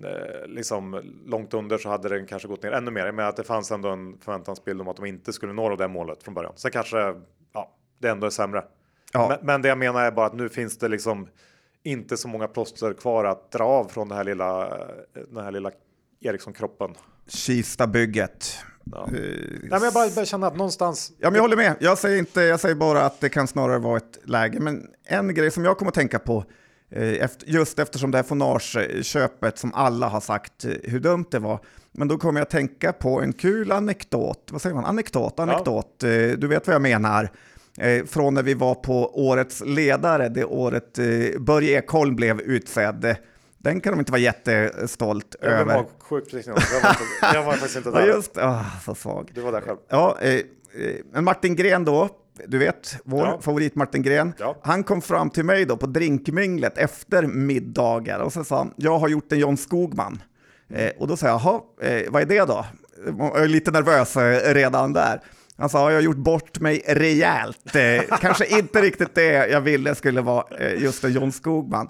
eh, 0.03 0.47
liksom 0.47 1.01
långt 1.25 1.53
under 1.53 1.77
så 1.77 1.89
hade 1.89 2.09
den 2.09 2.25
kanske 2.25 2.47
gått 2.47 2.63
ner 2.63 2.71
ännu 2.71 2.91
mer. 2.91 3.11
Men 3.11 3.27
att 3.27 3.37
det 3.37 3.43
fanns 3.43 3.71
ändå 3.71 3.89
en 3.89 4.17
förväntansbild 4.17 4.81
om 4.81 4.87
att 4.87 4.95
de 4.95 5.05
inte 5.05 5.33
skulle 5.33 5.53
nå 5.53 5.75
det 5.75 5.87
målet 5.87 6.23
från 6.23 6.33
början. 6.33 6.53
Sen 6.55 6.71
kanske 6.71 7.15
ja, 7.53 7.71
det 7.99 8.07
ändå 8.07 8.25
är 8.27 8.31
sämre. 8.31 8.63
Ja. 9.13 9.27
Men, 9.29 9.45
men, 9.45 9.61
det 9.61 9.67
jag 9.67 9.77
menar 9.77 10.01
är 10.01 10.11
bara 10.11 10.25
att 10.25 10.35
nu 10.35 10.49
finns 10.49 10.77
det 10.77 10.87
liksom 10.87 11.27
inte 11.83 12.17
så 12.17 12.27
många 12.27 12.47
plåster 12.47 12.93
kvar 12.93 13.25
att 13.25 13.51
dra 13.51 13.63
av 13.63 13.85
från 13.85 14.09
det 14.09 14.15
här 14.15 14.23
lilla, 14.23 14.77
den 15.13 15.43
här 15.43 15.51
lilla 15.51 15.71
Ericsson-kroppen. 16.21 16.95
Kista-bygget. 17.27 18.55
Ja. 18.83 19.07
Uh, 19.13 19.19
Nej, 19.19 19.69
men 19.69 19.83
jag 19.83 19.93
bara, 19.93 20.09
bara 20.09 20.25
känner 20.25 20.47
att 20.47 20.55
någonstans... 20.55 21.11
Ja, 21.17 21.29
men 21.29 21.35
jag 21.35 21.41
håller 21.41 21.57
med. 21.57 21.75
Jag 21.79 21.97
säger, 21.97 22.17
inte, 22.17 22.41
jag 22.41 22.59
säger 22.59 22.75
bara 22.75 23.01
att 23.01 23.19
det 23.19 23.29
kan 23.29 23.47
snarare 23.47 23.79
vara 23.79 23.97
ett 23.97 24.19
läge. 24.23 24.59
Men 24.59 24.87
en 25.05 25.33
grej 25.33 25.51
som 25.51 25.65
jag 25.65 25.77
kommer 25.77 25.89
att 25.89 25.95
tänka 25.95 26.19
på, 26.19 26.45
eh, 26.91 27.29
just 27.45 27.79
eftersom 27.79 28.11
det 28.11 28.17
här 28.17 28.23
Fonage-köpet 28.23 29.57
som 29.57 29.73
alla 29.73 30.07
har 30.07 30.21
sagt 30.21 30.65
eh, 30.65 30.71
hur 30.83 30.99
dumt 30.99 31.25
det 31.31 31.39
var, 31.39 31.59
men 31.91 32.07
då 32.07 32.17
kommer 32.17 32.39
jag 32.39 32.45
att 32.45 32.51
tänka 32.51 32.93
på 32.93 33.21
en 33.21 33.33
kul 33.33 33.71
anekdot. 33.71 34.49
Vad 34.51 34.61
säger 34.61 34.75
man? 34.75 34.85
Anekdot, 34.85 35.39
anekdot. 35.39 35.95
Ja. 35.99 36.07
Du 36.37 36.47
vet 36.47 36.67
vad 36.67 36.73
jag 36.73 36.81
menar. 36.81 37.29
Från 38.07 38.33
när 38.33 38.43
vi 38.43 38.53
var 38.53 38.75
på 38.75 39.27
Årets 39.27 39.61
ledare, 39.65 40.29
det 40.29 40.45
året 40.45 40.99
Börje 41.39 41.77
Ekholm 41.77 42.15
blev 42.15 42.41
utsedd 42.41 43.15
den 43.63 43.81
kan 43.81 43.93
de 43.93 43.99
inte 43.99 44.11
vara 44.11 44.21
jättestolt 44.21 45.35
jag 45.41 45.51
över. 45.51 45.75
Var 45.75 45.85
sjukt 45.99 46.33
jag, 46.33 46.57
jag 47.33 47.43
var 47.43 47.51
faktiskt 47.51 47.75
inte 47.75 47.91
där. 47.91 48.07
Just 48.07 48.37
oh, 48.37 48.79
så 48.85 48.95
svag. 48.95 49.31
Du 49.33 49.41
var 49.41 49.51
där 49.51 49.61
själv. 49.61 49.77
Ja, 49.89 50.17
eh, 50.21 50.33
eh, 50.33 50.41
men 51.11 51.23
Martin 51.23 51.55
Gren 51.55 51.85
då, 51.85 52.09
du 52.47 52.57
vet, 52.57 52.97
vår 53.03 53.27
ja. 53.27 53.41
favorit 53.41 53.75
Martin 53.75 54.01
Gren, 54.01 54.33
ja. 54.37 54.57
han 54.63 54.83
kom 54.83 55.01
fram 55.01 55.29
till 55.29 55.45
mig 55.45 55.65
då 55.65 55.77
på 55.77 55.85
drinkminglet 55.85 56.77
efter 56.77 57.27
middagar 57.27 58.19
och 58.19 58.33
så 58.33 58.43
sa 58.43 58.57
han, 58.57 58.73
jag 58.75 58.99
har 58.99 59.07
gjort 59.07 59.31
en 59.31 59.39
John 59.39 59.57
Skogman. 59.57 60.21
Eh, 60.69 60.91
och 60.97 61.07
då 61.07 61.17
sa 61.17 61.27
jag, 61.27 61.41
jaha, 61.41 61.61
eh, 61.81 62.11
vad 62.11 62.21
är 62.21 62.25
det 62.25 62.45
då? 62.45 62.65
Jag 63.17 63.43
är 63.43 63.47
lite 63.47 63.71
nervös 63.71 64.17
eh, 64.17 64.53
redan 64.53 64.93
där. 64.93 65.21
Han 65.57 65.69
sa, 65.69 65.89
jag 65.91 65.97
har 65.97 66.01
gjort 66.01 66.17
bort 66.17 66.59
mig 66.59 66.83
rejält. 66.87 67.75
Eh, 67.75 68.17
kanske 68.19 68.45
inte 68.45 68.81
riktigt 68.81 69.15
det 69.15 69.47
jag 69.47 69.61
ville 69.61 69.95
skulle 69.95 70.21
vara 70.21 70.45
just 70.77 71.03
en 71.03 71.11
John 71.11 71.31
Skogman. 71.31 71.89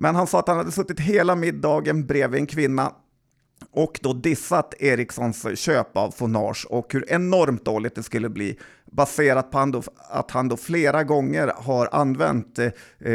Men 0.00 0.14
han 0.14 0.26
sa 0.26 0.38
att 0.38 0.48
han 0.48 0.56
hade 0.56 0.72
suttit 0.72 1.00
hela 1.00 1.34
middagen 1.36 2.06
bredvid 2.06 2.40
en 2.40 2.46
kvinna 2.46 2.92
och 3.70 4.00
då 4.02 4.12
dissat 4.12 4.74
Ericssons 4.78 5.46
köp 5.58 5.96
av 5.96 6.10
Fonage 6.10 6.66
och 6.70 6.92
hur 6.92 7.12
enormt 7.12 7.64
dåligt 7.64 7.94
det 7.94 8.02
skulle 8.02 8.28
bli 8.28 8.58
baserat 8.84 9.50
på 9.50 9.82
att 10.10 10.30
han 10.30 10.48
då 10.48 10.56
flera 10.56 11.04
gånger 11.04 11.52
har 11.56 11.88
använt 11.92 12.58
eh, 12.58 12.70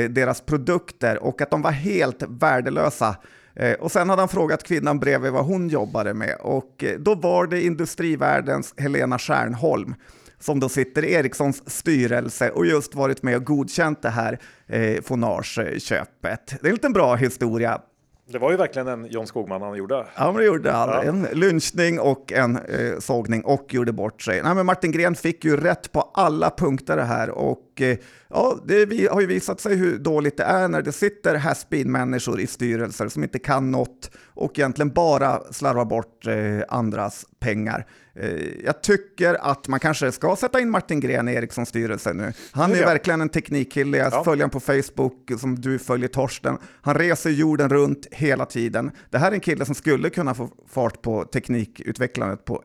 deras 0.10 0.42
produkter 0.42 1.24
och 1.24 1.42
att 1.42 1.52
de 1.52 1.62
var 1.62 1.72
helt 1.72 2.24
värdelösa. 2.28 3.16
Eh, 3.56 3.74
och 3.74 3.92
sen 3.92 4.10
hade 4.10 4.22
han 4.22 4.30
frågat 4.30 4.64
kvinnan 4.64 5.00
bredvid 5.00 5.32
vad 5.32 5.46
hon 5.46 5.70
jobbade 5.70 6.14
med 6.14 6.36
och 6.42 6.84
eh, 6.84 7.00
då 7.00 7.16
var 7.16 7.48
det 7.48 7.62
industrivärldens 7.62 8.74
Helena 8.78 9.20
Stjärnholm 9.20 9.96
som 10.40 10.60
då 10.60 10.70
sitter 10.70 11.06
i 11.06 11.14
Ericssons 11.14 11.70
styrelse 11.70 12.50
och 12.50 12.66
just 12.66 12.96
varit 12.96 13.24
med 13.24 13.36
och 13.36 13.46
godkänt 13.46 14.02
det 14.02 14.10
här 14.10 14.40
eh, 14.68 15.02
Fonage-köpet. 15.02 16.48
Det 16.48 16.64
är 16.64 16.70
en 16.70 16.74
liten 16.74 16.94
bra 16.94 17.16
historia. 17.16 17.82
Det 18.28 18.40
var 18.40 18.52
ju 18.52 18.58
verkligen 18.58 18.88
en 18.88 19.06
John 19.06 19.28
Skogman 19.28 19.62
han 19.62 19.78
gjorde. 19.78 20.06
Ja, 20.16 20.26
men 20.26 20.36
det 20.36 20.46
gjorde 20.46 20.72
han. 20.72 20.90
Ja. 20.90 21.04
En 21.04 21.28
lynchning 21.32 22.00
och 22.00 22.34
en 22.34 22.58
eh, 22.58 23.00
sågning 23.00 23.46
och 23.46 23.74
gjorde 23.74 23.92
bort 23.92 24.22
sig. 24.22 24.42
Nej, 24.44 24.56
men 24.56 24.66
Martin 24.66 24.92
Gren 24.92 25.16
fick 25.16 25.46
ju 25.46 25.58
rätt 25.58 25.92
på 25.92 26.12
alla 26.14 26.50
punkter 26.50 26.98
det 26.98 27.04
här 27.04 27.30
och 27.30 27.75
eh, 27.82 27.98
ja, 28.28 28.60
det 28.66 29.12
har 29.12 29.22
ju 29.22 29.28
visat 29.28 29.62
sig 29.62 29.76
hur 29.76 29.98
dåligt 29.98 30.38
det 30.38 30.44
är 30.44 30.68
när 30.68 30.82
det 30.82 30.92
sitter 30.92 31.36
has-been-människor 31.36 32.40
i 32.40 32.48
styrelser 32.48 33.08
som 33.08 33.24
inte 33.24 33.40
kan 33.40 33.72
något 33.72 34.12
och 34.28 34.60
egentligen 34.60 34.90
bara 34.90 35.54
slarvar 35.54 35.86
bort 35.86 36.28
eh, 36.28 36.36
andras 36.70 37.26
pengar. 37.40 37.88
Eh, 38.16 38.66
jag 38.66 38.84
tycker 38.84 39.34
att 39.34 39.68
man 39.68 39.80
kanske 39.80 40.12
ska 40.12 40.36
sätta 40.36 40.60
in 40.60 40.70
Martin 40.70 41.00
Gren 41.00 41.30
i 41.30 41.34
Ericssons 41.34 41.70
styrelse 41.70 42.14
nu. 42.14 42.34
Han 42.52 42.72
är 42.72 42.86
verkligen 42.86 43.22
en 43.22 43.30
teknikkille. 43.30 43.98
Jag 43.98 44.14
ja. 44.14 44.24
följer 44.24 44.44
honom 44.44 44.50
på 44.50 44.60
Facebook 44.60 45.32
som 45.40 45.56
du 45.56 45.80
följer 45.80 46.08
Torsten. 46.08 46.58
Han 46.82 46.96
reser 46.96 47.30
jorden 47.30 47.70
runt 47.70 48.08
hela 48.12 48.46
tiden. 48.46 48.92
Det 49.10 49.18
här 49.18 49.32
är 49.32 49.36
en 49.36 49.40
kille 49.40 49.66
som 49.66 49.76
skulle 49.76 50.10
kunna 50.10 50.34
få 50.34 50.50
fart 50.68 51.02
på 51.02 51.24
teknikutvecklandet 51.24 52.46
på, 52.46 52.64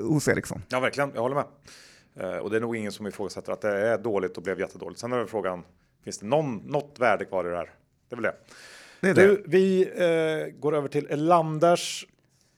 hos 0.00 0.28
Ericsson. 0.28 0.62
Ja, 0.68 0.80
verkligen. 0.80 1.10
Jag 1.14 1.22
håller 1.22 1.36
med. 1.36 1.44
Eh, 2.20 2.36
och 2.36 2.50
det 2.50 2.56
är 2.56 2.60
nog 2.60 2.76
ingen 2.76 2.92
som 2.92 3.06
ifrågasätter 3.06 3.52
att 3.52 3.60
det 3.60 3.88
är 3.88 3.98
dåligt 3.98 4.36
och 4.36 4.42
blev 4.42 4.60
jättedåligt. 4.60 5.00
Sen 5.00 5.12
är 5.12 5.26
frågan, 5.26 5.64
finns 6.04 6.18
det 6.18 6.26
någon, 6.26 6.56
något 6.56 6.96
värde 6.98 7.24
kvar 7.24 7.44
i 7.44 7.50
det 7.50 7.56
här? 7.56 7.70
Det 8.08 8.14
är 8.14 8.16
väl 8.16 8.22
det. 8.22 8.34
det, 9.00 9.08
är 9.08 9.14
det. 9.14 9.26
Du, 9.26 9.44
vi 9.46 9.82
eh, 9.82 10.60
går 10.60 10.76
över 10.76 10.88
till 10.88 11.06
Elanders 11.06 12.06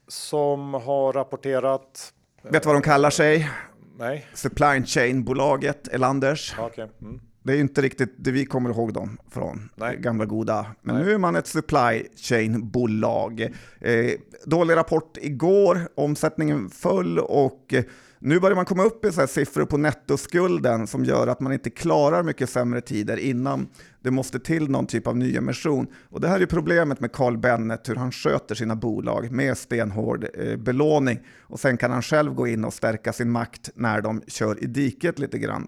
som 0.09 0.75
har 0.75 1.13
rapporterat 1.13 2.13
Vet 2.43 2.63
du 2.63 2.67
vad 2.67 2.77
de 2.77 2.83
kallar 2.83 3.11
sig? 3.11 3.51
Nej. 3.99 4.27
Supply 4.35 4.85
Chain-bolaget 4.85 5.89
Elanders. 5.89 6.55
Okay. 6.59 6.89
Mm. 7.03 7.21
Det 7.43 7.53
är 7.53 7.61
inte 7.61 7.83
riktigt 7.83 8.15
det 8.17 8.31
vi 8.31 8.47
kommer 8.47 8.71
ihåg 8.71 8.93
dem 8.93 9.19
från, 9.31 9.71
Nej. 9.75 9.97
gamla 9.97 10.25
goda. 10.25 10.67
Men 10.83 10.95
Nej. 10.95 11.05
nu 11.05 11.13
är 11.13 11.19
man 11.19 11.37
ett 11.37 11.47
supply 11.47 12.07
chain-bolag. 12.17 13.41
Eh, 13.81 14.11
dålig 14.45 14.77
rapport 14.77 15.19
igår, 15.21 15.89
omsättningen 15.95 16.71
föll 16.71 17.19
och 17.19 17.75
eh, 17.75 17.85
nu 18.23 18.41
börjar 18.41 18.57
man 18.57 18.65
komma 18.65 18.85
upp 18.85 19.05
i 19.05 19.13
så 19.13 19.27
siffror 19.27 19.65
på 19.65 19.77
nettoskulden 19.77 20.87
som 20.87 21.05
gör 21.05 21.27
att 21.27 21.41
man 21.41 21.53
inte 21.53 21.71
klarar 21.71 22.23
mycket 22.23 22.51
sämre 22.51 22.81
tider 22.81 23.17
innan 23.17 23.69
det 24.01 24.11
måste 24.11 24.41
till 24.41 24.71
någon 24.71 24.87
typ 24.87 25.07
av 25.07 25.17
nyemission. 25.17 25.87
Och 26.09 26.21
det 26.21 26.29
här 26.29 26.41
är 26.41 26.47
problemet 26.47 27.01
med 27.01 27.13
Carl 27.13 27.39
Bennet, 27.39 27.89
hur 27.89 27.97
han 27.97 28.13
sköter 28.13 28.55
sina 28.55 28.77
bolag 28.77 29.31
med 29.31 29.59
stenhård 29.59 30.27
eh, 30.35 30.57
belåning. 30.57 31.21
Och 31.41 31.61
sen 31.61 31.77
kan 31.77 31.91
han 31.91 32.03
själv 32.03 32.35
gå 32.35 32.47
in 32.47 32.65
och 32.65 32.75
stärka 32.75 33.13
sin 33.13 33.31
makt 33.31 33.71
när 33.75 34.01
de 34.01 34.23
kör 34.27 34.65
i 34.65 34.67
diket 34.67 35.19
lite 35.19 35.39
grann. 35.39 35.67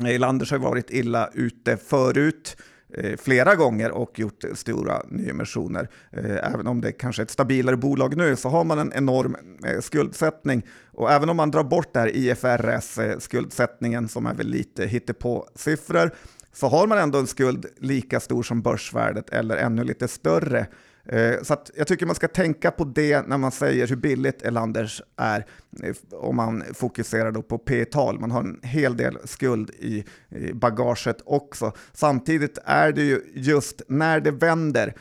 Eh, 0.00 0.08
Elanders 0.08 0.50
har 0.50 0.58
varit 0.58 0.90
illa 0.90 1.30
ute 1.34 1.76
förut 1.76 2.56
Eh, 2.94 3.16
flera 3.16 3.54
gånger 3.54 3.90
och 3.90 4.18
gjort 4.18 4.44
stora 4.54 5.02
nyemissioner. 5.08 5.88
Eh, 6.10 6.52
även 6.52 6.66
om 6.66 6.80
det 6.80 6.92
kanske 6.92 7.22
är 7.22 7.24
ett 7.24 7.30
stabilare 7.30 7.76
bolag 7.76 8.16
nu 8.16 8.36
så 8.36 8.48
har 8.48 8.64
man 8.64 8.78
en 8.78 8.92
enorm 8.92 9.36
eh, 9.66 9.80
skuldsättning 9.80 10.66
och 10.92 11.10
även 11.10 11.28
om 11.28 11.36
man 11.36 11.50
drar 11.50 11.64
bort 11.64 11.92
det 11.92 12.00
här 12.00 12.16
IFRS 12.16 12.98
skuldsättningen 13.24 14.08
som 14.08 14.26
är 14.26 14.34
väl 14.34 14.46
lite 14.46 14.86
hittepå 14.86 15.48
siffror 15.54 16.10
så 16.52 16.68
har 16.68 16.86
man 16.86 16.98
ändå 16.98 17.18
en 17.18 17.26
skuld 17.26 17.66
lika 17.76 18.20
stor 18.20 18.42
som 18.42 18.62
börsvärdet 18.62 19.30
eller 19.30 19.56
ännu 19.56 19.84
lite 19.84 20.08
större. 20.08 20.66
Eh, 21.12 21.42
så 21.42 21.52
att 21.52 21.70
jag 21.76 21.86
tycker 21.86 22.06
man 22.06 22.14
ska 22.14 22.28
tänka 22.28 22.70
på 22.70 22.84
det 22.84 23.26
när 23.26 23.38
man 23.38 23.50
säger 23.50 23.86
hur 23.86 23.96
billigt 23.96 24.42
Elanders 24.42 25.02
är, 25.16 25.46
eh, 25.82 25.94
om 26.10 26.36
man 26.36 26.64
fokuserar 26.74 27.32
då 27.32 27.42
på 27.42 27.58
P-tal. 27.58 28.20
Man 28.20 28.30
har 28.30 28.40
en 28.40 28.60
hel 28.62 28.96
del 28.96 29.18
skuld 29.24 29.70
i, 29.70 30.04
bagaget 30.52 31.16
också. 31.24 31.72
Samtidigt 31.92 32.58
är 32.64 32.92
det 32.92 33.02
ju 33.02 33.20
just 33.34 33.82
när 33.88 34.20
det 34.20 34.30
vänder 34.30 34.94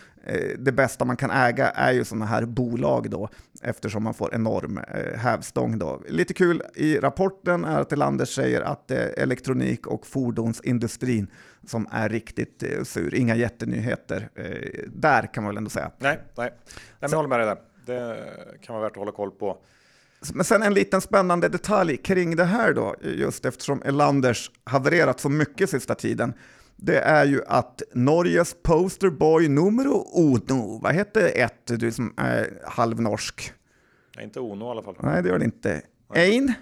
det 0.59 0.71
bästa 0.71 1.05
man 1.05 1.17
kan 1.17 1.31
äga 1.31 1.69
är 1.69 1.91
ju 1.91 2.03
sådana 2.03 2.25
här 2.25 2.45
bolag 2.45 3.09
då, 3.09 3.29
eftersom 3.61 4.03
man 4.03 4.13
får 4.13 4.35
enorm 4.35 4.77
eh, 4.77 5.19
hävstång. 5.19 5.79
Då. 5.79 6.01
Lite 6.07 6.33
kul 6.33 6.63
i 6.75 6.97
rapporten 6.99 7.65
är 7.65 7.79
att 7.81 7.91
Elander 7.91 8.25
säger 8.25 8.61
att 8.61 8.87
det 8.87 8.97
är 8.97 9.23
elektronik 9.23 9.87
och 9.87 10.07
fordonsindustrin 10.07 11.27
som 11.67 11.87
är 11.91 12.09
riktigt 12.09 12.63
eh, 12.63 12.83
sur. 12.83 13.15
Inga 13.15 13.35
jättenyheter 13.35 14.29
där 14.87 15.33
kan 15.33 15.43
man 15.43 15.49
väl 15.49 15.57
ändå 15.57 15.69
säga. 15.69 15.91
Nej, 15.97 16.19
nej. 16.37 16.49
nej 16.69 16.73
men 16.99 17.09
jag 17.09 17.17
håller 17.17 17.29
med 17.29 17.39
dig 17.39 17.47
där. 17.47 17.57
Det 17.85 18.27
kan 18.61 18.75
vara 18.75 18.83
värt 18.83 18.91
att 18.91 18.97
hålla 18.97 19.11
koll 19.11 19.31
på. 19.31 19.57
Men 20.33 20.45
sen 20.45 20.63
en 20.63 20.73
liten 20.73 21.01
spännande 21.01 21.49
detalj 21.49 21.97
kring 21.97 22.35
det 22.35 22.43
här 22.43 22.73
då, 22.73 22.95
just 23.01 23.45
eftersom 23.45 23.81
Elanders 23.85 24.51
havererat 24.63 25.19
så 25.19 25.29
mycket 25.29 25.69
sista 25.69 25.95
tiden 25.95 26.33
det 26.77 26.99
är 26.99 27.25
ju 27.25 27.41
att 27.47 27.81
Norges 27.93 28.55
posterboy 28.63 29.47
numero 29.47 30.05
uno, 30.15 30.79
vad 30.83 30.95
heter 30.95 31.31
ett, 31.35 31.65
du 31.65 31.91
som 31.91 32.13
är 32.17 32.61
halvnorsk? 32.65 33.53
Inte 34.21 34.39
Ono 34.39 34.65
i 34.65 34.69
alla 34.69 34.83
fall. 34.83 34.95
Nej, 34.99 35.23
det 35.23 35.29
gör 35.29 35.39
det 35.39 35.45
inte. 35.45 35.81
Ein? 36.13 36.53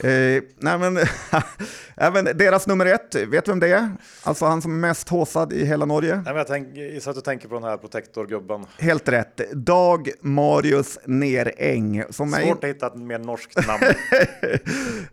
Eh, 0.00 0.42
nej 0.56 0.78
men, 0.78 0.98
även 1.96 2.24
deras 2.24 2.66
nummer 2.66 2.86
ett, 2.86 3.14
vet 3.14 3.44
du 3.44 3.50
vem 3.50 3.60
det 3.60 3.68
är? 3.68 3.90
Alltså 4.22 4.44
han 4.44 4.62
som 4.62 4.72
är 4.72 4.88
mest 4.88 5.08
håsad 5.08 5.52
i 5.52 5.64
hela 5.64 5.84
Norge. 5.84 6.14
Nej, 6.14 6.24
men 6.24 6.36
jag 6.36 6.46
tänk, 6.46 6.76
gissar 6.76 7.10
att 7.10 7.14
du 7.14 7.20
tänker 7.20 7.48
på 7.48 7.54
den 7.54 7.64
här 7.64 7.76
protektorgubben. 7.76 8.66
Helt 8.78 9.08
rätt. 9.08 9.52
Dag 9.52 10.10
Marius 10.20 10.98
Neräng. 11.04 12.04
Som 12.10 12.30
Svårt 12.30 12.44
är... 12.44 12.52
att 12.52 12.64
hitta 12.64 12.86
ett 12.86 12.96
mer 12.96 13.18
norskt 13.18 13.66
namn. 13.66 13.82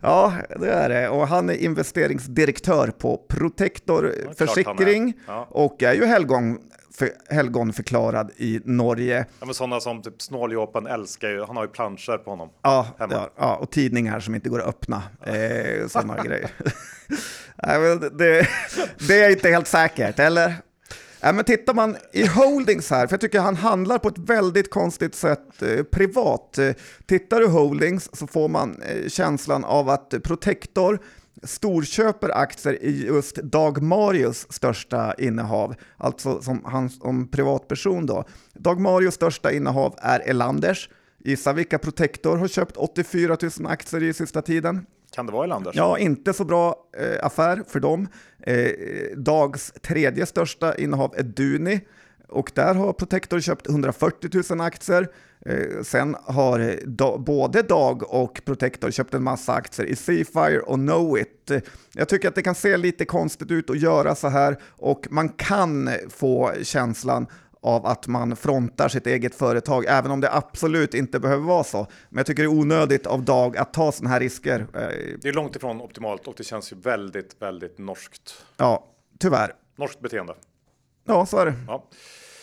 ja, 0.00 0.32
det 0.60 0.70
är 0.70 0.88
det. 0.88 1.08
Och 1.08 1.28
han 1.28 1.50
är 1.50 1.54
investeringsdirektör 1.54 2.88
på 2.88 3.16
Protektor 3.28 4.14
Försäkring 4.38 5.14
ja. 5.26 5.46
och 5.50 5.82
är 5.82 5.94
ju 5.94 6.04
helgon 6.04 6.58
för, 7.00 7.34
helgonförklarad 7.34 8.30
i 8.36 8.60
Norge. 8.64 9.26
Ja, 9.40 9.46
men 9.46 9.54
sådana 9.54 9.80
som 9.80 10.02
typ 10.02 10.22
Snåljåpen 10.22 10.86
älskar 10.86 11.28
ju, 11.28 11.44
han 11.44 11.56
har 11.56 11.64
ju 11.64 11.70
planscher 11.70 12.18
på 12.18 12.30
honom. 12.30 12.50
Ja, 12.62 12.86
ja, 12.98 13.30
ja, 13.36 13.56
och 13.56 13.70
tidningar 13.70 14.20
som 14.20 14.34
inte 14.34 14.48
går 14.48 14.60
att 14.60 14.68
öppna. 14.68 15.02
Eh, 15.22 15.88
sådana 15.88 16.22
grejer. 16.24 16.50
Nej, 17.56 17.98
det, 17.98 18.48
det 19.08 19.22
är 19.22 19.30
inte 19.30 19.48
helt 19.48 19.66
säkert, 19.66 20.18
eller? 20.18 20.54
Ja, 21.20 21.32
men 21.32 21.44
tittar 21.44 21.74
man 21.74 21.96
i 22.12 22.26
Holdings 22.26 22.90
här, 22.90 23.06
för 23.06 23.14
jag 23.14 23.20
tycker 23.20 23.40
han 23.40 23.56
handlar 23.56 23.98
på 23.98 24.08
ett 24.08 24.18
väldigt 24.18 24.70
konstigt 24.70 25.14
sätt 25.14 25.62
eh, 25.62 25.82
privat. 25.82 26.58
Eh, 26.58 26.72
tittar 27.06 27.40
du 27.40 27.46
Holdings 27.46 28.16
så 28.16 28.26
får 28.26 28.48
man 28.48 28.82
eh, 28.82 29.08
känslan 29.08 29.64
av 29.64 29.88
att 29.88 30.14
Protector 30.22 30.98
storköper 31.42 32.28
aktier 32.36 32.82
i 32.82 33.06
just 33.06 33.36
Dag 33.36 33.82
Marius 33.82 34.52
största 34.52 35.14
innehav, 35.18 35.74
alltså 35.96 36.42
som 36.42 36.64
han 36.64 36.90
som 36.90 37.28
privatperson 37.28 38.06
då. 38.06 38.24
Dag 38.54 38.80
Marius 38.80 39.14
största 39.14 39.52
innehav 39.52 39.94
är 39.98 40.20
Elanders. 40.20 40.88
Gissa 41.24 41.52
vilka 41.52 41.78
Protector 41.78 42.36
har 42.36 42.48
köpt 42.48 42.76
84 42.76 43.36
000 43.42 43.66
aktier 43.66 44.02
i 44.02 44.12
sista 44.12 44.42
tiden? 44.42 44.86
Kan 45.12 45.26
det 45.26 45.32
vara 45.32 45.44
Elanders? 45.44 45.76
Ja, 45.76 45.98
inte 45.98 46.32
så 46.32 46.44
bra 46.44 46.76
eh, 46.98 47.26
affär 47.26 47.62
för 47.68 47.80
dem. 47.80 48.08
Eh, 48.42 48.68
Dags 49.16 49.72
tredje 49.82 50.26
största 50.26 50.74
innehav 50.74 51.14
är 51.16 51.22
Duni 51.22 51.80
och 52.28 52.52
där 52.54 52.74
har 52.74 52.92
Protector 52.92 53.40
köpt 53.40 53.68
140 53.68 54.42
000 54.50 54.60
aktier. 54.60 55.08
Eh, 55.46 55.82
sen 55.82 56.16
har 56.24 56.60
eh, 56.60 56.74
da, 56.86 57.18
både 57.18 57.62
Dag 57.62 58.14
och 58.14 58.40
Protector 58.44 58.90
köpt 58.90 59.14
en 59.14 59.22
massa 59.22 59.52
aktier 59.52 59.86
i 59.86 59.96
Seafire 59.96 60.60
och 60.60 60.76
Knowit. 60.76 61.50
Eh, 61.50 61.60
jag 61.92 62.08
tycker 62.08 62.28
att 62.28 62.34
det 62.34 62.42
kan 62.42 62.54
se 62.54 62.76
lite 62.76 63.04
konstigt 63.04 63.50
ut 63.50 63.70
att 63.70 63.80
göra 63.80 64.14
så 64.14 64.28
här 64.28 64.58
och 64.64 65.06
man 65.10 65.28
kan 65.28 65.90
få 66.08 66.52
känslan 66.62 67.26
av 67.62 67.86
att 67.86 68.06
man 68.06 68.36
frontar 68.36 68.88
sitt 68.88 69.06
eget 69.06 69.34
företag, 69.34 69.84
även 69.88 70.10
om 70.10 70.20
det 70.20 70.32
absolut 70.32 70.94
inte 70.94 71.20
behöver 71.20 71.44
vara 71.44 71.64
så. 71.64 71.86
Men 72.08 72.18
jag 72.18 72.26
tycker 72.26 72.42
det 72.42 72.46
är 72.46 72.58
onödigt 72.58 73.06
av 73.06 73.24
Dag 73.24 73.56
att 73.56 73.72
ta 73.72 73.92
sådana 73.92 74.10
här 74.10 74.20
risker. 74.20 74.66
Det 75.22 75.28
är 75.28 75.32
långt 75.32 75.56
ifrån 75.56 75.80
optimalt 75.80 76.28
och 76.28 76.34
det 76.36 76.44
känns 76.44 76.72
ju 76.72 76.76
väldigt, 76.76 77.36
väldigt 77.42 77.78
norskt. 77.78 78.44
Ja, 78.56 78.86
tyvärr. 79.18 79.52
Norskt 79.76 80.00
beteende. 80.00 80.34
Ja, 81.06 81.26
så 81.26 81.38
är 81.38 81.46
det. 81.46 81.54
Ja. 81.66 81.88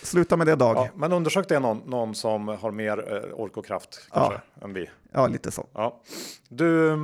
Sluta 0.04 0.38
med 0.38 0.48
det 0.48 0.56
Dag. 0.56 0.78
Ja, 0.78 0.90
men 0.96 1.12
undersök 1.12 1.50
det 1.50 1.60
någon, 1.60 1.82
någon 1.86 2.16
som 2.16 2.48
har 2.48 2.72
mer 2.72 3.14
eh, 3.14 3.40
ork 3.40 3.58
och 3.58 3.66
kraft 3.66 4.08
kanske, 4.14 4.42
ja. 4.60 4.66
än 4.66 4.74
vi. 4.74 4.90
Ja, 5.12 5.28
lite 5.28 5.52
så. 5.52 5.68
Ja. 5.74 6.02
Du, 6.50 6.96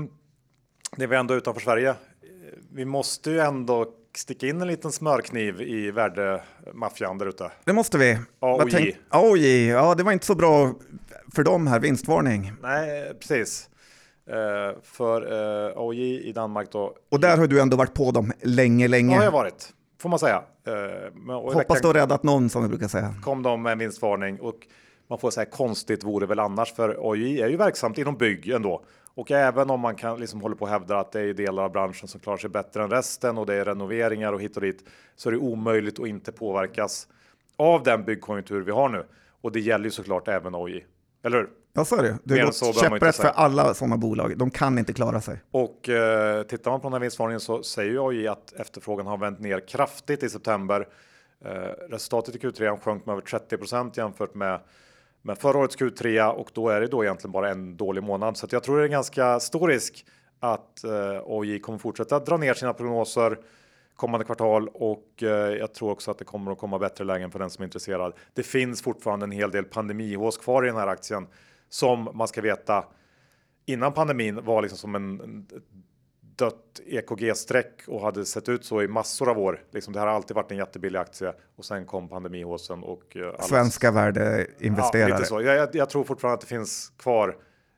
det 0.97 1.03
är 1.03 1.07
vi 1.07 1.15
ändå 1.15 1.33
utanför 1.33 1.61
Sverige. 1.61 1.95
Vi 2.71 2.85
måste 2.85 3.31
ju 3.31 3.39
ändå 3.39 3.85
sticka 4.15 4.47
in 4.47 4.61
en 4.61 4.67
liten 4.67 4.91
smörkniv 4.91 5.61
i 5.61 5.91
värdemaffian 5.91 7.17
där 7.17 7.25
ute. 7.25 7.51
Det 7.63 7.73
måste 7.73 7.97
vi. 7.97 8.19
AOJ. 8.39 8.71
Tänk... 8.71 8.95
AOJ, 9.09 9.67
ja 9.67 9.95
det 9.95 10.03
var 10.03 10.11
inte 10.11 10.25
så 10.25 10.35
bra 10.35 10.73
för 11.35 11.43
dem 11.43 11.67
här, 11.67 11.79
vinstvarning. 11.79 12.53
Nej, 12.61 13.13
precis. 13.19 13.69
Uh, 14.29 14.79
för 14.83 15.31
uh, 15.31 15.71
eh, 15.71 15.77
AOJ 15.77 16.29
i 16.29 16.31
Danmark 16.33 16.71
då. 16.71 16.95
Och 17.11 17.19
där 17.19 17.37
har 17.37 17.47
du 17.47 17.61
ändå 17.61 17.77
varit 17.77 17.93
på 17.93 18.11
dem 18.11 18.31
länge, 18.41 18.87
länge. 18.87 19.11
Ja, 19.11 19.17
har 19.17 19.25
jag 19.25 19.31
varit 19.31 19.73
får 20.03 20.09
man 20.09 20.19
säga. 20.19 20.43
Eh, 20.67 21.53
Hoppas 21.53 21.81
du 21.81 21.87
har 21.87 21.93
räddat 21.93 22.23
någon 22.23 22.49
som 22.49 22.63
vi 22.63 22.69
brukar 22.69 22.87
säga. 22.87 23.15
Kom 23.21 23.43
de 23.43 23.61
med 23.61 23.71
en 23.71 23.79
vinstvarning 23.79 24.39
och 24.39 24.67
man 25.07 25.19
får 25.19 25.31
säga 25.31 25.45
konstigt 25.45 26.03
vore 26.03 26.25
väl 26.25 26.39
annars 26.39 26.73
för 26.73 26.97
OJ 26.99 27.41
är 27.41 27.47
ju 27.47 27.57
verksamt 27.57 27.97
inom 27.97 28.17
bygg 28.17 28.49
ändå. 28.49 28.83
Och 29.15 29.31
även 29.31 29.69
om 29.69 29.79
man 29.79 29.95
kan 29.95 30.19
liksom 30.19 30.41
hålla 30.41 30.55
på 30.55 30.65
och 30.65 30.71
hävda 30.71 30.99
att 30.99 31.11
det 31.11 31.21
är 31.21 31.33
delar 31.33 31.63
av 31.63 31.71
branschen 31.71 32.07
som 32.07 32.19
klarar 32.19 32.37
sig 32.37 32.49
bättre 32.49 32.83
än 32.83 32.89
resten 32.89 33.37
och 33.37 33.45
det 33.45 33.53
är 33.55 33.65
renoveringar 33.65 34.33
och 34.33 34.41
hit 34.41 34.55
och 34.55 34.61
dit 34.61 34.85
så 35.15 35.29
är 35.29 35.31
det 35.33 35.37
omöjligt 35.39 35.99
att 35.99 36.07
inte 36.07 36.31
påverkas 36.31 37.07
av 37.57 37.83
den 37.83 38.03
byggkonjunktur 38.03 38.61
vi 38.61 38.71
har 38.71 38.89
nu. 38.89 39.05
Och 39.41 39.51
det 39.51 39.59
gäller 39.59 39.85
ju 39.85 39.91
såklart 39.91 40.27
även 40.27 40.55
OJ. 40.55 40.85
Eller 41.23 41.37
hur? 41.37 41.49
Ja, 41.73 41.85
så 41.85 41.95
är 41.95 42.03
det. 42.03 42.17
Det 42.23 42.39
är 42.39 42.73
käpprätt 42.73 43.15
för 43.15 43.27
alla 43.27 43.73
sådana 43.73 43.97
bolag. 43.97 44.37
De 44.37 44.51
kan 44.51 44.77
inte 44.77 44.93
klara 44.93 45.21
sig. 45.21 45.41
Och 45.51 45.89
eh, 45.89 46.43
tittar 46.43 46.71
man 46.71 46.79
på 46.79 46.87
den 46.87 46.93
här 46.93 46.99
vinstvarningen 46.99 47.39
så 47.39 47.63
säger 47.63 48.09
AI 48.09 48.27
att 48.27 48.53
efterfrågan 48.53 49.07
har 49.07 49.17
vänt 49.17 49.39
ner 49.39 49.67
kraftigt 49.67 50.23
i 50.23 50.29
september. 50.29 50.87
Eh, 51.45 51.51
resultatet 51.89 52.35
i 52.35 52.37
Q3 52.37 52.79
sjönk 52.79 53.05
med 53.05 53.13
över 53.13 53.21
30% 53.21 53.91
jämfört 53.97 54.35
med 54.35 54.59
med 55.25 55.37
förra 55.37 55.57
årets 55.57 55.77
Q3 55.77 56.29
och 56.29 56.49
då 56.53 56.69
är 56.69 56.81
det 56.81 56.87
då 56.87 57.03
egentligen 57.03 57.31
bara 57.31 57.49
en 57.49 57.77
dålig 57.77 58.03
månad. 58.03 58.37
Så 58.37 58.47
jag 58.51 58.63
tror 58.63 58.77
det 58.77 58.81
är 58.81 58.85
en 58.85 58.91
ganska 58.91 59.39
stor 59.39 59.67
risk 59.67 60.05
att 60.39 60.83
eh, 60.83 61.21
OJ 61.23 61.59
kommer 61.59 61.77
fortsätta 61.77 62.19
dra 62.19 62.37
ner 62.37 62.53
sina 62.53 62.73
prognoser 62.73 63.37
kommande 63.95 64.25
kvartal 64.25 64.67
och 64.73 65.23
eh, 65.23 65.27
jag 65.29 65.73
tror 65.73 65.91
också 65.91 66.11
att 66.11 66.17
det 66.17 66.25
kommer 66.25 66.51
att 66.51 66.57
komma 66.57 66.79
bättre 66.79 67.03
lägen 67.03 67.31
för 67.31 67.39
den 67.39 67.49
som 67.49 67.61
är 67.61 67.65
intresserad. 67.65 68.13
Det 68.33 68.43
finns 68.43 68.81
fortfarande 68.81 69.23
en 69.23 69.31
hel 69.31 69.51
del 69.51 69.63
pandemihås 69.63 70.37
kvar 70.37 70.63
i 70.63 70.67
den 70.67 70.75
här 70.75 70.87
aktien 70.87 71.27
som 71.73 72.09
man 72.13 72.27
ska 72.27 72.41
veta 72.41 72.85
innan 73.65 73.93
pandemin 73.93 74.45
var 74.45 74.61
liksom 74.61 74.77
som 74.77 74.95
en 74.95 75.47
dött 76.35 76.81
EKG-streck 76.85 77.83
och 77.87 78.01
hade 78.01 78.25
sett 78.25 78.49
ut 78.49 78.65
så 78.65 78.81
i 78.81 78.87
massor 78.87 79.29
av 79.29 79.39
år. 79.39 79.63
Liksom 79.71 79.93
det 79.93 79.99
har 79.99 80.07
alltid 80.07 80.35
varit 80.35 80.51
en 80.51 80.57
jättebillig 80.57 80.99
aktie 80.99 81.33
och 81.55 81.65
sen 81.65 81.85
kom 81.85 82.09
pandemihåsen 82.09 82.83
och 82.83 83.15
uh, 83.15 83.39
svenska 83.39 83.91
värdeinvesterare. 83.91 85.25
Ja. 85.29 85.41
Jag, 85.41 85.55
jag, 85.55 85.75
jag, 85.75 85.89
tror 85.89 86.03
fortfarande 86.03 86.33
att 86.33 86.41
det 86.41 86.47
finns 86.47 86.91
kvar 86.97 87.37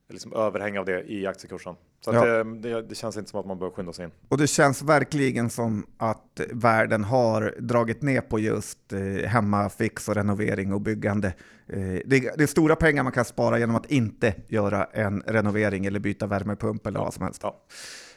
liksom 0.10 0.34
överhäng 0.34 0.78
av 0.78 0.86
det 0.86 1.04
i 1.12 1.28
aktiekursen. 1.28 1.76
Så 2.06 2.14
ja. 2.14 2.26
det, 2.26 2.44
det, 2.44 2.82
det, 2.82 2.96
känns 2.96 3.18
inte 3.18 3.30
som 3.30 3.40
att 3.40 3.46
man 3.46 3.60
bör 3.60 3.70
skynda 3.70 3.94
sig 3.94 4.06
in. 4.06 4.12
Och 4.30 4.38
det 4.38 4.48
känns 4.48 4.82
verkligen 4.82 5.50
som 5.50 5.86
att 5.98 6.42
världen 6.52 7.04
har 7.04 7.56
dragit 7.60 8.02
ner 8.02 8.22
på 8.22 8.40
just 8.40 8.94
eh, 8.94 9.30
hemmafix 9.30 10.10
och 10.10 10.16
renovering 10.16 10.74
och 10.74 10.82
byggande. 10.82 11.28
Eh, 11.68 11.80
det, 12.06 12.38
det, 12.38 12.44
är 12.44 12.48
stora 12.48 12.76
pengar 12.76 13.04
man 13.04 13.12
kan 13.12 13.26
spara 13.26 13.60
genom 13.60 13.76
att 13.76 13.86
inte 13.86 14.34
göra 14.48 14.84
en 14.84 15.24
renovering 15.26 15.86
eller 15.86 16.00
byta 16.00 16.28
värmepump 16.28 16.88
eller 16.88 17.00
ja. 17.00 17.04
vad 17.04 17.14
som 17.14 17.24
helst. 17.24 17.40
Ja. 17.44 17.66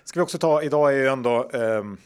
Ska 0.04 0.20
vi 0.20 0.24
också 0.24 0.38
ta, 0.38 0.62
idag 0.62 0.92
är 0.92 0.96
ju 0.96 1.06
ändå 1.06 1.50
ehm, 1.52 1.96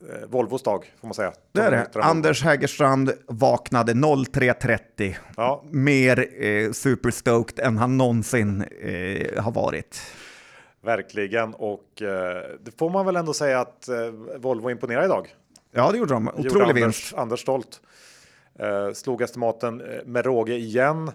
eh, 0.00 0.28
Volvos 0.28 0.62
dag 0.62 0.92
får 1.00 1.08
man 1.08 1.14
säga. 1.14 1.32
Det 1.52 1.60
är 1.60 1.70
det. 1.70 2.02
Anders 2.02 2.42
Hägerstrand 2.42 3.12
vaknade 3.26 3.92
03.30. 3.92 5.14
Ja. 5.36 5.64
Mer 5.70 6.44
eh, 6.44 6.72
superstoked 6.72 7.66
än 7.66 7.76
han 7.76 7.96
någonsin 7.96 8.64
eh, 8.80 9.42
har 9.42 9.52
varit. 9.52 10.02
Verkligen, 10.82 11.54
och 11.54 12.02
eh, 12.02 12.44
det 12.60 12.78
får 12.78 12.90
man 12.90 13.06
väl 13.06 13.16
ändå 13.16 13.34
säga 13.34 13.60
att 13.60 13.88
eh, 13.88 13.96
Volvo 14.36 14.70
imponerar 14.70 15.04
idag. 15.04 15.34
Ja, 15.72 15.92
det 15.92 15.98
gjorde 15.98 16.14
de. 16.14 16.28
Otrolig 16.28 16.62
Anders, 16.62 16.76
vinst. 16.76 17.14
Anders 17.14 17.40
Stolt 17.40 17.80
eh, 18.58 18.92
slog 18.92 19.22
estimaten 19.22 19.80
eh, 19.80 20.04
med 20.04 20.24
råge 20.24 20.54
igen. 20.54 21.08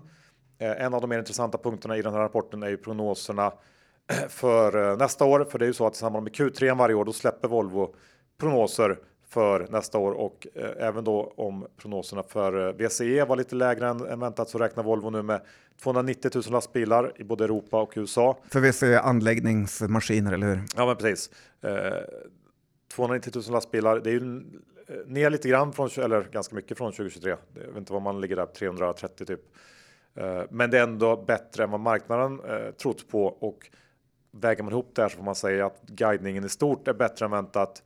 Eh, 0.60 0.82
en 0.86 0.93
av 0.93 1.01
de 1.01 1.10
mer 1.10 1.19
intressanta 1.19 1.58
punkterna 1.58 1.97
i 1.97 2.01
den 2.01 2.13
här 2.13 2.19
rapporten 2.19 2.63
är 2.63 2.69
ju 2.69 2.78
prognoserna 2.78 3.51
för 4.30 4.91
eh, 4.91 4.97
nästa 4.97 5.25
år. 5.25 5.47
För 5.49 5.60
det 5.60 5.65
är 5.65 5.67
ju 5.67 5.73
så 5.73 5.88
att 5.88 5.95
i 5.95 5.97
samband 5.97 6.23
med 6.23 6.34
Q3 6.34 6.78
varje 6.78 6.95
år, 6.95 7.06
då 7.06 7.13
släpper 7.13 7.47
Volvo 7.47 7.95
prognoser 8.39 8.97
för 9.29 9.67
nästa 9.69 9.97
år 9.97 10.11
och 10.11 10.47
eh, 10.55 10.88
även 10.88 11.03
då 11.03 11.33
om 11.35 11.67
prognoserna 11.77 12.23
för 12.23 12.67
eh, 12.67 12.88
VCE 12.88 13.25
var 13.25 13.35
lite 13.35 13.55
lägre 13.55 13.88
än, 13.88 14.01
än 14.01 14.19
väntat 14.19 14.49
så 14.49 14.57
räknar 14.57 14.83
Volvo 14.83 15.09
nu 15.09 15.21
med 15.21 15.41
290 15.81 16.31
000 16.35 16.43
lastbilar 16.49 17.11
i 17.15 17.23
både 17.23 17.43
Europa 17.43 17.81
och 17.81 17.93
USA. 17.95 18.38
För 18.49 18.59
VCE 18.59 18.99
anläggningsmaskiner, 18.99 20.33
eller 20.33 20.47
hur? 20.47 20.61
Ja, 20.75 20.85
men 20.85 20.95
precis. 20.95 21.29
Eh, 21.61 21.71
290 22.95 23.31
000 23.35 23.43
lastbilar. 23.51 23.99
Det 23.99 24.09
är 24.09 24.13
ju 24.13 24.43
eh, 24.88 24.95
ner 25.05 25.29
lite 25.29 25.49
grann 25.49 25.73
från, 25.73 25.89
eller 25.97 26.23
ganska 26.31 26.55
mycket 26.55 26.77
från 26.77 26.91
2023. 26.91 27.35
Jag 27.53 27.67
vet 27.67 27.77
inte 27.77 27.93
vad 27.93 28.01
man 28.01 28.21
ligger 28.21 28.35
där, 28.35 28.45
330 28.45 29.25
typ. 29.25 29.41
Eh, 30.15 30.41
men 30.49 30.69
det 30.69 30.77
är 30.79 30.83
ändå 30.83 31.17
bättre 31.17 31.63
än 31.63 31.71
vad 31.71 31.79
marknaden 31.79 32.39
eh, 32.39 32.71
trott 32.71 33.07
på 33.07 33.25
och 33.25 33.69
väger 34.31 34.63
man 34.63 34.73
ihop 34.73 34.91
det 34.95 35.01
här 35.01 35.09
så 35.09 35.17
får 35.17 35.23
man 35.23 35.35
säga 35.35 35.65
att 35.65 35.81
guidningen 35.88 36.45
i 36.45 36.49
stort 36.49 36.88
är 36.88 36.93
bättre 36.93 37.25
än 37.25 37.31
väntat. 37.31 37.83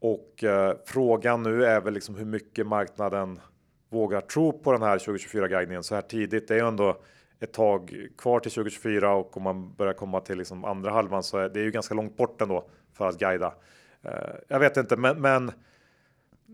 Och 0.00 0.44
eh, 0.44 0.76
frågan 0.86 1.42
nu 1.42 1.64
är 1.64 1.80
väl 1.80 1.94
liksom 1.94 2.14
hur 2.14 2.24
mycket 2.24 2.66
marknaden 2.66 3.40
vågar 3.88 4.20
tro 4.20 4.52
på 4.52 4.72
den 4.72 4.82
här 4.82 4.98
2024 4.98 5.48
guidningen 5.48 5.82
så 5.82 5.94
här 5.94 6.02
tidigt. 6.02 6.48
Det 6.48 6.54
är 6.54 6.58
ju 6.58 6.68
ändå 6.68 7.00
ett 7.40 7.52
tag 7.52 8.06
kvar 8.18 8.40
till 8.40 8.50
2024 8.50 9.14
och 9.14 9.36
om 9.36 9.42
man 9.42 9.74
börjar 9.74 9.92
komma 9.92 10.20
till 10.20 10.38
liksom 10.38 10.64
andra 10.64 10.90
halvan 10.90 11.22
så 11.22 11.38
är 11.38 11.48
det 11.48 11.60
ju 11.60 11.70
ganska 11.70 11.94
långt 11.94 12.16
bort 12.16 12.40
ändå 12.40 12.68
för 12.92 13.08
att 13.08 13.18
guida. 13.18 13.54
Eh, 14.02 14.12
jag 14.48 14.60
vet 14.60 14.76
inte, 14.76 14.96
men, 14.96 15.20
men 15.20 15.48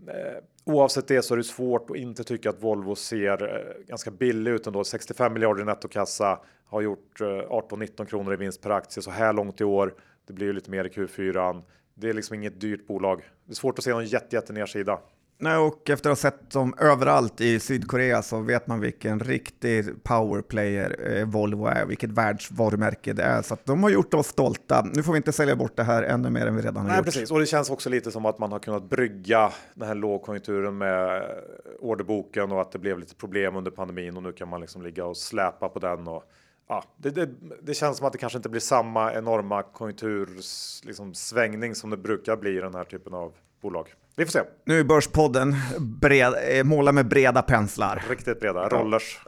eh, 0.09 0.43
oavsett 0.65 1.09
det 1.09 1.23
så 1.23 1.35
är 1.35 1.39
det 1.39 1.45
svårt 1.45 1.91
att 1.91 1.97
inte 1.97 2.25
tycka 2.25 2.51
att 2.51 2.63
Volvo 2.63 2.95
ser 2.95 3.43
eh, 3.43 3.87
ganska 3.87 4.11
billig 4.11 4.51
ut 4.51 4.67
ändå. 4.67 4.85
65 4.85 5.33
miljarder 5.33 5.63
i 5.63 5.65
nettokassa 5.65 6.41
har 6.65 6.81
gjort 6.81 7.21
eh, 7.21 7.25
18-19 7.25 8.05
kronor 8.05 8.35
i 8.35 8.37
vinst 8.37 8.63
per 8.63 8.71
aktie 8.71 9.03
så 9.03 9.11
här 9.11 9.33
långt 9.33 9.61
i 9.61 9.65
år. 9.65 9.95
Det 10.27 10.33
blir 10.33 10.47
ju 10.47 10.53
lite 10.53 10.71
mer 10.71 10.85
i 10.85 10.89
Q4. 10.89 11.63
Det 11.99 12.09
är 12.09 12.13
liksom 12.13 12.35
inget 12.35 12.61
dyrt 12.61 12.87
bolag. 12.87 13.23
Det 13.47 13.53
är 13.53 13.55
svårt 13.55 13.79
att 13.79 13.85
se 13.85 13.91
någon 13.91 14.07
jätte, 14.07 14.37
jätte 14.37 14.53
nedsida. 14.53 14.99
Nej, 15.39 15.57
och 15.57 15.91
efter 15.91 16.11
att 16.11 16.23
ha 16.23 16.31
sett 16.31 16.51
dem 16.51 16.75
överallt 16.79 17.41
i 17.41 17.61
Sydkorea 17.61 18.23
så 18.23 18.41
vet 18.41 18.67
man 18.67 18.81
vilken 18.81 19.21
riktig 19.21 20.05
powerplayer 20.05 21.17
eh, 21.17 21.27
Volvo 21.27 21.67
är, 21.67 21.87
vilket 21.87 22.11
världsvarumärke 22.11 23.13
det 23.13 23.23
är. 23.23 23.43
Så 23.43 23.57
de 23.65 23.83
har 23.83 23.91
gjort 23.91 24.15
oss 24.15 24.27
stolta. 24.27 24.87
Nu 24.95 25.03
får 25.03 25.13
vi 25.13 25.17
inte 25.17 25.33
sälja 25.33 25.57
bort 25.57 25.77
det 25.77 25.83
här 25.83 26.03
ännu 26.03 26.31
mer 26.31 26.47
än 26.47 26.57
vi 26.57 26.63
redan 26.63 26.77
har 26.77 26.89
Nej, 26.89 26.97
gjort. 26.97 27.05
Precis, 27.05 27.31
och 27.31 27.39
det 27.39 27.47
känns 27.47 27.71
också 27.71 27.91
lite 27.91 28.11
som 28.11 28.27
att 28.27 28.39
man 28.39 28.53
har 28.53 28.59
kunnat 28.59 28.91
brygga 28.91 29.53
den 29.75 29.89
här 29.89 29.95
lågkonjunkturen 29.95 30.79
med 30.79 31.23
orderboken 31.81 32.53
och 32.53 32.61
att 32.61 32.73
det 32.73 32.79
blev 32.79 32.99
lite 32.99 33.15
problem 33.15 33.57
under 33.57 33.71
pandemin 33.71 34.17
och 34.17 34.23
nu 34.23 34.33
kan 34.33 34.49
man 34.49 34.61
liksom 34.61 34.83
ligga 34.83 35.05
och 35.05 35.17
släpa 35.17 35.69
på 35.69 35.79
den. 35.79 36.09
Och, 36.09 36.25
ja, 36.69 36.85
det, 36.97 37.11
det, 37.11 37.29
det 37.63 37.75
känns 37.75 37.99
som 37.99 38.07
att 38.07 38.13
det 38.13 38.19
kanske 38.19 38.37
inte 38.37 38.49
blir 38.49 38.61
samma 38.61 39.15
enorma 39.15 39.63
konjunktursvängning 39.63 41.61
liksom, 41.61 41.75
som 41.75 41.91
det 41.91 41.97
brukar 41.97 42.37
bli 42.37 42.57
i 42.57 42.61
den 42.61 42.75
här 42.75 42.85
typen 42.85 43.15
av 43.15 43.33
bolag. 43.63 43.95
Vi 44.17 44.25
får 44.25 44.33
se. 44.33 44.43
Nu 44.65 44.81
är 44.81 44.85
Börspodden 44.85 45.55
bred, 45.79 46.35
eh, 46.49 46.65
måla 46.65 46.93
med 46.93 47.09
breda 47.09 47.43
penslar. 47.43 48.05
Riktigt 48.09 48.41
breda, 48.41 48.69
rollers. 48.69 49.21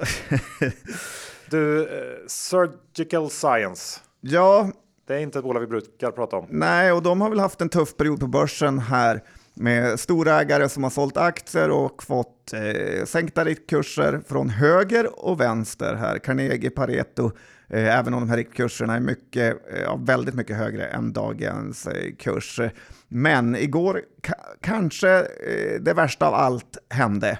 du, 1.51 1.83
eh, 1.83 2.17
Surgical 2.27 3.31
Science. 3.31 4.01
Ja. 4.21 4.71
Det 5.07 5.15
är 5.15 5.19
inte 5.19 5.39
ett 5.39 5.45
bolag 5.45 5.61
vi 5.61 5.67
brukar 5.67 6.11
prata 6.11 6.37
om. 6.37 6.47
Nej, 6.51 6.93
och 6.93 7.03
de 7.03 7.21
har 7.21 7.31
väl 7.31 7.39
haft 7.39 7.61
en 7.61 7.69
tuff 7.69 7.97
period 7.97 8.21
på 8.21 8.27
börsen 8.27 8.79
här 8.79 9.23
med 9.55 10.01
storägare 10.01 10.69
som 10.69 10.83
har 10.83 10.91
sålt 10.91 11.17
aktier 11.17 11.71
och 11.71 12.03
fått 12.03 12.38
eh, 12.53 13.05
sänkta 13.05 13.45
riktkurser 13.45 14.21
från 14.29 14.49
höger 14.49 15.27
och 15.27 15.41
vänster 15.41 15.95
här. 15.95 16.19
Carnegie, 16.19 16.71
Pareto, 16.71 17.31
eh, 17.69 17.99
även 17.99 18.15
om 18.15 18.21
de 18.21 18.31
här 18.31 18.37
riktkurserna 18.37 18.97
är 18.97 19.01
mycket, 19.01 19.57
eh, 19.75 19.99
väldigt 19.99 20.35
mycket 20.35 20.57
högre 20.57 20.87
än 20.87 21.13
dagens 21.13 21.87
eh, 21.87 22.15
kurs. 22.19 22.61
Men 23.09 23.57
igår 23.57 24.03
ka 24.21 24.35
kanske 24.61 25.11
eh, 25.19 25.81
det 25.81 25.95
värsta 25.95 26.27
av 26.29 26.35
allt 26.35 26.79
hände. 26.91 27.39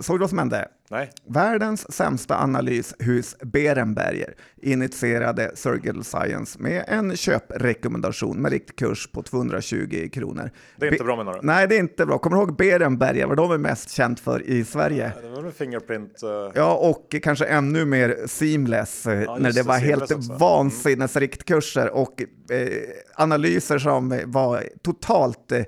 Såg 0.00 0.16
du 0.16 0.20
vad 0.20 0.30
som 0.30 0.38
hände? 0.38 0.68
Nej. 0.90 1.10
Världens 1.26 1.92
sämsta 1.92 2.36
analyshus 2.36 3.36
Berenberger 3.42 4.34
initierade 4.62 5.50
Surgical 5.54 6.04
Science 6.04 6.58
med 6.62 6.84
en 6.88 7.16
köprekommendation 7.16 8.42
med 8.42 8.52
riktkurs 8.52 9.08
på 9.12 9.22
220 9.22 10.08
kronor. 10.12 10.50
Det 10.76 10.86
är 10.86 10.92
inte 10.92 11.04
Be 11.04 11.06
bra 11.06 11.16
menar 11.16 11.32
du? 11.32 11.38
Nej, 11.42 11.68
det 11.68 11.76
är 11.76 11.78
inte 11.78 12.06
bra. 12.06 12.18
Kommer 12.18 12.36
du 12.36 12.42
ihåg 12.42 12.56
Berenberger, 12.56 13.26
vad 13.26 13.36
de 13.36 13.52
är 13.52 13.58
mest 13.58 13.90
känt 13.90 14.20
för 14.20 14.42
i 14.42 14.64
Sverige? 14.64 15.12
Ja, 15.22 15.28
det 15.28 15.42
var 15.42 15.50
Fingerprint. 15.50 16.20
Uh... 16.24 16.30
Ja, 16.54 16.74
och 16.74 17.16
kanske 17.22 17.44
ännu 17.44 17.84
mer 17.84 18.16
Seamless 18.26 19.06
eh, 19.06 19.22
ja, 19.22 19.36
när 19.40 19.52
det 19.52 19.62
var 19.62 19.78
helt 19.78 20.10
mm. 20.10 20.38
vansinnes 20.38 21.16
riktkurser 21.16 21.90
och 21.90 22.22
eh, 22.50 22.68
analyser 23.14 23.78
som 23.78 24.22
var 24.26 24.64
totalt 24.82 25.52
eh, 25.52 25.64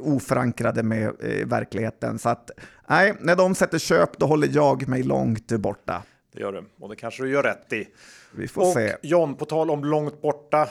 oförankrade 0.00 0.82
med 0.82 1.02
eh, 1.20 1.46
verkligheten. 1.46 2.18
Så 2.18 2.28
att 2.28 2.50
nej, 2.88 3.14
när 3.20 3.36
de 3.36 3.54
sätter 3.54 3.78
köp, 3.78 4.18
då 4.18 4.26
håller 4.32 4.48
jag 4.52 4.88
mig 4.88 5.02
långt 5.02 5.52
borta. 5.52 6.02
Det 6.32 6.40
gör 6.40 6.52
du 6.52 6.64
och 6.78 6.88
det 6.88 6.96
kanske 6.96 7.22
du 7.22 7.30
gör 7.30 7.42
rätt 7.42 7.72
i. 7.72 7.88
Vi 8.34 8.48
får 8.48 8.62
och 8.62 8.72
se. 8.72 8.96
John, 9.02 9.34
på 9.34 9.44
tal 9.44 9.70
om 9.70 9.84
långt 9.84 10.22
borta. 10.22 10.68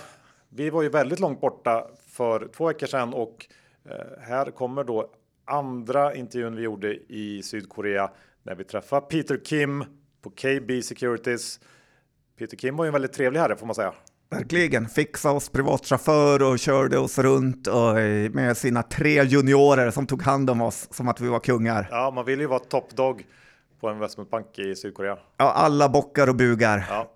Vi 0.49 0.69
var 0.69 0.81
ju 0.81 0.89
väldigt 0.89 1.19
långt 1.19 1.41
borta 1.41 1.87
för 2.07 2.49
två 2.57 2.67
veckor 2.67 2.87
sedan 2.87 3.13
och 3.13 3.45
eh, 3.85 4.21
här 4.21 4.51
kommer 4.51 4.83
då 4.83 5.09
andra 5.45 6.15
intervjun 6.15 6.55
vi 6.55 6.61
gjorde 6.61 6.93
i 6.93 7.41
Sydkorea 7.43 8.11
när 8.43 8.55
vi 8.55 8.63
träffade 8.63 9.01
Peter 9.01 9.39
Kim 9.45 9.83
på 10.21 10.29
KB 10.29 10.83
Securities. 10.83 11.59
Peter 12.39 12.57
Kim 12.57 12.77
var 12.77 12.85
ju 12.85 12.87
en 12.87 12.93
väldigt 12.93 13.13
trevlig 13.13 13.39
herre 13.39 13.55
får 13.55 13.65
man 13.65 13.75
säga. 13.75 13.93
Verkligen, 14.29 14.89
fixade 14.89 15.35
oss 15.35 15.49
privatchaufför 15.49 16.43
och 16.43 16.59
körde 16.59 16.97
oss 16.97 17.17
runt 17.19 17.67
och 17.67 17.99
eh, 17.99 18.31
med 18.31 18.57
sina 18.57 18.83
tre 18.83 19.23
juniorer 19.23 19.91
som 19.91 20.07
tog 20.07 20.21
hand 20.21 20.49
om 20.49 20.61
oss 20.61 20.87
som 20.91 21.07
att 21.07 21.21
vi 21.21 21.27
var 21.27 21.39
kungar. 21.39 21.87
Ja, 21.91 22.11
man 22.15 22.25
vill 22.25 22.39
ju 22.39 22.47
vara 22.47 22.59
toppdog 22.59 23.25
på 23.81 23.89
en 23.89 23.95
investmentbank 23.95 24.59
i 24.59 24.75
Sydkorea. 24.75 25.17
Ja, 25.37 25.51
alla 25.51 25.89
bockar 25.89 26.29
och 26.29 26.35
bugar. 26.35 26.85
Ja. 26.89 27.11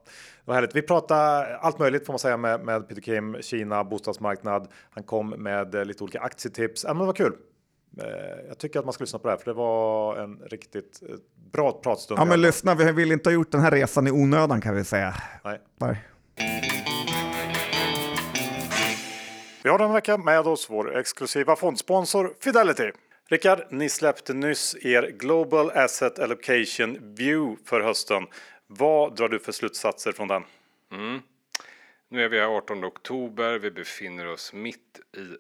Vad 0.46 0.56
härligt. 0.56 0.76
Vi 0.76 0.82
pratar 0.82 1.54
allt 1.62 1.80
möjligt 1.80 2.06
får 2.06 2.14
man 2.14 2.20
säga 2.20 2.38
med, 2.38 2.66
med 2.66 2.88
Peter 2.88 3.02
Kim, 3.02 3.42
Kina, 3.42 3.84
bostadsmarknad. 3.84 4.68
Han 4.90 5.04
kom 5.04 5.30
med 5.30 5.76
eh, 5.76 5.86
lite 5.86 6.04
olika 6.04 6.20
aktietips. 6.20 6.84
Ja, 6.84 6.94
men 6.94 7.06
var 7.06 7.14
kul. 7.14 7.34
Eh, 8.02 8.08
jag 8.48 8.58
tycker 8.58 8.80
att 8.80 8.86
man 8.86 8.94
ska 8.94 9.04
lyssna 9.04 9.20
på 9.20 9.28
det 9.28 9.32
här 9.32 9.38
för 9.38 9.46
det 9.46 9.54
var 9.54 10.18
en 10.18 10.40
riktigt 10.40 11.02
bra 11.52 11.72
pratstund. 11.72 12.20
Ja, 12.20 12.26
men 12.26 12.42
lyssna, 12.42 12.76
vi 12.76 12.92
vill 12.92 13.12
inte 13.12 13.30
ha 13.30 13.34
gjort 13.34 13.52
den 13.52 13.62
här 13.62 13.72
resan 13.72 14.08
i 14.08 14.12
onödan 14.12 14.62
kan 14.62 14.76
vi 14.76 14.84
säga. 14.84 15.16
Nej. 15.44 15.60
Nej. 15.78 16.04
Vi 19.64 19.70
har 19.70 19.78
den 19.78 19.94
vecka 19.94 20.18
med 20.18 20.40
oss 20.40 20.68
vår 20.70 20.98
exklusiva 20.98 21.56
fondsponsor 21.56 22.34
Fidelity. 22.40 22.92
Rickard, 23.28 23.64
ni 23.70 23.90
släppte 23.90 24.34
nyss 24.34 24.76
er 24.82 25.12
Global 25.12 25.72
Asset 25.72 26.20
Allocation 26.20 27.16
View 27.16 27.64
för 27.66 27.82
hösten. 27.82 28.28
Vad 28.68 29.16
drar 29.16 29.30
du 29.30 29.40
för 29.40 29.52
slutsatser 29.52 30.12
från 30.12 30.28
den? 30.28 30.44
Mm. 30.92 31.22
Nu 32.10 32.24
är 32.24 32.30
vi 32.30 32.40
här 32.40 32.48
18 32.48 32.86
oktober. 32.86 33.60
Vi 33.60 33.72
befinner 33.72 34.28
oss 34.28 34.54
mitt 34.54 35.00
i 35.18 35.38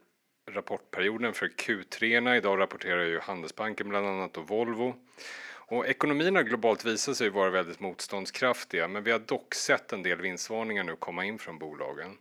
rapportperioden 0.52 1.34
för 1.34 1.48
Q3. 1.48 2.36
Idag 2.36 2.60
rapporterar 2.60 3.04
ju 3.04 3.20
Handelsbanken 3.20 3.90
bland 3.90 4.08
annat 4.08 4.38
och 4.38 4.48
Volvo. 4.48 4.96
Och 5.68 5.88
ekonomierna 5.88 6.44
globalt 6.44 6.86
visar 6.86 7.14
sig 7.14 7.30
vara 7.30 7.50
väldigt 7.50 7.80
motståndskraftiga 7.80 8.88
men 8.88 9.04
vi 9.04 9.12
har 9.12 9.20
dock 9.20 9.56
sett 9.56 9.94
en 9.94 10.04
del 10.04 10.22
vinstvarningar 10.22 10.84
nu 10.84 10.96
komma 10.96 11.26
in 11.26 11.40
från 11.40 11.60
bolagen. 11.60 12.18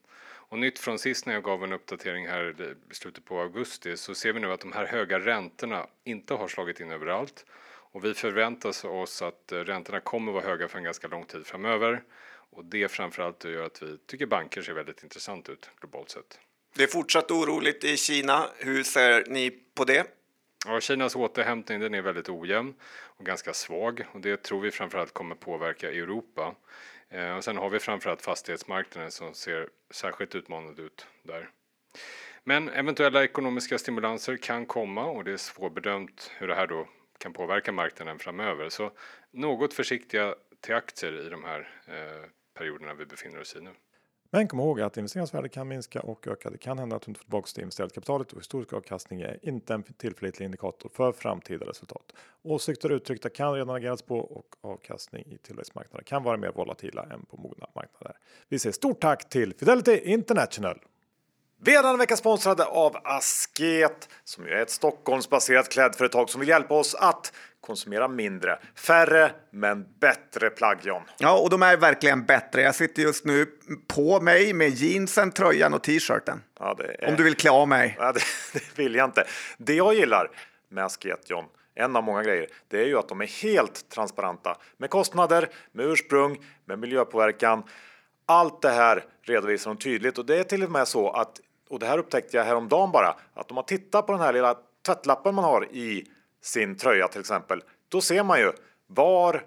Och 0.48 0.58
nytt 0.58 0.78
från 0.78 0.98
sist 0.98 1.26
när 1.26 1.34
jag 1.34 1.42
gav 1.42 1.64
en 1.64 1.72
uppdatering 1.72 2.26
här 2.26 2.74
i 2.90 2.94
slutet 2.94 3.24
på 3.24 3.40
augusti 3.40 3.96
så 3.96 4.14
ser 4.14 4.32
vi 4.32 4.40
nu 4.40 4.52
att 4.52 4.60
de 4.60 4.72
här 4.72 4.86
höga 4.86 5.18
räntorna 5.20 5.86
inte 6.04 6.34
har 6.34 6.48
slagit 6.48 6.80
in 6.80 6.90
överallt. 6.90 7.46
Och 7.66 8.04
vi 8.04 8.14
förväntar 8.14 8.86
oss 8.86 9.22
att 9.22 9.52
eh, 9.52 9.58
räntorna 9.58 10.00
kommer 10.00 10.32
vara 10.32 10.44
höga 10.44 10.68
för 10.68 10.78
en 10.78 10.84
ganska 10.84 11.08
lång 11.08 11.24
tid 11.24 11.46
framöver. 11.46 12.02
Och 12.50 12.64
det 12.64 12.88
framförallt 12.88 13.44
gör 13.44 13.66
att 13.66 13.82
vi 13.82 13.98
tycker 14.06 14.26
banker 14.26 14.62
ser 14.62 14.72
väldigt 14.72 15.02
intressant 15.02 15.48
ut 15.48 15.70
globalt 15.80 16.10
sett. 16.10 16.38
Det 16.76 16.82
är 16.82 16.86
fortsatt 16.86 17.30
oroligt 17.30 17.84
i 17.84 17.96
Kina. 17.96 18.46
Hur 18.56 18.82
ser 18.82 19.24
ni 19.26 19.50
på 19.74 19.84
det? 19.84 20.06
Ja, 20.66 20.80
Kinas 20.80 21.16
återhämtning 21.16 21.80
den 21.80 21.94
är 21.94 22.02
väldigt 22.02 22.28
ojämn 22.28 22.74
och 23.16 23.26
ganska 23.26 23.54
svag 23.54 24.06
och 24.12 24.20
det 24.20 24.42
tror 24.42 24.60
vi 24.60 24.70
framförallt 24.70 25.12
kommer 25.12 25.34
påverka 25.34 25.90
Europa. 25.90 26.54
Eh, 27.08 27.36
och 27.36 27.44
sen 27.44 27.56
har 27.56 27.70
vi 27.70 27.78
framförallt 27.78 28.22
fastighetsmarknaden 28.22 29.10
som 29.10 29.34
ser 29.34 29.68
särskilt 29.90 30.34
utmanande 30.34 30.82
ut 30.82 31.06
där. 31.22 31.50
Men 32.44 32.68
eventuella 32.68 33.24
ekonomiska 33.24 33.78
stimulanser 33.78 34.36
kan 34.36 34.66
komma 34.66 35.04
och 35.04 35.24
det 35.24 35.32
är 35.32 35.36
svårbedömt 35.36 36.30
hur 36.38 36.48
det 36.48 36.54
här 36.54 36.66
då 36.66 36.88
kan 37.18 37.32
påverka 37.32 37.72
marknaden 37.72 38.18
framöver. 38.18 38.68
Så 38.68 38.92
något 39.30 39.74
försiktiga 39.74 40.34
till 40.60 40.74
aktier 40.74 41.26
i 41.26 41.28
de 41.28 41.44
här 41.44 41.68
eh, 41.86 42.28
perioderna 42.54 42.94
vi 42.94 43.06
befinner 43.06 43.40
oss 43.40 43.56
i 43.56 43.60
nu. 43.60 43.70
Men 44.34 44.48
kom 44.48 44.60
ihåg 44.60 44.80
att 44.80 44.96
investeringsvärde 44.96 45.48
kan 45.48 45.68
minska 45.68 46.00
och 46.00 46.28
öka. 46.28 46.50
Det 46.50 46.58
kan 46.58 46.78
hända 46.78 46.96
att 46.96 47.02
du 47.02 47.10
inte 47.10 47.18
får 47.18 47.24
tillbaka 47.24 47.48
det 47.54 47.62
investerade 47.62 47.94
kapitalet 47.94 48.32
och 48.32 48.38
historisk 48.38 48.72
avkastning 48.72 49.20
är 49.20 49.38
inte 49.42 49.74
en 49.74 49.82
tillförlitlig 49.82 50.44
indikator 50.44 50.90
för 50.94 51.12
framtida 51.12 51.66
resultat. 51.66 52.12
Åsikter 52.42 52.92
uttryckta 52.92 53.28
kan 53.28 53.52
redan 53.52 53.76
agerats 53.76 54.02
på 54.02 54.18
och 54.18 54.46
avkastning 54.60 55.24
i 55.26 55.38
tillväxtmarknader 55.38 56.04
kan 56.04 56.22
vara 56.22 56.36
mer 56.36 56.52
volatila 56.52 57.02
än 57.02 57.24
på 57.24 57.36
mogna 57.36 57.66
marknader. 57.74 58.16
Vi 58.48 58.58
säger 58.58 58.72
stort 58.72 59.00
tack 59.00 59.28
till 59.28 59.54
Fidelity 59.54 59.98
International. 59.98 60.78
Vi 61.60 61.76
är 61.76 61.82
denna 61.82 61.96
vecka 61.96 62.16
sponsrade 62.16 62.64
av 62.64 62.96
Asket 63.04 64.08
som 64.24 64.46
ju 64.46 64.50
är 64.50 64.62
ett 64.62 64.70
Stockholmsbaserat 64.70 65.68
klädföretag 65.68 66.30
som 66.30 66.40
vill 66.40 66.48
hjälpa 66.48 66.74
oss 66.74 66.94
att 66.94 67.32
konsumera 67.66 68.08
mindre, 68.08 68.58
färre 68.74 69.32
men 69.50 69.86
bättre 70.00 70.50
plagg 70.50 70.78
John. 70.82 71.02
Ja, 71.18 71.38
och 71.38 71.50
de 71.50 71.62
är 71.62 71.76
verkligen 71.76 72.24
bättre. 72.24 72.62
Jag 72.62 72.74
sitter 72.74 73.02
just 73.02 73.24
nu 73.24 73.46
på 73.88 74.20
mig 74.20 74.52
med 74.52 74.68
jeansen, 74.68 75.32
tröjan 75.32 75.74
och 75.74 75.82
t-shirten. 75.82 76.42
Ja, 76.58 76.76
är... 76.78 77.08
Om 77.08 77.16
du 77.16 77.22
vill 77.22 77.34
klä 77.34 77.50
av 77.50 77.68
mig. 77.68 77.96
Ja, 77.98 78.12
det, 78.12 78.20
det 78.52 78.78
vill 78.78 78.94
jag 78.94 79.04
inte. 79.04 79.24
Det 79.58 79.74
jag 79.74 79.94
gillar 79.94 80.30
med 80.68 80.84
Asket 80.84 81.30
John, 81.30 81.44
en 81.74 81.96
av 81.96 82.04
många 82.04 82.22
grejer, 82.22 82.46
det 82.68 82.80
är 82.80 82.86
ju 82.86 82.98
att 82.98 83.08
de 83.08 83.20
är 83.20 83.42
helt 83.42 83.88
transparenta 83.88 84.56
med 84.76 84.90
kostnader, 84.90 85.48
med 85.72 85.86
ursprung, 85.86 86.44
med 86.64 86.78
miljöpåverkan. 86.78 87.62
Allt 88.26 88.62
det 88.62 88.70
här 88.70 89.04
redovisar 89.22 89.70
de 89.70 89.76
tydligt 89.76 90.18
och 90.18 90.26
det 90.26 90.38
är 90.38 90.44
till 90.44 90.64
och 90.64 90.70
med 90.70 90.88
så 90.88 91.10
att, 91.10 91.40
och 91.70 91.78
det 91.78 91.86
här 91.86 91.98
upptäckte 91.98 92.36
jag 92.36 92.44
häromdagen 92.44 92.90
bara, 92.92 93.14
att 93.34 93.50
om 93.50 93.54
man 93.54 93.64
tittar 93.64 94.02
på 94.02 94.12
den 94.12 94.20
här 94.20 94.32
lilla 94.32 94.56
tvättlappen 94.86 95.34
man 95.34 95.44
har 95.44 95.64
i 95.72 96.06
sin 96.44 96.76
tröja 96.76 97.08
till 97.08 97.20
exempel, 97.20 97.62
då 97.88 98.00
ser 98.00 98.22
man 98.22 98.40
ju 98.40 98.52
var, 98.86 99.42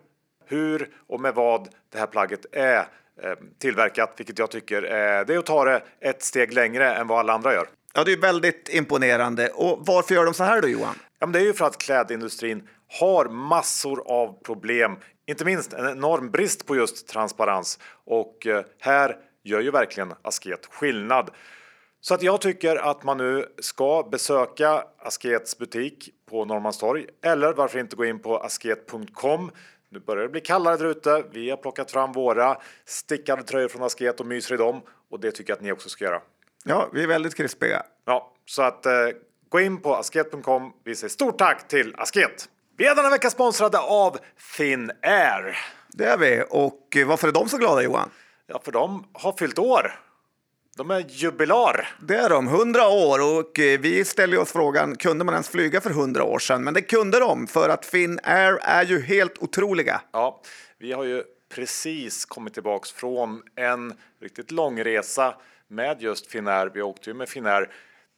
hur 0.45 0.89
och 1.07 1.21
med 1.21 1.35
vad 1.35 1.69
det 1.91 1.97
här 1.99 2.07
plagget 2.07 2.45
är 2.51 2.79
eh, 3.23 3.33
tillverkat, 3.59 4.13
vilket 4.17 4.39
jag 4.39 4.51
tycker 4.51 4.81
det 4.81 5.33
är 5.33 5.37
att 5.37 5.45
ta 5.45 5.65
det 5.65 5.83
ett 5.99 6.23
steg 6.23 6.53
längre 6.53 6.93
än 6.93 7.07
vad 7.07 7.19
alla 7.19 7.33
andra 7.33 7.53
gör. 7.53 7.67
Ja, 7.93 8.03
det 8.03 8.13
är 8.13 8.17
väldigt 8.17 8.69
imponerande. 8.69 9.49
Och 9.49 9.79
varför 9.85 10.15
gör 10.15 10.25
de 10.25 10.33
så 10.33 10.43
här 10.43 10.61
då, 10.61 10.67
Johan? 10.67 10.95
Ja, 11.19 11.25
men 11.25 11.31
det 11.31 11.39
är 11.39 11.43
ju 11.43 11.53
för 11.53 11.65
att 11.65 11.77
klädindustrin 11.77 12.67
har 12.99 13.25
massor 13.25 14.11
av 14.11 14.43
problem, 14.43 14.97
inte 15.27 15.45
minst 15.45 15.73
en 15.73 15.89
enorm 15.89 16.31
brist 16.31 16.65
på 16.65 16.75
just 16.75 17.07
transparens 17.07 17.79
och 18.05 18.47
eh, 18.47 18.63
här 18.79 19.15
gör 19.43 19.61
ju 19.61 19.71
verkligen 19.71 20.13
Asket 20.21 20.65
skillnad. 20.65 21.29
Så 22.01 22.13
att 22.13 22.21
jag 22.21 22.41
tycker 22.41 22.75
att 22.75 23.03
man 23.03 23.17
nu 23.17 23.45
ska 23.59 24.07
besöka 24.11 24.83
Askets 24.99 25.57
butik 25.57 26.09
på 26.29 26.45
Norrmalmstorg 26.45 27.05
eller 27.23 27.53
varför 27.53 27.79
inte 27.79 27.95
gå 27.95 28.05
in 28.05 28.19
på 28.19 28.37
asket.com. 28.37 29.51
Nu 29.89 29.99
börjar 29.99 30.23
det 30.23 30.29
bli 30.29 30.41
kallare 30.41 30.77
där 30.77 30.85
ute. 30.85 31.23
Vi 31.31 31.49
har 31.49 31.57
plockat 31.57 31.91
fram 31.91 32.11
våra 32.11 32.57
stickade 32.85 33.43
tröjor 33.43 33.67
från 33.67 33.83
Asket 33.83 34.19
och 34.19 34.25
myser 34.25 34.55
i 34.55 34.57
dem 34.57 34.81
och 35.09 35.19
det 35.19 35.31
tycker 35.31 35.51
jag 35.51 35.57
att 35.57 35.63
ni 35.63 35.71
också 35.71 35.89
ska 35.89 36.05
göra. 36.05 36.21
Ja, 36.63 36.89
vi 36.93 37.03
är 37.03 37.07
väldigt 37.07 37.35
krispiga. 37.35 37.83
Ja, 38.05 38.33
så 38.45 38.61
att 38.61 38.85
eh, 38.85 38.91
gå 39.49 39.59
in 39.59 39.81
på 39.81 39.95
asket.com. 39.95 40.73
Vi 40.83 40.95
säger 40.95 41.09
stort 41.09 41.37
tack 41.37 41.67
till 41.67 41.95
Asket. 41.97 42.49
Vi 42.77 42.87
är 42.87 42.95
denna 42.95 43.09
vecka 43.09 43.29
sponsrade 43.29 43.79
av 43.79 44.17
Finnair. 44.37 45.57
Det 45.87 46.05
är 46.05 46.17
vi. 46.17 46.43
Och 46.49 46.97
varför 47.05 47.27
är 47.27 47.31
de 47.31 47.49
så 47.49 47.57
glada, 47.57 47.81
Johan? 47.81 48.09
Ja, 48.47 48.61
för 48.63 48.71
de 48.71 49.07
har 49.13 49.33
fyllt 49.37 49.59
år. 49.59 50.06
De 50.77 50.91
är 50.91 51.05
jubilar. 51.09 51.89
Det 51.99 52.15
är 52.15 52.29
de, 52.29 52.47
100 52.47 52.87
år 52.87 53.39
och 53.39 53.59
eh, 53.59 53.79
vi 53.79 54.05
ställer 54.05 54.39
oss 54.39 54.51
frågan, 54.51 54.95
kunde 54.95 55.25
man 55.25 55.33
ens 55.33 55.49
flyga 55.49 55.81
för 55.81 55.89
100 55.89 56.23
år 56.23 56.39
sedan? 56.39 56.63
Men 56.63 56.73
det 56.73 56.81
kunde 56.81 57.19
de, 57.19 57.47
för 57.47 57.69
att 57.69 57.85
Finnair 57.85 58.59
är 58.61 58.85
ju 58.85 59.01
helt 59.01 59.37
otroliga. 59.37 60.01
Ja, 60.11 60.41
vi 60.77 60.91
har 60.91 61.03
ju 61.03 61.23
precis 61.49 62.25
kommit 62.25 62.53
tillbaks 62.53 62.91
från 62.91 63.43
en 63.55 63.93
riktigt 64.21 64.51
lång 64.51 64.83
resa 64.83 65.35
med 65.67 66.01
just 66.01 66.27
Finnair. 66.27 66.71
Vi 66.73 66.81
åkte 66.81 67.09
ju 67.09 67.13
med 67.13 67.29
Finnair 67.29 67.69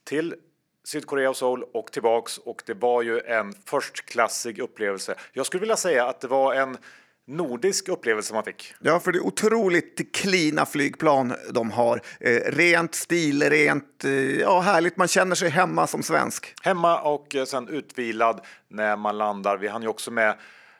till 0.04 0.36
Sydkorea 0.84 1.30
och 1.30 1.38
Seoul 1.38 1.64
och 1.74 1.92
tillbaks 1.92 2.38
och 2.38 2.64
det 2.66 2.74
var 2.74 3.02
ju 3.02 3.20
en 3.20 3.54
förstklassig 3.66 4.60
upplevelse. 4.60 5.16
Jag 5.34 5.46
skulle 5.46 5.62
vilja 5.62 5.78
säga 5.78 6.06
att 6.06 6.22
det 6.22 6.28
var 6.28 6.54
en 6.54 6.78
nordisk 7.30 7.90
upplevelse 7.90 8.34
man 8.34 8.44
fick. 8.44 8.74
Ja, 8.80 9.00
för 9.00 9.12
det 9.12 9.18
är 9.18 9.26
otroligt 9.26 10.16
klina 10.16 10.66
flygplan 10.66 11.34
de 11.52 11.72
har. 11.72 12.02
Eh, 12.20 12.32
rent, 12.32 12.96
stilrent, 12.96 14.06
eh, 14.06 14.12
ja 14.40 14.60
härligt. 14.60 14.98
Man 14.98 15.08
känner 15.08 15.36
sig 15.36 15.50
hemma 15.50 15.88
som 15.88 16.04
svensk. 16.04 16.54
Hemma 16.64 17.02
och 17.02 17.36
eh, 17.36 17.46
sen 17.46 17.68
utvilad 17.68 18.42
när 18.68 18.98
man 18.98 19.18
landar. 19.18 19.58
Vi 19.58 19.68
hann 19.68 19.82
ju 19.82 19.88
också 19.88 20.12
med 20.12 20.36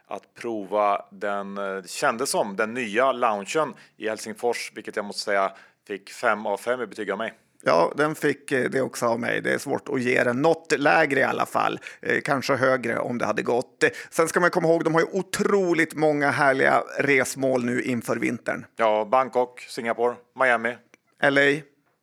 att 0.08 0.34
prova 0.34 1.06
den, 1.12 1.58
eh, 1.58 1.84
kändes 1.86 2.30
som, 2.30 2.56
den 2.56 2.74
nya 2.74 3.12
loungen 3.12 3.74
i 3.98 4.10
Helsingfors, 4.10 4.72
vilket 4.76 4.96
jag 4.96 5.06
måste 5.06 5.22
säga 5.22 5.52
fick 5.88 6.10
fem 6.10 6.46
av 6.46 6.58
fem 6.58 6.82
i 6.82 6.88
betyg 6.88 7.12
av 7.12 7.18
mig. 7.18 7.34
Ja, 7.64 7.94
den 7.96 8.16
fick 8.16 8.52
eh, 8.52 8.70
det 8.70 8.82
också 8.82 9.06
av 9.06 9.20
mig. 9.20 9.42
Det 9.42 9.54
är 9.54 9.58
svårt 9.58 9.90
att 9.90 10.02
ge 10.02 10.24
den 10.24 10.42
något 10.42 10.72
lägre 10.78 11.20
i 11.20 11.24
alla 11.24 11.46
fall. 11.46 11.80
Eh, 12.02 12.22
kanske 12.22 12.56
högre 12.56 13.00
om 13.00 13.18
det 13.18 13.26
hade 13.26 13.42
gått. 13.42 13.84
Sen 14.10 14.28
ska 14.28 14.40
man 14.40 14.50
komma 14.50 14.68
ihåg, 14.68 14.84
de 14.84 14.94
har 14.94 15.02
ju 15.02 15.08
otroligt 15.12 15.96
många 15.96 16.32
härliga 16.32 16.84
resmål 16.98 17.66
nu 17.66 17.82
inför 17.82 18.16
vintern. 18.16 18.66
Ja, 18.76 19.06
Bangkok, 19.12 19.62
Singapore, 19.62 20.16
Miami, 20.40 20.78
LA. 21.24 21.62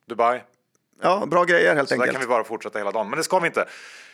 Dubai. 0.09 0.41
Ja, 1.01 1.25
bra 1.25 1.43
grejer 1.43 1.75
helt 1.75 1.89
Så 1.89 1.95
där 1.95 2.01
enkelt. 2.01 2.11
kan 2.17 2.21
vi 2.21 2.27
bara 2.27 2.43
fortsätta 2.43 2.77
hela 2.79 2.91
dagen. 2.91 3.09
Men 3.09 3.17
det 3.17 3.23
ska 3.23 3.39
vi 3.39 3.47
inte. 3.47 3.65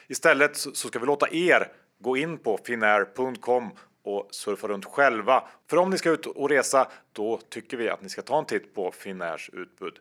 Istället 0.08 0.56
så 0.58 0.72
så 0.74 0.88
ska 0.88 1.00
vi 1.00 1.06
låta 1.06 1.28
er 1.32 1.68
gå 2.00 2.18
in 2.18 2.38
på 2.38 2.60
finnair.com 2.66 3.70
och 4.06 4.28
surfa 4.32 4.68
runt 4.68 4.86
själva. 4.86 5.44
För 5.70 5.78
om 5.78 5.90
ni 5.90 5.98
ska 5.98 6.10
ut 6.10 6.26
och 6.26 6.50
resa, 6.50 6.88
då 7.12 7.40
tycker 7.50 7.78
vi 7.78 7.90
att 7.90 8.02
ni 8.02 8.10
ska 8.10 8.22
ta 8.22 8.40
en 8.40 8.46
titt 8.46 8.76
på 8.76 8.92
Finnairs 8.92 9.50
utbud. 9.54 9.94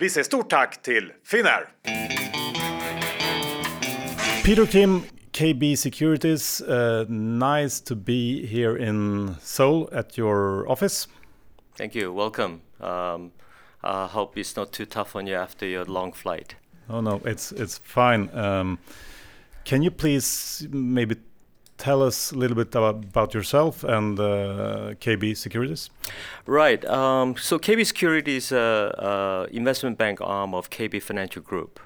Vi 0.00 0.10
säger 0.10 0.24
stort 0.24 0.50
tack 0.50 0.82
till 0.82 1.12
Finnair! 1.24 1.68
Peter 4.44 4.66
Kim, 4.66 5.02
KB 5.32 5.78
Securities. 5.78 6.60
Uh, 6.60 7.08
nice 7.08 7.84
to 7.84 7.94
be 7.94 8.46
here 8.46 8.78
in 8.78 9.34
Seoul 9.40 9.88
at 9.92 10.18
your 10.18 10.70
office. 10.70 11.08
Thank 11.78 11.94
you. 11.94 12.14
Welcome. 12.14 12.60
Um, 12.80 13.32
I 13.82 14.06
hope 14.06 14.40
it's 14.40 14.56
not 14.56 14.72
too 14.72 14.86
tough 14.86 15.16
on 15.16 15.26
you 15.26 15.36
after 15.36 15.66
your 15.66 15.84
long 15.84 16.12
flight. 16.12 16.56
Oh 16.88 17.02
no, 17.02 17.20
it's 17.24 17.52
it's 17.52 17.78
fine. 17.78 18.30
Um, 18.32 18.78
can 19.64 19.82
you 19.82 19.90
please 19.90 20.66
maybe 20.70 21.16
tell 21.80 22.02
us 22.02 22.30
a 22.30 22.36
little 22.36 22.56
bit 22.56 22.74
about, 22.74 23.34
yourself 23.34 23.82
and 23.82 24.20
uh, 24.20 24.94
KB 25.00 25.36
Securities? 25.36 25.90
Right. 26.46 26.84
Um, 26.84 27.36
so 27.36 27.58
KB 27.58 27.84
Securities 27.86 28.52
is 28.52 28.52
an 28.52 29.48
investment 29.50 29.98
bank 29.98 30.20
arm 30.20 30.54
of 30.54 30.70
KB 30.70 31.02
Financial 31.02 31.42
Group, 31.42 31.80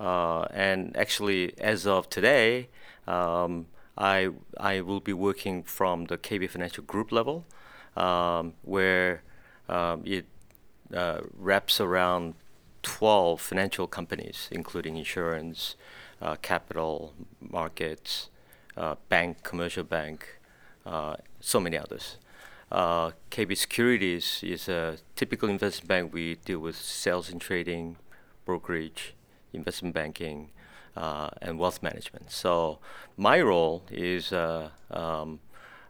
uh, 0.00 0.42
and 0.54 0.96
actually, 0.96 1.52
as 1.58 1.86
of 1.86 2.08
today, 2.08 2.68
um, 3.06 3.66
I 3.98 4.30
I 4.58 4.80
will 4.80 5.00
be 5.00 5.12
working 5.12 5.62
from 5.64 6.06
the 6.06 6.16
KB 6.16 6.48
Financial 6.48 6.84
Group 6.84 7.12
level, 7.12 7.44
um, 7.96 8.54
where 8.62 9.22
um, 9.68 10.02
it 10.04 10.26
uh, 10.94 11.20
wraps 11.36 11.80
around 11.80 12.34
12 12.82 13.40
financial 13.40 13.86
companies, 13.86 14.48
including 14.50 14.96
insurance, 14.96 15.76
uh, 16.20 16.36
capital 16.42 17.14
markets, 17.40 18.28
uh, 18.76 18.96
bank, 19.08 19.42
commercial 19.42 19.84
bank, 19.84 20.40
uh, 20.86 21.16
so 21.40 21.60
many 21.60 21.76
others. 21.76 22.16
Uh, 22.70 23.10
KB 23.30 23.56
Securities 23.56 24.40
is 24.42 24.68
a 24.68 24.96
typical 25.14 25.48
investment 25.48 25.88
bank. 25.88 26.14
We 26.14 26.36
deal 26.36 26.58
with 26.58 26.76
sales 26.76 27.30
and 27.30 27.40
trading, 27.40 27.96
brokerage, 28.44 29.14
investment 29.52 29.94
banking, 29.94 30.50
uh, 30.96 31.30
and 31.40 31.58
wealth 31.58 31.82
management. 31.82 32.30
So 32.30 32.78
my 33.16 33.40
role 33.40 33.82
is 33.90 34.32
uh, 34.32 34.70
um, 34.90 35.40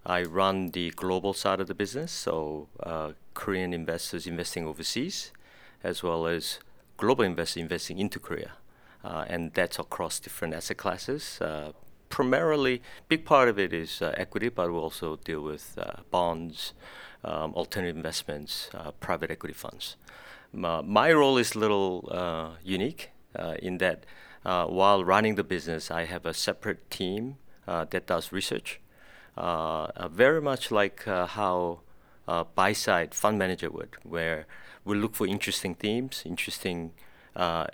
I 0.04 0.22
run 0.22 0.70
the 0.70 0.90
global 0.90 1.32
side 1.32 1.60
of 1.60 1.68
the 1.68 1.74
business, 1.74 2.10
so 2.10 2.68
Korean 3.34 3.72
investors 3.72 4.26
investing 4.26 4.66
overseas, 4.66 5.30
as 5.82 6.02
well 6.02 6.26
as 6.26 6.58
global 6.96 7.24
investors 7.24 7.60
investing 7.60 7.98
into 7.98 8.18
Korea, 8.18 8.52
uh, 9.04 9.24
and 9.28 9.52
that's 9.54 9.78
across 9.78 10.20
different 10.20 10.54
asset 10.54 10.76
classes. 10.76 11.40
Uh, 11.40 11.72
primarily, 12.12 12.82
big 13.08 13.24
part 13.24 13.48
of 13.48 13.58
it 13.58 13.72
is 13.72 14.02
uh, 14.02 14.12
equity, 14.18 14.50
but 14.50 14.70
we 14.70 14.76
also 14.76 15.16
deal 15.16 15.40
with 15.40 15.78
uh, 15.78 16.02
bonds, 16.10 16.74
um, 17.24 17.54
alternative 17.54 17.96
investments, 17.96 18.68
uh, 18.74 18.90
private 19.00 19.30
equity 19.30 19.54
funds. 19.54 19.96
My, 20.52 20.82
my 20.82 21.10
role 21.10 21.38
is 21.38 21.54
a 21.54 21.58
little 21.58 22.06
uh, 22.12 22.50
unique 22.62 23.12
uh, 23.34 23.54
in 23.62 23.78
that 23.78 24.04
while 24.44 25.02
running 25.04 25.36
the 25.36 25.44
business, 25.44 25.90
I 25.90 26.04
have 26.04 26.26
a 26.26 26.34
separate 26.34 26.90
team 26.90 27.36
that 27.66 28.06
does 28.06 28.30
research, 28.30 28.80
very 30.10 30.42
much 30.42 30.70
like 30.70 31.04
how 31.04 31.80
buy 32.54 32.72
side 32.74 33.14
fund 33.14 33.38
manager 33.38 33.70
would, 33.70 33.96
where 34.02 34.46
we 34.84 34.96
look 34.96 35.14
for 35.14 35.26
interesting 35.26 35.74
themes, 35.74 36.24
interesting 36.26 36.90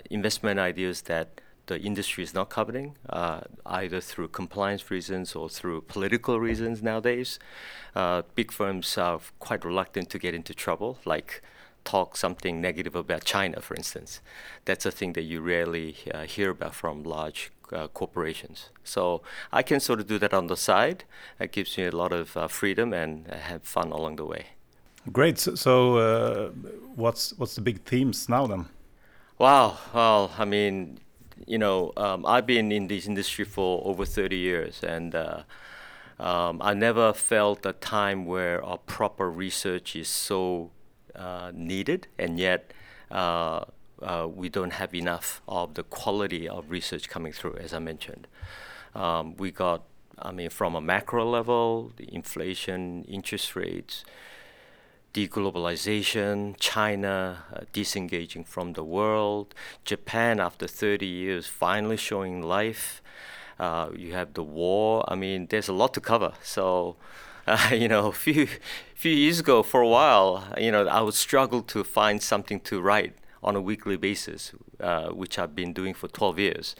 investment 0.09 0.59
ideas 0.59 1.01
that 1.03 1.41
the 1.69 1.79
industry 1.79 2.23
is 2.23 2.33
not 2.33 2.49
covering, 2.49 2.95
uh, 3.09 3.41
either 3.65 4.01
through 4.01 4.27
compliance 4.27 4.91
reasons 4.91 5.35
or 5.35 5.47
through 5.47 5.81
political 5.81 6.39
reasons 6.39 6.81
nowadays. 6.81 7.39
Uh, 7.95 8.23
big 8.35 8.51
firms 8.51 8.97
are 8.97 9.19
quite 9.37 9.63
reluctant 9.63 10.09
to 10.09 10.17
get 10.19 10.33
into 10.33 10.53
trouble, 10.53 10.97
like 11.05 11.41
talk 11.85 12.17
something 12.17 12.59
negative 12.59 12.95
about 12.95 13.23
China, 13.23 13.61
for 13.61 13.75
instance. 13.75 14.19
That's 14.65 14.85
a 14.85 14.91
thing 14.91 15.13
that 15.13 15.21
you 15.21 15.41
rarely 15.41 15.95
uh, 16.11 16.23
hear 16.23 16.49
about 16.49 16.73
from 16.73 17.03
large 17.03 17.51
uh, 17.71 17.87
corporations. 17.87 18.69
So 18.83 19.21
I 19.51 19.61
can 19.61 19.79
sort 19.79 19.99
of 19.99 20.07
do 20.07 20.17
that 20.19 20.33
on 20.33 20.47
the 20.47 20.57
side. 20.57 21.03
It 21.39 21.51
gives 21.51 21.77
me 21.77 21.85
a 21.85 21.95
lot 21.95 22.11
of 22.11 22.35
uh, 22.35 22.47
freedom 22.47 22.93
and 22.93 23.27
have 23.27 23.63
fun 23.63 23.91
along 23.91 24.15
the 24.15 24.25
way. 24.25 24.47
Great. 25.11 25.37
So, 25.39 25.55
so 25.55 25.97
uh, 25.97 26.49
what's 26.95 27.33
what's 27.37 27.55
the 27.55 27.61
big 27.61 27.83
themes 27.83 28.27
now 28.27 28.47
then? 28.47 28.65
Wow. 29.37 29.77
Well, 29.93 30.31
I 30.37 30.45
mean, 30.45 30.99
you 31.45 31.57
know, 31.57 31.93
um, 31.97 32.25
I've 32.25 32.45
been 32.45 32.71
in 32.71 32.87
this 32.87 33.07
industry 33.07 33.45
for 33.45 33.81
over 33.85 34.05
30 34.05 34.37
years, 34.37 34.83
and 34.83 35.15
uh, 35.15 35.43
um, 36.19 36.61
I 36.61 36.73
never 36.73 37.13
felt 37.13 37.65
a 37.65 37.73
time 37.73 38.25
where 38.25 38.59
a 38.59 38.77
proper 38.77 39.29
research 39.29 39.95
is 39.95 40.07
so 40.07 40.71
uh, 41.15 41.51
needed, 41.53 42.07
and 42.17 42.39
yet 42.39 42.73
uh, 43.11 43.65
uh, 44.01 44.27
we 44.33 44.49
don't 44.49 44.73
have 44.73 44.93
enough 44.93 45.41
of 45.47 45.73
the 45.75 45.83
quality 45.83 46.47
of 46.47 46.69
research 46.69 47.09
coming 47.09 47.31
through, 47.31 47.55
as 47.55 47.73
I 47.73 47.79
mentioned. 47.79 48.27
Um, 48.95 49.35
we 49.37 49.51
got, 49.51 49.83
I 50.17 50.31
mean, 50.31 50.49
from 50.49 50.75
a 50.75 50.81
macro 50.81 51.29
level, 51.29 51.91
the 51.95 52.13
inflation, 52.13 53.03
interest 53.05 53.55
rates, 53.55 54.03
deglobalization, 55.13 56.55
China 56.59 57.43
uh, 57.53 57.61
disengaging 57.73 58.43
from 58.43 58.73
the 58.73 58.83
world, 58.83 59.53
Japan 59.83 60.39
after 60.39 60.67
30 60.67 61.05
years 61.05 61.47
finally 61.47 61.97
showing 61.97 62.41
life. 62.41 63.01
Uh, 63.59 63.89
you 63.95 64.13
have 64.13 64.33
the 64.33 64.43
war. 64.43 65.03
I 65.07 65.15
mean, 65.15 65.47
there's 65.49 65.67
a 65.67 65.73
lot 65.73 65.93
to 65.95 66.01
cover. 66.01 66.33
So, 66.43 66.95
uh, 67.47 67.69
you 67.73 67.87
know, 67.87 68.07
a 68.07 68.11
few 68.25 68.47
few 68.95 69.11
years 69.11 69.39
ago, 69.39 69.63
for 69.63 69.81
a 69.81 69.87
while, 69.87 70.43
you 70.57 70.71
know, 70.71 70.87
I 70.87 71.01
would 71.01 71.13
struggle 71.13 71.61
to 71.63 71.83
find 71.83 72.21
something 72.21 72.59
to 72.61 72.81
write 72.81 73.15
on 73.41 73.55
a 73.55 73.61
weekly 73.61 73.95
basis, 73.95 74.51
uh, 74.79 75.09
which 75.09 75.39
I've 75.39 75.55
been 75.55 75.71
doing 75.73 75.93
for 75.93 76.09
12 76.09 76.39
years. 76.39 76.75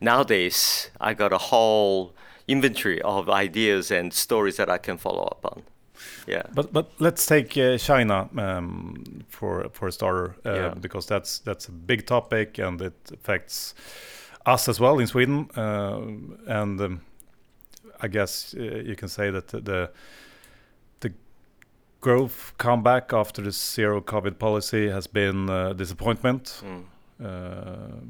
Nowadays, 0.00 0.90
I 1.00 1.14
got 1.14 1.32
a 1.32 1.38
whole 1.38 2.14
inventory 2.46 3.02
of 3.02 3.28
ideas 3.28 3.90
and 3.90 4.12
stories 4.12 4.56
that 4.56 4.70
I 4.70 4.78
can 4.78 4.98
follow 4.98 5.24
up 5.24 5.44
on. 5.44 5.62
Yeah. 6.26 6.42
But 6.54 6.72
but 6.72 6.86
let's 6.98 7.26
take 7.26 7.56
uh, 7.56 7.78
China 7.78 8.28
um, 8.36 9.24
for 9.28 9.68
for 9.72 9.88
a 9.88 9.92
starter 9.92 10.34
uh, 10.46 10.54
Yeah. 10.54 10.74
because 10.80 11.06
that's 11.06 11.38
that's 11.44 11.68
a 11.68 11.72
big 11.72 12.06
topic 12.06 12.58
and 12.58 12.80
it 12.82 12.94
affects 13.12 13.74
us 14.46 14.68
as 14.68 14.80
well 14.80 14.98
in 15.00 15.06
Sweden. 15.06 15.48
Uh, 15.56 16.00
and 16.46 16.80
um, 16.80 17.00
I 18.00 18.08
guess 18.08 18.54
uh, 18.58 18.62
you 18.88 18.96
can 18.96 19.08
say 19.08 19.30
that 19.30 19.48
the 19.48 19.90
the 21.00 21.12
growth 22.00 22.52
comeback 22.58 23.12
after 23.12 23.42
the 23.42 23.50
zero 23.50 24.00
COVID 24.00 24.38
policy 24.38 24.90
has 24.90 25.06
been 25.06 25.48
uh, 25.50 25.72
disappointment. 25.72 26.62
Mm. 26.62 26.84
Uh, 27.24 28.00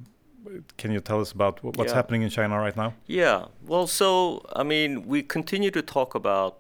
can 0.76 0.92
you 0.92 1.00
tell 1.00 1.20
us 1.20 1.32
about 1.32 1.62
what's 1.62 1.90
Yeah. 1.92 1.94
happening 1.96 2.22
in 2.22 2.30
China 2.30 2.58
right 2.58 2.76
now? 2.76 2.92
Yeah. 3.06 3.46
Well, 3.66 3.86
so 3.86 4.40
I 4.56 4.62
mean, 4.62 5.06
we 5.08 5.22
continue 5.22 5.70
to 5.70 5.82
talk 5.82 6.14
about 6.14 6.54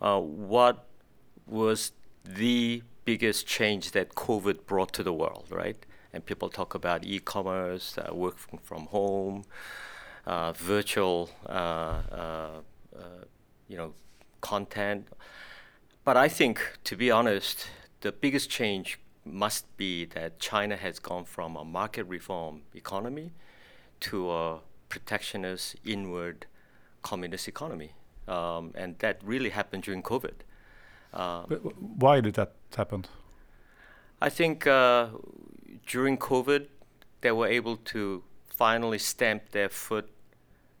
uh, 0.00 0.20
what 0.20 0.86
was 1.46 1.92
the 2.24 2.82
biggest 3.04 3.46
change 3.46 3.92
that 3.92 4.14
COVID 4.14 4.66
brought 4.66 4.92
to 4.92 5.02
the 5.02 5.12
world, 5.12 5.46
right? 5.50 5.76
And 6.12 6.24
people 6.24 6.48
talk 6.48 6.74
about 6.74 7.04
e-commerce, 7.04 7.96
uh, 7.98 8.14
working 8.14 8.58
from 8.58 8.86
home, 8.86 9.44
uh, 10.26 10.52
virtual, 10.52 11.30
uh, 11.46 11.50
uh, 12.12 12.60
you 13.68 13.76
know, 13.76 13.94
content. 14.40 15.08
But 16.04 16.16
I 16.16 16.28
think, 16.28 16.60
to 16.84 16.96
be 16.96 17.10
honest, 17.10 17.66
the 18.00 18.12
biggest 18.12 18.50
change 18.50 18.98
must 19.24 19.76
be 19.76 20.04
that 20.06 20.38
China 20.38 20.76
has 20.76 20.98
gone 20.98 21.24
from 21.24 21.56
a 21.56 21.64
market 21.64 22.04
reform 22.04 22.62
economy 22.74 23.32
to 24.00 24.30
a 24.30 24.60
protectionist, 24.88 25.76
inward, 25.84 26.46
communist 27.02 27.48
economy. 27.48 27.92
Um, 28.28 28.72
and 28.74 28.98
that 28.98 29.20
really 29.24 29.50
happened 29.50 29.84
during 29.84 30.02
COVID. 30.02 30.34
Um, 31.14 31.44
Why 31.98 32.20
did 32.20 32.34
that 32.34 32.52
happen? 32.76 33.06
I 34.20 34.28
think 34.28 34.66
uh, 34.66 35.08
during 35.86 36.18
COVID, 36.18 36.66
they 37.22 37.32
were 37.32 37.46
able 37.46 37.76
to 37.76 38.22
finally 38.48 38.98
stamp 38.98 39.50
their 39.50 39.68
foot 39.68 40.10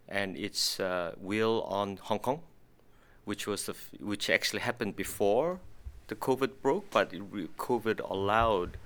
and 0.08 0.36
its 0.36 0.80
uh, 0.80 1.14
will 1.18 1.62
on 1.62 1.98
Hong 2.02 2.18
Kong, 2.18 2.40
which 3.24 3.46
was 3.46 3.66
the 3.66 3.72
f- 3.72 3.90
which 4.00 4.28
actually 4.30 4.60
happened 4.60 4.96
before 4.96 5.60
the 6.08 6.14
COVID 6.14 6.62
broke, 6.62 6.90
but 6.90 7.12
re- 7.12 7.48
COVID 7.58 8.00
allowed 8.10 8.78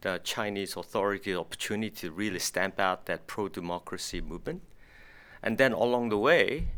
the 0.00 0.20
Chinese 0.22 0.76
authority 0.76 1.32
the 1.32 1.40
opportunity 1.40 1.90
to 1.90 2.10
really 2.10 2.38
stamp 2.38 2.78
out 2.78 3.06
that 3.06 3.26
pro-democracy 3.26 4.20
movement. 4.20 4.62
And 5.42 5.58
then 5.58 5.72
along 5.72 6.10
the 6.10 6.18
way, 6.18 6.68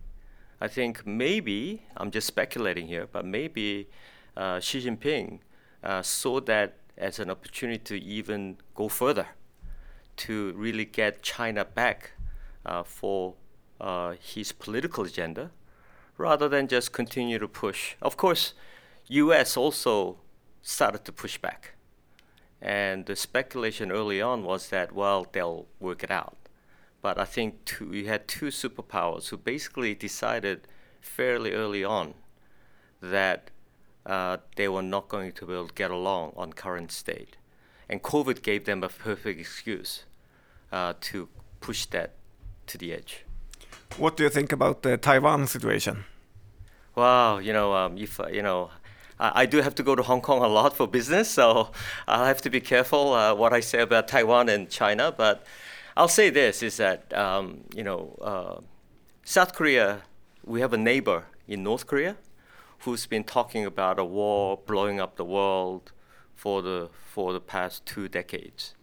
I 0.61 0.68
think 0.68 1.06
maybe 1.06 1.82
I'm 1.96 2.11
just 2.11 2.26
speculating 2.26 2.88
here, 2.88 3.06
but 3.11 3.24
maybe 3.24 3.88
uh, 4.36 4.59
Xi 4.59 4.80
Jinping 4.80 5.40
uh, 5.84 6.02
saw 6.02 6.40
that 6.40 6.76
as 6.96 7.20
an 7.20 7.30
opportunity 7.30 7.78
to 7.78 7.96
even 8.02 8.56
go 8.74 8.88
further, 8.88 9.28
to 10.16 10.52
really 10.56 10.84
get 10.84 11.22
China 11.22 11.64
back 11.64 12.12
uh, 12.66 12.82
for 12.82 13.34
uh, 13.80 14.14
his 14.20 14.50
political 14.50 15.04
agenda, 15.04 15.52
rather 16.16 16.48
than 16.48 16.66
just 16.66 16.92
continue 16.92 17.38
to 17.38 17.46
push. 17.46 17.94
Of 18.02 18.16
course, 18.16 18.54
U.S. 19.06 19.56
also 19.56 20.18
started 20.61 21.04
to 21.04 21.12
push 21.12 21.38
back, 21.38 21.74
and 22.61 23.06
the 23.06 23.14
speculation 23.14 23.92
early 23.92 24.20
on 24.20 24.42
was 24.42 24.70
that 24.70 24.92
well 24.92 25.24
they'll 25.30 25.66
work 25.78 26.02
it 26.02 26.11
out. 26.11 26.38
But 27.01 27.18
I 27.18 27.24
think 27.24 27.64
two, 27.64 27.88
we 27.88 28.07
had 28.07 28.26
two 28.26 28.46
superpowers 28.46 29.28
who 29.28 29.36
basically 29.36 29.94
decided 29.94 30.66
fairly 31.01 31.53
early 31.53 31.84
on 31.84 32.14
that 33.01 33.51
uh, 34.05 34.38
they 34.57 34.68
were 34.68 34.82
not 34.82 35.09
going 35.09 35.32
to 35.32 35.46
be 35.46 35.53
able 35.53 35.68
to 35.68 35.74
get 35.74 35.90
along 35.90 36.32
on 36.36 36.53
current 36.53 36.90
state. 36.90 37.36
And 37.88 38.03
COVID 38.03 38.42
gave 38.42 38.64
them 38.64 38.82
a 38.82 38.88
perfect 38.88 39.38
excuse 39.40 40.05
uh, 40.72 40.94
to 41.01 41.28
push 41.61 41.86
that 41.86 42.14
to 42.66 42.78
the 42.78 42.92
edge. 42.92 43.24
What 43.96 44.16
do 44.16 44.24
you 44.24 44.30
think 44.30 44.53
about 44.53 44.82
the 44.82 44.96
Taiwan 44.96 45.46
situation? 45.46 46.05
Wow, 46.94 47.38
you 47.38 47.53
know, 47.53 47.74
um, 47.74 47.96
if 47.96 48.20
uh, 48.20 48.26
you 48.28 48.42
know, 48.42 48.70
I, 49.18 49.42
I 49.42 49.46
do 49.46 49.62
have 49.62 49.74
to 49.76 49.82
go 49.82 49.94
to 49.94 50.03
Hong 50.03 50.20
Kong 50.20 50.42
a 50.42 50.49
lot 50.49 50.76
for 50.76 50.86
business, 50.86 51.30
so 51.30 51.70
I'll 52.09 52.24
have 52.24 52.42
to 52.42 52.51
be 52.51 52.61
careful 52.61 53.14
uh, 53.14 53.34
what 53.34 53.53
I 53.53 53.61
say 53.61 53.80
about 53.80 54.09
Taiwan 54.09 54.49
and 54.49 54.68
China. 54.68 55.12
But 55.16 55.44
I'll 55.99 56.07
say 56.07 56.30
this: 56.30 56.62
is 56.62 56.76
that 56.76 57.12
um, 57.12 57.64
you 57.74 57.82
know, 57.82 58.16
uh, 58.20 58.61
South 59.24 59.53
Korea, 59.53 60.03
we 60.44 60.61
have 60.61 60.72
a 60.72 60.76
neighbor 60.76 61.24
in 61.49 61.64
North 61.64 61.88
Korea 61.88 62.16
who's 62.82 63.05
been 63.07 63.24
talking 63.24 63.66
about 63.66 63.99
a 63.99 64.05
war 64.05 64.61
blowing 64.64 65.01
up 65.01 65.16
the 65.16 65.24
world 65.24 65.90
for 66.36 66.62
the 66.62 66.90
for 67.12 67.32
the 67.32 67.40
past 67.40 67.84
two 67.84 68.07
decades. 68.07 68.76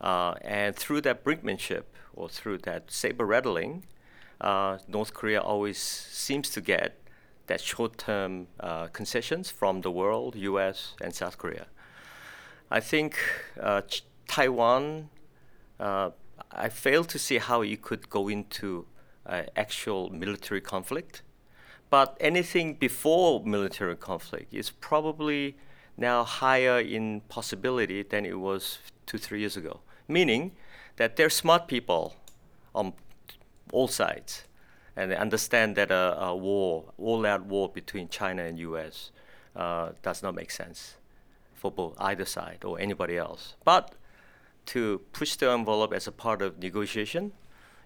Uh, 0.00 0.34
and 0.42 0.74
through 0.74 1.00
that 1.02 1.22
brinkmanship 1.22 1.84
or 2.14 2.28
through 2.28 2.58
that 2.58 2.90
saber 2.90 3.24
rattling, 3.24 3.84
uh, 4.40 4.78
North 4.88 5.14
Korea 5.14 5.40
always 5.40 5.78
seems 5.78 6.50
to 6.50 6.60
get 6.60 6.98
that 7.46 7.60
short-term 7.60 8.48
uh, 8.58 8.88
concessions 8.88 9.50
from 9.50 9.82
the 9.82 9.90
world, 9.90 10.34
U.S. 10.34 10.94
and 11.00 11.14
South 11.14 11.38
Korea. 11.38 11.66
I 12.72 12.80
think 12.80 13.16
uh, 13.60 13.82
Ch- 13.82 14.02
Taiwan. 14.26 15.10
I 16.50 16.68
fail 16.68 17.04
to 17.04 17.18
see 17.18 17.38
how 17.38 17.62
you 17.62 17.76
could 17.76 18.10
go 18.10 18.28
into 18.28 18.86
uh, 19.26 19.42
actual 19.56 20.10
military 20.10 20.60
conflict, 20.60 21.22
but 21.90 22.16
anything 22.20 22.74
before 22.74 23.44
military 23.44 23.96
conflict 23.96 24.52
is 24.54 24.70
probably 24.70 25.56
now 25.96 26.24
higher 26.24 26.78
in 26.80 27.20
possibility 27.28 28.02
than 28.02 28.24
it 28.24 28.38
was 28.38 28.78
two, 29.06 29.18
three 29.18 29.40
years 29.40 29.56
ago. 29.56 29.80
Meaning 30.08 30.52
that 30.96 31.16
they're 31.16 31.30
smart 31.30 31.68
people 31.68 32.16
on 32.74 32.92
all 33.72 33.88
sides, 33.88 34.44
and 34.96 35.10
they 35.10 35.16
understand 35.16 35.76
that 35.76 35.90
a, 35.90 36.20
a 36.20 36.36
war, 36.36 36.92
all-out 36.98 37.46
war 37.46 37.68
between 37.68 38.08
China 38.08 38.42
and 38.44 38.58
U.S. 38.58 39.10
Uh, 39.54 39.90
does 40.02 40.22
not 40.22 40.34
make 40.34 40.50
sense 40.50 40.96
for 41.54 41.70
both 41.70 41.94
either 41.98 42.24
side 42.24 42.64
or 42.64 42.80
anybody 42.80 43.16
else. 43.16 43.54
But 43.64 43.94
to 44.66 45.00
push 45.12 45.36
the 45.36 45.50
envelope 45.50 45.92
as 45.96 46.06
a 46.06 46.12
part 46.12 46.42
of 46.42 46.58
negotiation, 46.58 47.32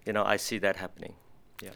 you 0.06 0.12
know, 0.12 0.24
I 0.24 0.36
see 0.38 0.58
that 0.58 0.76
happening. 0.76 1.14
Yeah. 1.62 1.70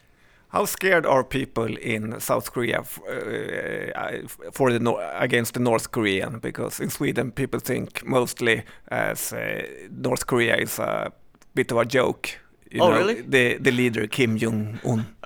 How 0.49 0.65
scared 0.67 1.07
are 1.07 1.25
people 1.25 1.77
in 1.77 2.21
South 2.21 2.53
Korea 2.53 2.81
f- 2.81 3.01
uh, 3.09 4.51
for 4.53 4.73
the 4.73 4.79
Nor- 4.79 5.03
against 5.19 5.55
the 5.55 5.61
North 5.61 5.91
Korean? 5.91 6.39
Because 6.39 6.81
in 6.81 6.91
Sweden, 6.91 7.33
people 7.33 7.61
think 7.61 8.05
mostly 8.07 8.63
as 8.91 9.33
uh, 9.33 9.63
North 9.91 10.27
Korea 10.27 10.57
is 10.57 10.79
a 10.79 11.13
bit 11.55 11.73
of 11.73 11.79
a 11.79 11.85
joke. 11.85 12.29
You 12.71 12.83
Oh, 12.83 12.91
know, 12.91 12.99
really? 12.99 13.23
The 13.23 13.59
the 13.59 13.71
leader 13.71 14.07
Kim 14.07 14.37
Jong 14.39 14.79
Un. 14.85 15.05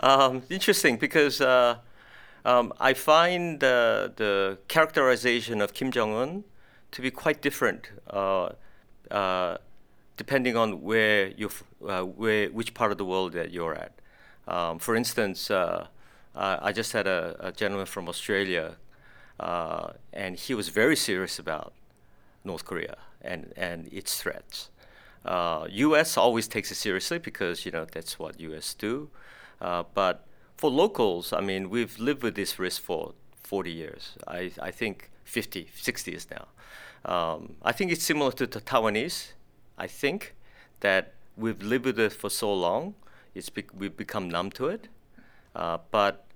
Um, 0.00 0.42
interesting 0.50 0.96
because 0.98 1.40
uh, 1.40 1.76
um, 2.44 2.72
I 2.80 2.92
find 2.94 3.60
the, 3.60 4.12
the 4.16 4.58
characterization 4.66 5.60
of 5.60 5.72
Kim 5.74 5.92
Jong 5.92 6.12
Un 6.14 6.44
to 6.90 7.02
be 7.02 7.10
quite 7.12 7.40
different, 7.40 7.90
uh, 9.10 9.58
depending 10.16 10.56
on 10.56 10.82
where 10.82 11.28
you, 11.28 11.50
uh, 11.86 12.02
where 12.02 12.48
which 12.48 12.74
part 12.74 12.92
of 12.92 12.98
the 12.98 13.04
world 13.04 13.32
that 13.32 13.50
you're 13.50 13.74
at. 13.74 13.92
Um, 14.48 14.78
for 14.78 14.96
instance, 14.96 15.50
uh, 15.50 15.86
uh, 16.34 16.58
I 16.60 16.72
just 16.72 16.92
had 16.92 17.06
a, 17.06 17.36
a 17.40 17.52
gentleman 17.52 17.86
from 17.86 18.08
Australia, 18.08 18.76
uh, 19.38 19.92
and 20.12 20.36
he 20.36 20.54
was 20.54 20.68
very 20.68 20.96
serious 20.96 21.38
about 21.38 21.72
North 22.44 22.64
Korea. 22.64 22.96
and, 23.22 23.52
and 23.54 23.86
its 23.92 24.20
threats. 24.22 24.70
U.S. 25.84 26.16
always 26.16 26.48
takes 26.48 26.70
it 26.70 26.76
seriously 26.76 27.18
because 27.18 27.66
you 27.66 27.70
know 27.70 27.84
that's 27.84 28.18
what 28.18 28.40
U.S. 28.40 28.72
do. 28.72 29.10
But 29.60 30.24
for 30.56 30.70
locals, 30.70 31.32
I 31.32 31.40
mean, 31.40 31.70
we've 31.70 31.98
lived 31.98 32.22
with 32.22 32.34
this 32.34 32.58
risk 32.58 32.82
for 32.82 33.14
40 33.42 33.72
years. 33.72 34.16
I, 34.28 34.52
I 34.60 34.70
think 34.70 35.10
50, 35.24 35.68
60 35.74 36.10
years 36.10 36.26
now. 36.30 36.48
Um, 37.04 37.56
I 37.62 37.72
think 37.72 37.92
it's 37.92 38.04
similar 38.04 38.32
to 38.32 38.46
the 38.46 38.60
Taiwanese. 38.60 39.32
I 39.78 39.86
think 39.86 40.34
that 40.80 41.14
we've 41.36 41.62
lived 41.62 41.86
with 41.86 41.98
it 41.98 42.12
for 42.12 42.30
so 42.30 42.52
long, 42.52 42.94
it's 43.34 43.48
be- 43.48 43.64
we've 43.74 43.96
become 43.96 44.28
numb 44.28 44.50
to 44.52 44.68
it. 44.68 44.88
Uh, 45.54 45.78
but 45.90 46.26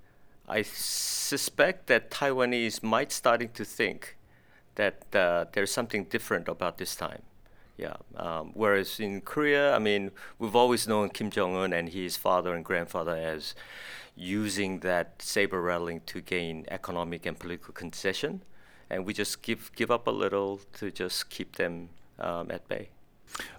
I 0.48 0.62
suspect 0.62 1.86
that 1.88 2.10
Taiwanese 2.10 2.82
might 2.82 3.12
starting 3.12 3.50
to 3.50 3.64
think 3.64 4.16
that 4.74 5.14
uh, 5.14 5.46
there's 5.52 5.72
something 5.72 6.04
different 6.04 6.48
about 6.48 6.78
this 6.78 6.96
time. 6.96 7.22
Yeah. 7.76 7.96
Um, 8.16 8.52
whereas 8.54 9.00
in 9.00 9.20
Korea, 9.20 9.74
I 9.74 9.78
mean, 9.78 10.12
we've 10.38 10.54
always 10.54 10.86
known 10.86 11.08
Kim 11.10 11.30
Jong 11.30 11.56
Un 11.56 11.72
and 11.72 11.88
his 11.88 12.16
father 12.16 12.54
and 12.54 12.64
grandfather 12.64 13.16
as 13.16 13.54
using 14.16 14.80
that 14.80 15.20
saber 15.20 15.60
rattling 15.60 16.00
to 16.06 16.20
gain 16.20 16.66
economic 16.70 17.26
and 17.26 17.36
political 17.38 17.74
concession, 17.74 18.42
and 18.94 19.04
we 19.06 19.12
just 19.12 19.42
give 19.42 19.70
give 19.76 19.90
up 19.90 20.06
a 20.06 20.10
little 20.10 20.60
to 20.78 20.90
just 20.90 21.28
keep 21.28 21.56
them 21.56 21.88
um, 22.18 22.50
at 22.50 22.68
bay. 22.68 22.88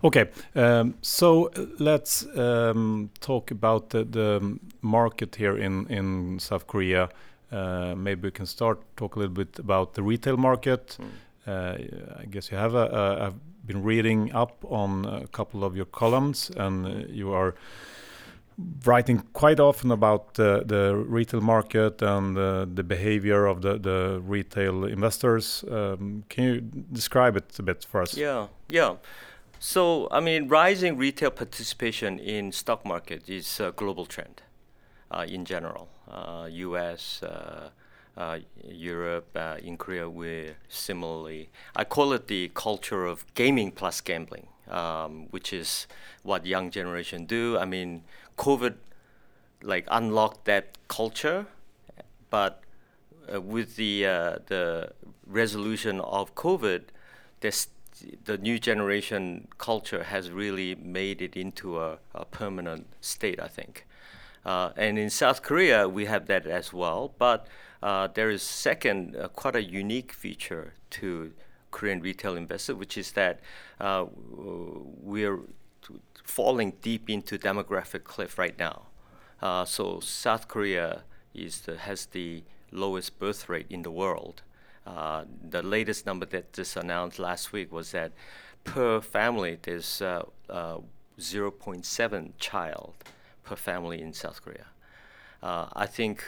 Okay, 0.03 0.29
um, 0.55 0.95
so 1.01 1.51
let's 1.79 2.25
um, 2.37 3.09
talk 3.19 3.51
about 3.51 3.89
the, 3.89 4.05
the, 4.05 4.59
market 4.81 5.35
here 5.35 5.57
in 5.57 5.87
in 5.89 6.39
South 6.39 6.65
Korea. 6.67 7.09
Uh, 7.51 7.93
maybe 7.95 8.21
we 8.27 8.31
can 8.31 8.45
start 8.45 8.79
talk 8.95 9.15
a 9.15 9.19
little 9.19 9.35
bit 9.35 9.59
about 9.59 9.93
the 9.93 10.03
retail 10.03 10.37
market. 10.37 10.97
Mm. 10.99 11.09
Uh, 11.47 12.21
I 12.21 12.25
guess 12.25 12.51
you 12.51 12.57
have 12.57 12.73
a, 12.73 12.85
a, 12.85 13.25
I've 13.25 13.39
been 13.67 13.83
reading 13.83 14.33
up 14.33 14.65
on 14.69 15.05
a 15.05 15.27
couple 15.27 15.63
of 15.63 15.75
your 15.75 15.85
columns, 15.85 16.51
and 16.55 16.85
uh, 16.85 16.89
you 17.09 17.33
are 17.33 17.55
writing 18.85 19.21
quite 19.33 19.59
often 19.59 19.91
about 19.91 20.35
the, 20.35 20.63
the 20.65 20.95
retail 20.95 21.41
market 21.41 22.01
and 22.01 22.37
uh, 22.37 22.65
the 22.73 22.83
behavior 22.83 23.45
of 23.45 23.61
the, 23.61 23.77
the 23.77 24.21
retail 24.23 24.85
investors. 24.85 25.65
Um, 25.69 26.23
can 26.29 26.43
you 26.43 26.61
describe 26.61 27.35
it 27.35 27.57
a 27.59 27.63
bit 27.63 27.83
for 27.83 28.01
us? 28.01 28.15
Yeah, 28.15 28.47
yeah. 28.69 28.95
So, 29.59 30.07
I 30.11 30.19
mean, 30.19 30.47
rising 30.47 30.97
retail 30.97 31.31
participation 31.31 32.19
in 32.19 32.51
stock 32.51 32.85
market 32.85 33.27
is 33.27 33.59
a 33.59 33.71
global 33.71 34.05
trend 34.05 34.41
uh, 35.11 35.25
in 35.27 35.45
general. 35.45 35.89
Uh, 36.09 36.47
U.S., 36.51 37.23
uh, 37.23 37.69
uh, 38.17 38.39
Europe, 38.63 39.27
uh, 39.35 39.57
in 39.61 39.77
Korea, 39.77 40.09
we're 40.09 40.55
similarly. 40.69 41.49
I 41.75 41.83
call 41.83 42.13
it 42.13 42.27
the 42.27 42.49
culture 42.53 43.05
of 43.05 43.25
gaming 43.33 43.71
plus 43.71 44.01
gambling, 44.01 44.47
um, 44.69 45.27
which 45.31 45.51
is 45.51 45.87
what 46.23 46.45
young 46.45 46.71
generation 46.71 47.25
do. 47.25 47.57
I 47.57 47.65
mean, 47.65 48.03
COVID 48.37 48.75
like 49.61 49.87
unlocked 49.89 50.45
that 50.45 50.77
culture, 50.87 51.47
but 52.29 52.61
uh, 53.33 53.41
with 53.41 53.75
the 53.75 54.05
uh, 54.05 54.35
the 54.47 54.91
resolution 55.25 55.99
of 56.01 56.35
COVID, 56.35 56.83
this 57.39 57.67
the 58.25 58.37
new 58.37 58.59
generation 58.59 59.47
culture 59.57 60.03
has 60.03 60.29
really 60.29 60.75
made 60.75 61.21
it 61.21 61.35
into 61.35 61.79
a, 61.79 61.97
a 62.13 62.25
permanent 62.25 62.87
state, 63.01 63.39
I 63.39 63.47
think. 63.47 63.87
Uh, 64.45 64.71
and 64.75 64.99
in 64.99 65.09
South 65.09 65.41
Korea, 65.41 65.87
we 65.87 66.05
have 66.05 66.27
that 66.27 66.45
as 66.45 66.71
well. 66.73 67.13
But 67.17 67.47
uh, 67.81 68.07
there 68.13 68.29
is 68.29 68.43
second, 68.43 69.15
uh, 69.15 69.29
quite 69.29 69.55
a 69.55 69.63
unique 69.63 70.11
feature 70.11 70.73
to 70.91 71.31
Korean 71.71 72.01
retail 72.01 72.35
investor, 72.35 72.75
which 72.75 72.97
is 72.97 73.13
that 73.13 73.39
uh, 73.79 74.05
we're 74.11 75.39
falling 76.23 76.73
deep 76.81 77.09
into 77.09 77.37
demographic 77.37 78.03
cliff 78.03 78.37
right 78.37 78.57
now. 78.57 78.83
Uh, 79.41 79.65
so 79.65 79.99
South 79.99 80.47
Korea 80.47 81.03
is 81.33 81.61
the, 81.61 81.77
has 81.77 82.07
the 82.07 82.43
lowest 82.71 83.19
birth 83.19 83.47
rate 83.49 83.67
in 83.69 83.83
the 83.83 83.91
world. 83.91 84.41
Uh, 84.85 85.25
the 85.49 85.63
latest 85.63 86.05
number 86.05 86.25
that 86.27 86.53
just 86.53 86.75
announced 86.75 87.19
last 87.19 87.51
week 87.51 87.71
was 87.71 87.91
that 87.91 88.11
per 88.63 89.01
family 89.01 89.57
there's 89.61 90.01
uh, 90.01 90.23
uh 90.49 90.77
0.7 91.19 92.31
child 92.39 92.93
per 93.43 93.55
family 93.55 94.01
in 94.01 94.11
South 94.13 94.43
Korea. 94.43 94.65
Uh, 95.41 95.67
I 95.73 95.85
think 95.85 96.23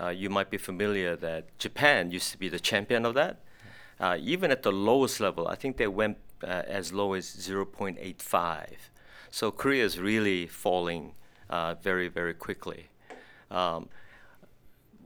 uh, 0.00 0.08
you 0.08 0.28
might 0.28 0.50
be 0.50 0.58
familiar 0.58 1.14
that 1.14 1.56
Japan 1.58 2.10
used 2.10 2.32
to 2.32 2.38
be 2.38 2.48
the 2.48 2.58
champion 2.58 3.06
of 3.06 3.14
that. 3.14 3.36
even 4.18 4.50
at 4.50 4.62
the 4.64 4.72
lowest 4.72 5.20
level, 5.20 5.46
I 5.46 5.54
think 5.54 5.76
they 5.76 5.86
went 5.86 6.18
as 6.42 6.92
low 6.92 7.12
as 7.12 7.26
0.85. 7.26 8.90
So 9.32 9.50
Korea 9.50 9.82
is 9.82 9.98
really 9.98 10.46
falling 10.46 11.14
uh, 11.48 11.74
very, 11.76 12.08
very 12.08 12.34
quickly. 12.34 12.90
Um, 13.50 13.88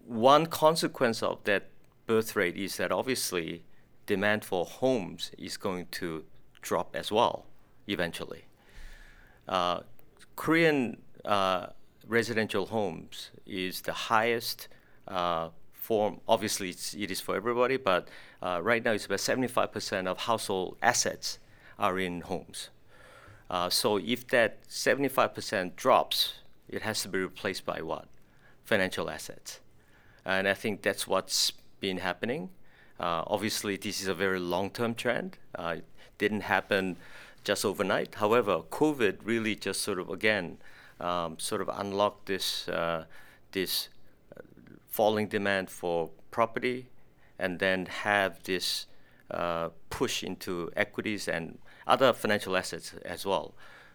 one 0.04 0.46
consequence 0.46 1.22
of 1.22 1.44
that 1.44 1.68
birth 2.08 2.34
rate 2.34 2.56
is 2.56 2.76
that 2.78 2.90
obviously 2.90 3.62
demand 4.04 4.44
for 4.44 4.64
homes 4.64 5.30
is 5.38 5.56
going 5.56 5.86
to 5.92 6.24
drop 6.60 6.96
as 6.96 7.12
well 7.12 7.46
eventually. 7.86 8.46
Uh, 9.46 9.82
Korean 10.34 10.96
uh, 11.24 11.68
residential 12.04 12.66
homes 12.66 13.30
is 13.46 13.82
the 13.82 13.92
highest 13.92 14.66
uh, 15.06 15.50
form. 15.72 16.20
Obviously, 16.26 16.70
it 16.70 17.12
is 17.12 17.20
for 17.20 17.36
everybody, 17.36 17.76
but 17.76 18.08
uh, 18.42 18.58
right 18.60 18.84
now 18.84 18.90
it's 18.90 19.06
about 19.06 19.20
75% 19.20 20.08
of 20.08 20.18
household 20.18 20.78
assets 20.82 21.38
are 21.78 21.96
in 22.00 22.22
homes. 22.22 22.70
Uh, 23.48 23.70
so 23.70 23.96
if 23.96 24.26
that 24.28 24.66
75% 24.68 25.76
drops, 25.76 26.34
it 26.68 26.82
has 26.82 27.02
to 27.02 27.08
be 27.08 27.18
replaced 27.18 27.64
by 27.64 27.80
what? 27.80 28.06
Financial 28.64 29.08
assets. 29.08 29.60
And 30.24 30.48
I 30.48 30.54
think 30.54 30.82
that's 30.82 31.06
what's 31.06 31.52
been 31.80 31.98
happening. 31.98 32.50
Uh, 32.98 33.22
obviously, 33.26 33.76
this 33.76 34.00
is 34.00 34.08
a 34.08 34.14
very 34.14 34.40
long-term 34.40 34.94
trend. 34.94 35.38
Uh, 35.54 35.76
it 35.78 35.84
didn't 36.18 36.42
happen 36.42 36.96
just 37.44 37.64
overnight. 37.64 38.16
However, 38.16 38.62
COVID 38.70 39.18
really 39.22 39.54
just 39.54 39.82
sort 39.82 40.00
of 40.00 40.08
again 40.08 40.58
um, 40.98 41.38
sort 41.38 41.60
of 41.60 41.68
unlocked 41.68 42.26
this 42.26 42.68
uh, 42.68 43.04
this 43.52 43.88
uh, 44.36 44.40
falling 44.88 45.28
demand 45.28 45.70
for 45.70 46.10
property, 46.30 46.86
and 47.38 47.58
then 47.58 47.86
have 47.86 48.42
this 48.42 48.86
push 49.90 50.22
into 50.22 50.70
equities 50.76 51.26
and 51.28 51.58
other 51.86 52.12
financial 52.12 52.56
assets 52.56 52.94
as 53.04 53.24
well. 53.24 53.54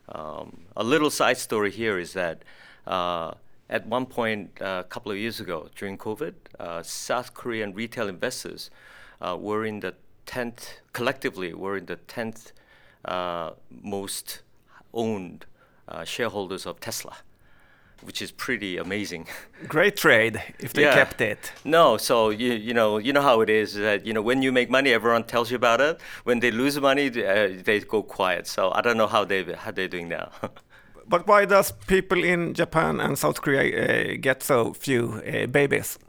Um, 0.09 0.65
a 0.75 0.83
little 0.83 1.09
side 1.09 1.37
story 1.37 1.71
here 1.71 1.97
is 1.99 2.13
that 2.13 2.43
uh, 2.87 3.33
at 3.69 3.85
one 3.87 4.05
point 4.05 4.61
uh, 4.61 4.83
a 4.85 4.87
couple 4.89 5.11
of 5.11 5.17
years 5.17 5.39
ago 5.39 5.69
during 5.75 5.97
COVID, 5.97 6.33
uh, 6.59 6.83
South 6.83 7.33
Korean 7.33 7.73
retail 7.73 8.07
investors 8.07 8.69
uh, 9.21 9.37
were 9.39 9.65
in 9.65 9.79
the 9.79 9.95
10th, 10.25 10.79
collectively, 10.93 11.53
were 11.53 11.77
in 11.77 11.85
the 11.85 11.97
10th 11.97 12.51
uh, 13.05 13.51
most 13.69 14.41
owned 14.93 15.45
uh, 15.87 16.03
shareholders 16.03 16.65
of 16.65 16.79
Tesla 16.79 17.17
which 18.03 18.21
is 18.21 18.31
pretty 18.31 18.77
amazing. 18.77 19.27
Great 19.67 19.95
trade 19.95 20.41
if 20.59 20.73
they 20.73 20.83
yeah. 20.83 20.93
kept 20.93 21.21
it. 21.21 21.51
No, 21.63 21.97
so 21.97 22.29
you 22.29 22.53
you 22.53 22.73
know 22.73 22.97
you 22.97 23.13
know 23.13 23.21
how 23.21 23.41
it 23.41 23.49
is 23.49 23.73
that 23.75 24.05
you 24.05 24.13
know 24.13 24.21
when 24.21 24.41
you 24.41 24.51
make 24.51 24.69
money, 24.69 24.91
everyone 24.93 25.23
tells 25.23 25.51
you 25.51 25.55
about 25.55 25.81
it. 25.81 25.99
When 26.23 26.39
they 26.39 26.51
lose 26.51 26.79
money, 26.79 27.07
uh, 27.07 27.49
they 27.63 27.79
go 27.79 28.03
quiet. 28.03 28.47
So 28.47 28.71
I 28.71 28.81
don't 28.81 28.97
know 28.97 29.07
how 29.07 29.25
they 29.25 29.43
how 29.53 29.71
they're 29.71 29.87
doing 29.87 30.09
now. 30.09 30.31
but 31.07 31.27
why 31.27 31.45
does 31.45 31.71
people 31.87 32.23
in 32.23 32.53
Japan 32.53 32.99
and 32.99 33.17
South 33.17 33.41
Korea 33.41 33.63
uh, 33.63 34.17
get 34.19 34.43
so 34.43 34.73
few 34.73 35.21
uh, 35.25 35.47
babies? 35.47 35.99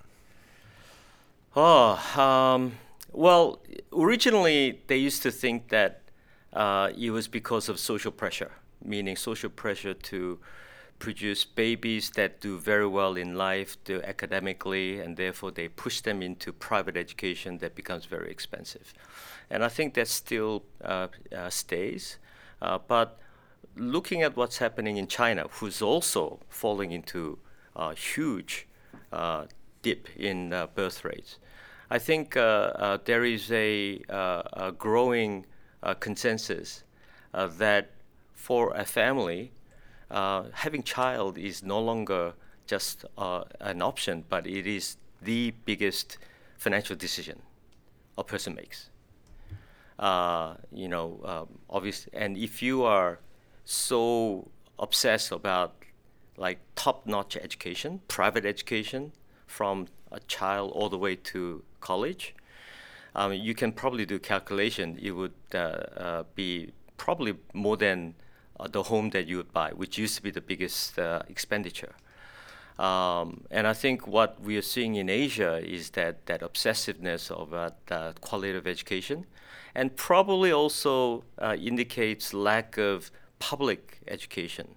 Oh, 1.54 2.00
um, 2.16 2.72
well, 3.12 3.60
originally 3.92 4.80
they 4.86 4.96
used 4.96 5.22
to 5.22 5.30
think 5.30 5.68
that 5.68 6.00
uh, 6.52 6.90
it 6.96 7.10
was 7.10 7.28
because 7.28 7.68
of 7.68 7.78
social 7.78 8.12
pressure, 8.12 8.52
meaning 8.82 9.16
social 9.16 9.50
pressure 9.50 9.94
to 9.94 10.38
produce 11.02 11.44
babies 11.44 12.10
that 12.10 12.40
do 12.40 12.56
very 12.56 12.86
well 12.86 13.16
in 13.16 13.34
life, 13.34 13.76
do 13.82 14.00
academically, 14.02 15.00
and 15.00 15.16
therefore 15.16 15.50
they 15.50 15.66
push 15.66 16.00
them 16.00 16.22
into 16.22 16.52
private 16.52 16.96
education 16.96 17.58
that 17.58 17.74
becomes 17.74 18.04
very 18.04 18.30
expensive. 18.30 18.94
And 19.50 19.64
I 19.64 19.68
think 19.68 19.94
that 19.94 20.06
still 20.06 20.62
uh, 20.80 21.08
uh, 21.36 21.50
stays. 21.50 22.18
Uh, 22.60 22.78
but 22.86 23.18
looking 23.74 24.22
at 24.22 24.36
what's 24.36 24.58
happening 24.58 24.96
in 24.96 25.08
China, 25.08 25.46
who's 25.54 25.82
also 25.82 26.38
falling 26.48 26.92
into 26.92 27.40
a 27.74 27.96
huge 27.96 28.68
uh, 29.12 29.46
dip 29.82 30.08
in 30.16 30.52
uh, 30.52 30.68
birth 30.68 31.04
rates, 31.04 31.40
I 31.90 31.98
think 31.98 32.36
uh, 32.36 32.98
there 33.04 33.24
is 33.24 33.50
a, 33.50 34.00
a 34.08 34.72
growing 34.78 35.46
consensus 35.98 36.84
that 37.32 37.90
for 38.32 38.72
a 38.76 38.84
family, 38.84 39.50
uh, 40.12 40.44
having 40.52 40.84
child 40.84 41.38
is 41.38 41.62
no 41.64 41.80
longer 41.80 42.34
just 42.66 43.04
uh, 43.18 43.44
an 43.60 43.82
option, 43.82 44.24
but 44.28 44.46
it 44.46 44.66
is 44.66 44.96
the 45.22 45.52
biggest 45.64 46.18
financial 46.58 46.96
decision 46.96 47.42
a 48.18 48.24
person 48.24 48.54
makes. 48.54 48.90
uh, 49.98 50.54
you 50.72 50.88
know, 50.88 51.20
um, 51.24 51.48
obviously, 51.70 52.12
and 52.12 52.36
if 52.36 52.62
you 52.62 52.82
are 52.82 53.20
so 53.64 54.48
obsessed 54.78 55.32
about 55.32 55.74
like 56.36 56.58
top-notch 56.74 57.36
education, 57.36 58.00
private 58.08 58.44
education 58.44 59.12
from 59.46 59.86
a 60.10 60.20
child 60.20 60.72
all 60.72 60.88
the 60.88 60.98
way 60.98 61.14
to 61.14 61.62
college, 61.80 62.34
um, 63.14 63.32
you 63.32 63.54
can 63.54 63.72
probably 63.72 64.06
do 64.06 64.18
calculation. 64.18 64.98
It 65.00 65.12
would 65.12 65.34
uh, 65.54 65.58
uh, 65.58 66.24
be 66.34 66.72
probably 66.96 67.34
more 67.52 67.76
than 67.76 68.14
the 68.68 68.84
home 68.84 69.10
that 69.10 69.26
you 69.26 69.36
would 69.38 69.52
buy, 69.52 69.70
which 69.70 69.98
used 69.98 70.16
to 70.16 70.22
be 70.22 70.30
the 70.30 70.40
biggest 70.40 70.98
uh, 70.98 71.22
expenditure. 71.28 71.94
Um, 72.78 73.44
and 73.50 73.66
I 73.66 73.74
think 73.74 74.06
what 74.06 74.40
we 74.40 74.56
are 74.56 74.62
seeing 74.62 74.94
in 74.94 75.08
Asia 75.08 75.60
is 75.64 75.90
that 75.90 76.26
that 76.26 76.40
obsessiveness 76.40 77.30
of 77.30 77.52
uh, 77.52 78.12
quality 78.20 78.56
of 78.56 78.66
education, 78.66 79.26
and 79.74 79.94
probably 79.96 80.52
also 80.52 81.24
uh, 81.38 81.56
indicates 81.58 82.34
lack 82.34 82.78
of 82.78 83.10
public 83.38 83.98
education 84.08 84.68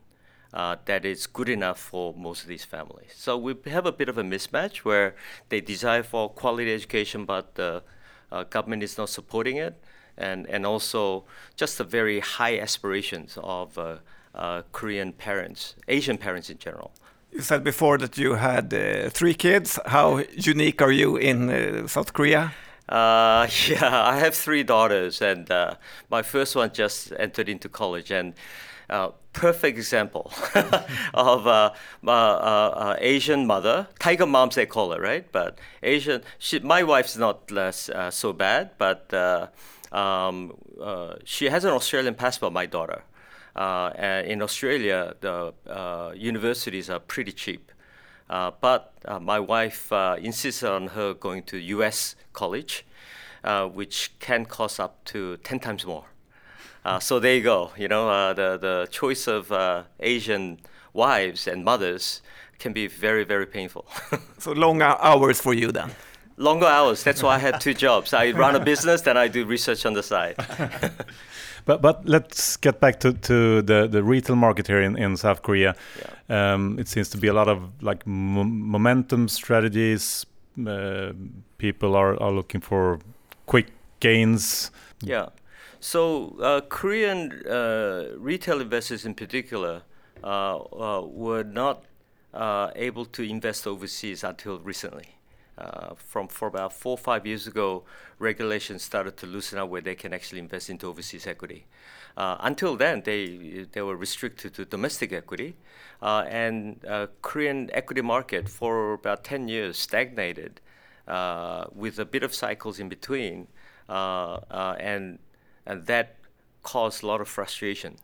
uh, 0.53 0.77
that 0.86 1.05
is 1.05 1.27
good 1.27 1.49
enough 1.49 1.79
for 1.79 2.13
most 2.13 2.43
of 2.43 2.47
these 2.47 2.63
families. 2.63 3.11
So 3.15 3.38
we 3.38 3.55
have 3.67 3.86
a 3.86 3.91
bit 3.91 4.09
of 4.09 4.17
a 4.17 4.23
mismatch 4.23 4.77
where 4.77 5.15
they 5.49 5.61
desire 5.61 6.03
for 6.03 6.29
quality 6.29 6.73
education, 6.73 7.25
but 7.25 7.55
the 7.55 7.83
uh, 8.31 8.43
government 8.43 8.81
is 8.81 8.97
not 8.97 9.09
supporting 9.09 9.57
it, 9.57 9.75
and 10.18 10.47
and 10.47 10.66
also 10.66 11.24
just 11.55 11.78
the 11.78 11.84
very 11.84 12.20
high 12.20 12.59
aspirations 12.59 13.38
of 13.43 13.78
uh, 13.78 13.97
uh, 14.34 14.61
Korean 14.72 15.13
parents, 15.13 15.76
Asian 15.88 16.18
parents 16.18 16.49
in 16.49 16.57
general. 16.57 16.91
You 17.32 17.41
said 17.41 17.63
before 17.63 17.97
that 17.97 18.18
you 18.18 18.36
had 18.36 18.74
uh, 18.74 19.09
three 19.09 19.34
kids. 19.34 19.80
How 19.86 20.24
unique 20.32 20.82
are 20.82 20.91
you 20.91 21.18
in 21.18 21.49
uh, 21.49 21.88
South 21.88 22.13
Korea? 22.13 22.53
Uh, 22.88 23.47
yeah, 23.68 24.07
I 24.07 24.20
have 24.20 24.36
three 24.36 24.63
daughters, 24.63 25.22
and 25.22 25.49
uh, 25.51 25.76
my 26.09 26.22
first 26.22 26.55
one 26.55 26.72
just 26.72 27.11
entered 27.18 27.49
into 27.49 27.68
college, 27.68 28.11
and 28.11 28.34
uh, 28.89 29.09
perfect 29.34 29.78
example 29.78 30.32
of 31.13 31.47
uh, 31.47 31.72
uh, 32.05 32.09
uh, 32.09 32.95
Asian 32.99 33.45
mother, 33.45 33.88
tiger 33.99 34.26
moms 34.26 34.55
they 34.55 34.66
call 34.66 34.93
it, 34.93 35.01
right? 35.01 35.30
But 35.32 35.57
Asian, 35.84 36.22
she, 36.39 36.59
my 36.59 36.84
wife's 36.84 37.18
not 37.18 37.51
less 37.51 37.89
uh, 37.89 38.11
so 38.11 38.34
bad, 38.34 38.72
but 38.78 39.09
uh, 39.95 40.27
um, 40.27 40.53
she 41.23 41.45
has 41.45 41.63
an 41.65 41.71
Australian 41.71 42.15
passport. 42.15 42.53
My 42.53 42.65
daughter, 42.65 43.03
in 43.55 44.41
Australia, 44.41 45.15
the 45.21 45.53
universities 46.15 46.89
are 46.89 46.99
pretty 46.99 47.31
cheap. 47.31 47.71
but 48.27 48.93
my 49.21 49.39
wife 49.39 49.91
insisted 50.17 50.69
on 50.69 50.87
her 50.87 51.13
going 51.13 51.43
to 51.43 51.57
U.S. 51.57 52.15
college, 52.33 52.85
which 53.73 54.11
can 54.19 54.45
cost 54.45 54.79
up 54.79 55.03
to 55.05 55.37
ten 55.37 55.59
times 55.59 55.85
more. 55.85 56.05
Uh, 56.85 56.99
so 56.99 57.19
there 57.19 57.35
you 57.35 57.41
go. 57.41 57.71
You 57.75 57.87
know, 57.87 58.09
uh, 58.09 58.33
the 58.33 58.57
the 58.57 58.87
choice 58.91 59.27
of 59.27 59.51
uh, 59.51 59.83
Asian 59.99 60.59
wives 60.93 61.47
and 61.47 61.65
mothers 61.65 62.21
can 62.59 62.73
be 62.73 62.85
very 62.85 63.23
very 63.23 63.47
painful. 63.47 63.87
so 64.37 64.51
long 64.51 64.83
hours 64.83 65.41
for 65.41 65.53
you 65.53 65.71
then. 65.71 65.91
Longer 66.38 66.65
hours. 66.65 67.03
That's 67.03 67.23
why 67.23 67.36
I 67.36 67.39
had 67.39 67.61
two 67.61 67.73
jobs. 67.73 68.13
I 68.13 68.31
run 68.31 68.55
a 68.55 68.59
business, 68.59 69.01
then 69.01 69.15
I 69.15 69.29
do 69.29 69.45
research 69.45 69.86
on 69.86 69.93
the 69.93 70.03
side. 70.03 70.36
but 71.65 71.81
but 71.81 72.05
let's 72.05 72.57
get 72.57 72.81
back 72.81 72.99
to, 72.99 73.13
to 73.13 73.61
the, 73.61 73.88
the 73.88 74.03
retail 74.03 74.36
market 74.36 74.67
here 74.67 74.81
in, 74.81 74.97
in 74.97 75.15
South 75.15 75.43
Korea. 75.43 75.75
Yeah. 76.29 76.53
Um, 76.53 76.77
it 76.77 76.89
seems 76.89 77.09
to 77.09 77.17
be 77.17 77.27
a 77.27 77.33
lot 77.33 77.47
of 77.47 77.81
like 77.81 78.05
momentum 78.05 79.29
strategies. 79.29 80.25
Uh, 80.67 81.13
people 81.57 81.95
are, 81.95 82.21
are 82.21 82.31
looking 82.31 82.59
for 82.59 82.99
quick 83.45 83.67
gains. 84.01 84.71
Yeah. 85.01 85.29
So 85.79 86.36
uh, 86.41 86.61
Korean 86.67 87.31
uh, 87.47 88.07
retail 88.17 88.59
investors 88.59 89.05
in 89.05 89.13
particular 89.13 89.83
uh, 90.23 90.57
uh 90.57 91.01
were 91.05 91.43
not 91.43 91.86
uh, 92.33 92.71
able 92.75 93.05
to 93.05 93.23
invest 93.23 93.65
overseas 93.67 94.23
until 94.23 94.59
recently. 94.59 95.14
Uh, 95.58 95.95
from 95.95 96.28
for 96.28 96.49
about 96.49 96.74
four 96.74 96.91
or 96.91 96.97
five 96.97 97.26
years 97.26 97.47
ago, 97.47 97.84
regulations 98.20 98.84
started 98.84 99.16
to 99.16 99.26
loosen 99.26 99.58
up 99.58 99.70
where 99.70 99.82
they 99.82 99.95
can 99.95 100.14
actually 100.14 100.39
invest 100.39 100.70
into 100.70 100.86
overseas 100.86 101.26
equity. 101.26 101.66
Uh, 102.18 102.36
until 102.41 102.76
then, 102.76 103.01
they 103.06 103.66
they 103.72 103.82
were 103.82 103.95
restricted 103.95 104.53
to 104.53 104.66
domestic 104.66 105.14
equity, 105.14 105.56
uh, 106.01 106.26
and 106.28 106.84
uh, 106.86 107.08
Korean 107.22 107.70
equity 107.74 108.01
market 108.01 108.49
for 108.49 108.93
about 108.93 109.24
ten 109.24 109.47
years 109.47 109.78
stagnated, 109.78 110.60
with 111.74 111.99
a 111.99 112.06
bit 112.06 112.24
of 112.24 112.34
cycles 112.34 112.80
in 112.80 112.89
between, 112.89 113.47
and 113.88 115.20
and 115.66 115.86
that 115.86 116.18
caused 116.64 117.03
a 117.03 117.08
lot 117.08 117.22
of 117.22 117.28
frustration. 117.28 117.97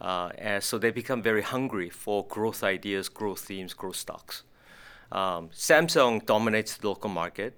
Uh, 0.00 0.30
and 0.36 0.64
so 0.64 0.78
they 0.78 0.90
become 0.90 1.22
very 1.22 1.42
hungry 1.42 1.88
for 1.88 2.26
growth 2.26 2.64
ideas, 2.64 3.08
growth 3.08 3.40
themes, 3.40 3.72
growth 3.72 3.96
stocks. 3.96 4.42
Um, 5.12 5.50
Samsung 5.50 6.24
dominates 6.24 6.78
the 6.78 6.88
local 6.88 7.10
market. 7.10 7.54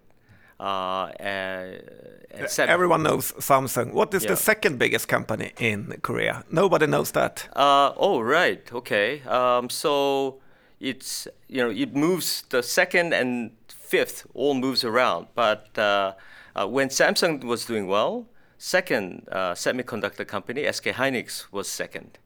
Uh, 0.59 1.07
and, 1.20 1.82
and 2.30 2.48
Sam 2.48 2.68
Everyone 2.68 3.02
knows 3.02 3.32
Samsung. 3.32 3.92
What 3.92 4.12
is 4.14 4.24
yeah. 4.24 4.30
the 4.30 4.36
second 4.36 4.78
biggest 4.78 5.09
company 5.09 5.52
in 5.59 5.98
Korea? 6.02 6.44
Nobody 6.50 6.86
knows 6.86 7.12
that. 7.12 7.48
Uh, 7.55 7.92
oh, 7.96 8.20
right. 8.20 8.62
Okay. 8.72 9.22
Um, 9.22 9.70
so 9.70 10.40
it's 10.80 11.28
you 11.48 11.59
know 11.59 11.70
it 11.70 11.94
moves 11.94 12.42
the 12.50 12.62
second 12.62 13.14
and 13.14 13.52
fifth 13.68 14.26
all 14.34 14.55
moves 14.55 14.84
around. 14.84 15.28
But 15.34 15.76
uh, 15.78 16.12
uh, 16.55 16.66
when 16.66 16.88
Samsung 16.88 17.44
was 17.44 17.64
doing 17.64 17.86
well, 17.86 18.26
second 18.59 19.28
uh, 19.30 19.52
semiconductor 19.52 20.26
company, 20.26 20.70
SK 20.70 20.86
Hynix, 20.86 21.46
was 21.52 21.68
second. 21.68 22.18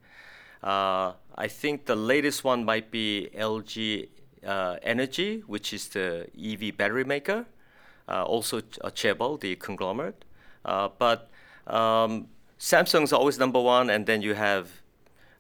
Uh, 0.62 1.12
I 1.37 1.49
think 1.49 1.87
the 1.87 1.97
latest 1.97 2.45
one 2.45 2.64
might 2.64 2.91
be 2.91 3.31
LG 3.35 4.09
Energy, 4.43 5.43
which 5.47 5.72
is 5.72 5.89
the 5.89 6.26
EV 6.39 6.76
battery 6.76 7.05
maker, 7.05 7.47
uh, 8.09 8.24
also 8.24 8.59
a 8.59 8.91
Chaebol, 8.91 9.41
the 9.41 9.57
conglomerate. 9.57 10.24
Uh, 10.64 10.89
but 10.99 11.30
um, 11.66 12.28
Samsung's 12.59 13.12
always 13.12 13.39
number 13.39 13.61
one, 13.61 13.91
and 13.91 14.07
then 14.07 14.22
you 14.22 14.34
have 14.34 14.70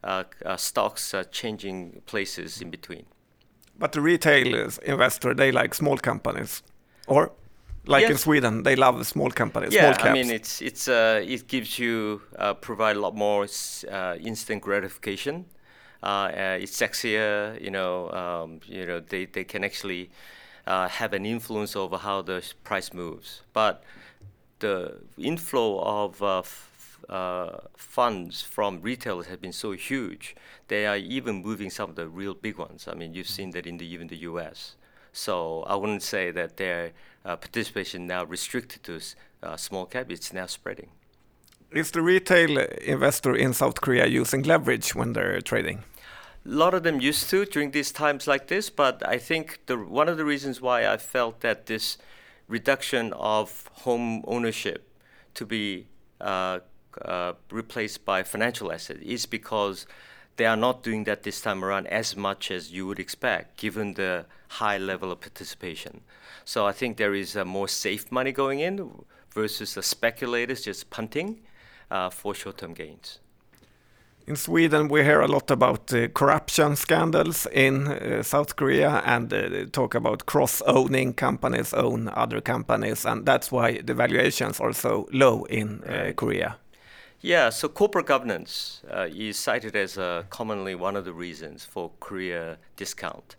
uh, 0.04 0.24
stocks 0.56 1.14
changing 1.32 2.02
places 2.06 2.60
in 2.60 2.70
between. 2.70 3.06
But 3.78 3.92
the 3.92 4.00
retail 4.00 4.70
investor, 4.82 5.34
they 5.34 5.52
like 5.52 5.74
small 5.74 5.96
companies, 5.98 6.62
or 7.06 7.32
like 7.86 8.02
yes. 8.02 8.10
in 8.10 8.16
Sweden, 8.18 8.62
they 8.64 8.76
love 8.76 9.04
small 9.06 9.30
companies. 9.30 9.72
Yeah, 9.72 9.96
small 9.96 10.10
I 10.10 10.12
mean, 10.12 10.30
it's 10.30 10.60
it's 10.60 10.88
uh, 10.88 11.22
it 11.24 11.48
gives 11.48 11.78
you 11.78 12.20
uh, 12.38 12.54
provide 12.54 12.96
a 12.96 13.00
lot 13.00 13.14
more 13.14 13.46
uh, 13.90 14.16
instant 14.20 14.62
gratification. 14.62 15.46
Uh, 16.02 16.06
uh, 16.06 16.58
it's 16.60 16.76
sexier, 16.76 17.60
you 17.60 17.70
know. 17.70 18.10
Um, 18.12 18.60
you 18.66 18.86
know, 18.86 19.00
they, 19.00 19.26
they 19.26 19.44
can 19.44 19.64
actually 19.64 20.10
uh, 20.66 20.88
have 20.88 21.12
an 21.12 21.26
influence 21.26 21.74
over 21.76 21.98
how 21.98 22.22
the 22.22 22.42
price 22.64 22.92
moves. 22.92 23.42
But 23.52 23.82
the 24.60 24.98
inflow 25.18 25.80
of 25.80 26.22
f- 26.22 26.70
funds 27.76 28.42
from 28.42 28.80
retailers 28.82 29.26
has 29.26 29.38
been 29.38 29.52
so 29.52 29.72
huge. 29.72 30.36
They 30.68 30.86
are 30.86 30.96
even 30.96 31.36
moving 31.42 31.70
some 31.70 31.90
of 31.90 31.96
the 31.96 32.08
real 32.08 32.34
big 32.34 32.58
ones. 32.58 32.86
I 32.88 32.94
mean, 32.94 33.14
you've 33.14 33.28
seen 33.28 33.50
that 33.52 33.66
in 33.66 33.78
the 33.78 33.86
even 33.86 34.08
the 34.08 34.16
U.S. 34.18 34.76
So 35.12 35.62
I 35.64 35.74
wouldn't 35.76 36.02
say 36.02 36.30
that 36.30 36.56
their 36.56 36.92
uh, 37.24 37.36
participation 37.36 38.06
now 38.06 38.24
restricted 38.24 38.82
to 38.84 39.00
uh, 39.42 39.56
small 39.56 39.86
cap. 39.86 40.10
It's 40.10 40.32
now 40.32 40.46
spreading. 40.46 40.90
Is 41.70 41.90
the 41.90 42.00
retail 42.00 42.56
investor 42.58 43.36
in 43.36 43.52
South 43.52 43.82
Korea 43.82 44.06
using 44.06 44.42
leverage 44.42 44.94
when 44.94 45.12
they're 45.12 45.42
trading? 45.42 45.84
A 46.46 46.48
lot 46.48 46.72
of 46.72 46.82
them 46.82 46.98
used 46.98 47.28
to 47.28 47.44
during 47.44 47.72
these 47.72 47.92
times 47.92 48.26
like 48.26 48.46
this, 48.46 48.70
but 48.70 49.06
I 49.06 49.18
think 49.18 49.60
the 49.66 49.76
one 49.76 50.08
of 50.08 50.16
the 50.16 50.24
reasons 50.24 50.62
why 50.62 50.86
I 50.86 50.96
felt 50.96 51.40
that 51.40 51.66
this 51.66 51.98
reduction 52.48 53.12
of 53.12 53.68
home 53.84 54.24
ownership 54.26 54.88
to 55.34 55.44
be 55.44 55.88
uh, 56.22 56.60
uh, 57.04 57.34
replaced 57.50 58.06
by 58.06 58.22
financial 58.22 58.72
asset 58.72 59.02
is 59.02 59.26
because 59.26 59.86
they 60.36 60.46
are 60.46 60.56
not 60.56 60.82
doing 60.82 61.04
that 61.04 61.22
this 61.22 61.42
time 61.42 61.62
around 61.62 61.86
as 61.88 62.16
much 62.16 62.50
as 62.50 62.72
you 62.72 62.86
would 62.86 62.98
expect, 62.98 63.58
given 63.58 63.92
the 63.92 64.24
high 64.48 64.78
level 64.78 65.12
of 65.12 65.20
participation. 65.20 66.00
So 66.46 66.66
I 66.66 66.72
think 66.72 66.96
there 66.96 67.14
is 67.14 67.36
more 67.36 67.68
safe 67.68 68.10
money 68.10 68.32
going 68.32 68.60
in 68.60 69.04
versus 69.34 69.74
the 69.74 69.82
speculators 69.82 70.62
just 70.62 70.88
punting 70.88 71.40
for 72.10 72.34
short-term 72.34 72.74
gains. 72.74 73.20
In 74.28 74.36
Sweden, 74.36 74.88
we 74.88 75.02
hear 75.04 75.22
a 75.22 75.26
lot 75.26 75.50
about 75.50 75.90
uh, 75.94 76.08
corruption 76.08 76.76
scandals 76.76 77.46
in 77.46 77.88
uh, 77.88 78.22
South 78.22 78.56
Korea 78.56 79.02
and 79.06 79.32
uh, 79.32 79.64
talk 79.72 79.94
about 79.94 80.26
cross-owning 80.26 81.14
companies 81.14 81.72
own 81.72 82.08
other 82.08 82.42
companies, 82.42 83.06
and 83.06 83.24
that's 83.24 83.50
why 83.50 83.80
the 83.80 83.94
valuations 83.94 84.60
are 84.60 84.74
so 84.74 85.08
low 85.12 85.44
in 85.44 85.82
uh. 85.84 86.12
Korea. 86.14 86.58
Yeah, 87.22 87.48
so 87.48 87.68
corporate 87.68 88.06
governance 88.06 88.82
uh, 88.90 89.08
is 89.10 89.38
cited 89.38 89.74
as 89.74 89.96
uh, 89.96 90.24
commonly 90.28 90.74
one 90.74 90.94
of 90.94 91.06
the 91.06 91.12
reasons 91.12 91.64
for 91.64 91.90
Korea 91.98 92.58
discount, 92.76 93.34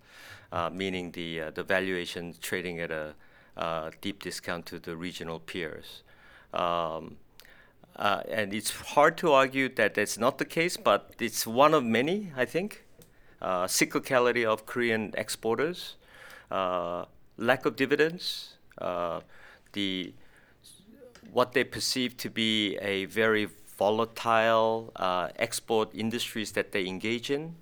uh, 0.52 0.70
meaning 0.70 1.12
the 1.12 1.42
uh, 1.42 1.52
the 1.52 1.64
valuation 1.64 2.34
trading 2.42 2.80
at 2.80 2.92
a 2.92 3.14
uh, 3.56 3.92
deep 4.02 4.24
discount 4.24 4.66
to 4.66 4.80
the 4.80 4.98
regional 4.98 5.40
peers. 5.40 6.04
Um, 6.52 7.18
uh, 8.00 8.24
and 8.30 8.54
it's 8.54 8.72
hard 8.72 9.18
to 9.18 9.34
argue 9.34 9.68
that 9.76 9.94
that's 9.94 10.18
not 10.18 10.38
the 10.38 10.46
case, 10.46 10.78
but 10.78 11.14
it's 11.20 11.46
one 11.46 11.74
of 11.74 11.84
many, 11.84 12.32
I 12.36 12.46
think. 12.46 12.86
Uh, 13.42 13.66
cyclicality 13.66 14.46
of 14.46 14.66
Korean 14.66 15.14
exporters, 15.18 15.96
uh, 16.50 17.06
lack 17.38 17.66
of 17.66 17.76
dividends, 17.76 18.56
uh, 18.78 19.20
the 19.74 20.14
what 21.32 21.54
they 21.54 21.64
perceive 21.64 22.18
to 22.18 22.30
be 22.30 22.78
a 22.78 23.06
very 23.06 23.48
volatile 23.78 24.92
uh, 24.96 25.30
export 25.36 25.94
industries 25.94 26.54
that 26.54 26.72
they 26.72 26.88
engage 26.88 27.30
in. 27.30 27.56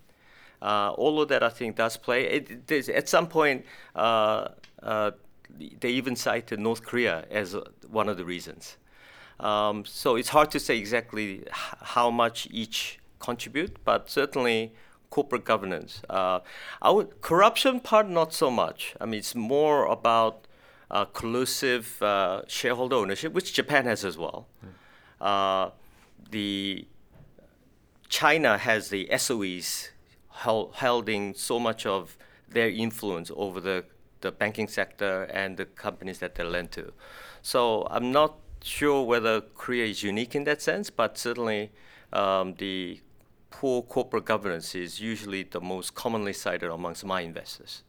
Uh, 0.61 0.91
all 0.91 1.21
of 1.21 1.27
that, 1.29 1.43
I 1.43 1.49
think, 1.49 1.75
does 1.75 1.97
play. 1.97 2.25
It, 2.25 2.89
at 2.89 3.09
some 3.09 3.27
point, 3.27 3.65
they 3.95 5.89
even 5.89 6.15
cited 6.15 6.59
North 6.59 6.83
Korea 6.83 7.25
as 7.29 7.55
one 7.89 8.07
of 8.07 8.17
the 8.17 8.25
reasons. 8.25 8.77
Um, 9.39 9.85
so 9.85 10.15
it's 10.15 10.29
hard 10.29 10.51
to 10.51 10.59
say 10.59 10.77
exactly 10.77 11.43
how 11.51 12.09
much 12.09 12.47
each 12.51 12.99
contribute, 13.19 13.83
but 13.83 14.09
certainly 14.09 14.73
corporate 15.09 15.45
governance. 15.45 16.01
Uh, 16.09 16.39
would, 16.83 17.21
corruption 17.21 17.79
part, 17.79 18.09
not 18.09 18.33
so 18.33 18.49
much. 18.49 18.95
I 18.99 19.05
mean, 19.05 19.19
it's 19.19 19.35
more 19.35 19.85
about 19.85 20.47
uh, 20.89 21.05
collusive 21.05 22.01
uh, 22.01 22.41
shareholder 22.47 22.95
ownership, 22.95 23.33
which 23.33 23.53
Japan 23.53 23.85
has 23.85 24.03
as 24.03 24.17
well. 24.17 24.47
Mm. 25.21 25.71
the 26.31 26.88
China 28.09 28.57
has 28.57 28.89
the 28.89 29.07
SOEs 29.11 29.89
held, 30.31 30.75
holding 30.75 31.33
so 31.33 31.59
much 31.59 31.85
of 31.85 32.17
their 32.49 32.69
influence 32.69 33.31
over 33.35 33.59
the, 33.59 33.83
the 34.21 34.31
banking 34.31 34.67
sector 34.67 35.23
and 35.23 35.57
the 35.57 35.65
companies 35.65 36.19
that 36.19 36.35
they 36.35 36.43
lend 36.43 36.71
to. 36.71 36.93
So 37.41 37.88
I'm 37.89 38.11
not 38.11 38.38
sure 38.64 39.03
whether 39.03 39.41
Korea 39.41 39.86
is 39.86 40.03
unique 40.03 40.36
in 40.36 40.43
that 40.45 40.62
sense, 40.62 40.89
but 40.89 41.18
certainly 41.18 41.72
um, 42.14 42.55
the 42.55 43.01
poor 43.49 43.82
corporate 43.82 44.26
governance 44.26 44.76
is 44.76 44.99
usually 44.99 45.43
the 45.43 45.62
most 45.62 45.95
commonly 45.95 46.34
cited 46.34 46.70
amongst 46.70 47.05
my 47.05 47.22
investors. 47.22 47.84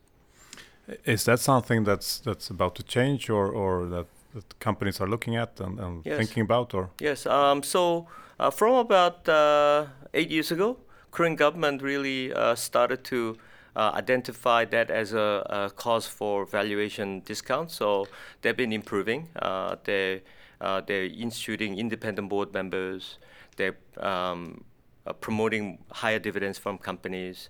Is 1.04 1.24
that 1.24 1.40
something 1.40 1.84
that's 1.84 2.18
that's 2.20 2.48
about 2.48 2.74
to 2.76 2.82
change, 2.82 3.28
or 3.28 3.46
or 3.52 3.86
that, 3.86 4.06
that 4.34 4.58
companies 4.58 5.00
are 5.00 5.08
looking 5.08 5.36
at 5.36 5.60
and, 5.60 5.78
and 5.78 6.06
yes. 6.06 6.16
thinking 6.16 6.42
about, 6.42 6.72
or 6.74 6.88
yes? 6.98 7.26
Um, 7.26 7.62
so 7.62 8.06
uh, 8.40 8.50
from 8.50 8.74
about 8.74 9.28
uh, 9.28 9.86
eight 10.14 10.30
years 10.30 10.50
ago, 10.50 10.78
Korean 11.10 11.36
government 11.36 11.82
really 11.82 12.32
uh, 12.32 12.54
started 12.54 13.04
to 13.04 13.36
uh, 13.76 13.92
identify 13.94 14.64
that 14.64 14.90
as 14.90 15.12
a, 15.12 15.46
a, 15.50 15.70
cause 15.70 16.06
for 16.06 16.46
valuation 16.46 17.20
discount. 17.20 17.70
So 17.70 18.06
they've 18.42 18.56
been 18.56 18.72
improving. 18.72 19.28
Uh, 19.36 19.76
they 19.84 20.22
uh, 20.60 20.80
they're 20.80 21.04
instituting 21.04 21.78
independent 21.78 22.28
board 22.28 22.52
members. 22.52 23.18
They're 23.56 23.76
um, 23.98 24.64
uh, 25.06 25.12
promoting 25.14 25.78
higher 25.90 26.18
dividends 26.18 26.58
from 26.58 26.78
companies. 26.78 27.48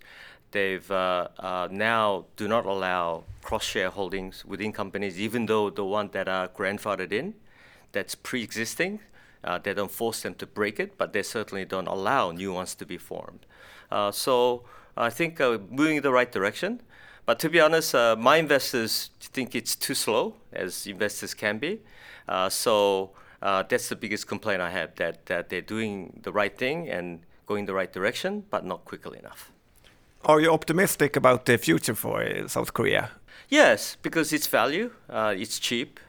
They've 0.50 0.90
uh, 0.90 1.28
uh, 1.38 1.68
now 1.70 2.26
do 2.36 2.48
not 2.48 2.64
allow 2.64 3.24
cross 3.42 3.64
shareholdings 3.64 4.44
within 4.44 4.72
companies, 4.72 5.20
even 5.20 5.46
though 5.46 5.68
the 5.70 5.84
ones 5.84 6.12
that 6.12 6.28
are 6.28 6.48
grandfathered 6.48 7.12
in, 7.12 7.34
that's 7.92 8.14
pre-existing. 8.14 9.00
Uh, 9.44 9.58
they 9.58 9.74
don't 9.74 9.90
force 9.90 10.22
them 10.22 10.34
to 10.34 10.46
break 10.46 10.80
it, 10.80 10.96
but 10.98 11.12
they 11.12 11.22
certainly 11.22 11.64
don't 11.64 11.86
allow 11.86 12.30
new 12.30 12.52
ones 12.52 12.74
to 12.74 12.86
be 12.86 12.98
formed. 12.98 13.46
Uh, 13.90 14.10
so 14.10 14.64
I 14.96 15.10
think 15.10 15.38
moving 15.38 15.96
in 15.96 16.02
the 16.02 16.12
right 16.12 16.30
direction. 16.30 16.80
But 17.28 17.38
to 17.40 17.50
be 17.50 17.60
honest, 17.60 17.94
uh, 17.94 18.16
my 18.18 18.38
investors 18.38 19.10
think 19.20 19.54
it's 19.54 19.76
too 19.76 19.94
slow, 19.94 20.36
as 20.50 20.86
investors 20.86 21.34
can 21.34 21.58
be. 21.58 21.80
Uh, 22.28 22.48
so 22.48 23.10
uh, 23.42 23.62
that's 23.62 23.88
the 23.88 23.96
biggest 23.96 24.26
complaint 24.26 24.60
I 24.60 24.70
have 24.70 24.94
that, 24.96 25.26
that 25.26 25.48
they're 25.48 25.60
doing 25.60 26.20
the 26.22 26.32
right 26.32 26.56
thing 26.56 26.88
and 26.88 27.20
going 27.46 27.66
the 27.66 27.74
right 27.74 27.92
direction, 27.92 28.44
but 28.50 28.64
not 28.64 28.84
quickly 28.84 29.18
enough. 29.18 29.50
Are 30.24 30.40
you 30.40 30.52
optimistic 30.52 31.16
about 31.16 31.46
the 31.46 31.56
future 31.56 31.94
for 31.94 32.22
uh, 32.22 32.48
South 32.48 32.74
Korea? 32.74 33.10
Yes, 33.48 33.96
because 34.02 34.32
it's 34.32 34.46
value, 34.46 34.90
uh, 35.08 35.34
it's 35.36 35.58
cheap. 35.58 36.00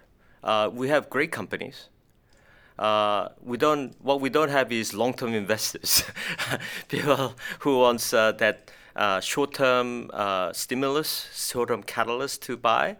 Uh, 0.43 0.69
we 0.73 0.89
have 0.89 1.09
great 1.09 1.31
companies. 1.31 1.89
Uh, 2.77 3.29
we 3.43 3.57
don't. 3.57 3.93
What 4.01 4.21
we 4.21 4.29
don't 4.29 4.49
have 4.49 4.71
is 4.71 4.93
long-term 4.93 5.33
investors, 5.43 6.03
people 6.87 7.33
who 7.59 7.79
wants 7.79 8.11
that 8.11 8.71
short-term 9.21 10.09
stimulus, 10.53 11.27
short-term 11.33 11.83
catalyst 11.83 12.41
to 12.43 12.57
buy. 12.57 12.97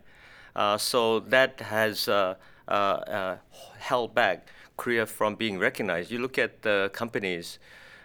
so 0.78 1.22
that 1.22 1.60
has 1.62 2.08
uh, 2.08 2.14
uh, 2.14 2.36
held 2.70 4.14
back 4.14 4.48
Korea 4.78 5.06
from 5.06 5.36
being 5.36 5.60
recognized. 5.60 6.12
You 6.12 6.20
look 6.20 6.38
at 6.38 6.62
the 6.62 6.90
companies 6.94 7.60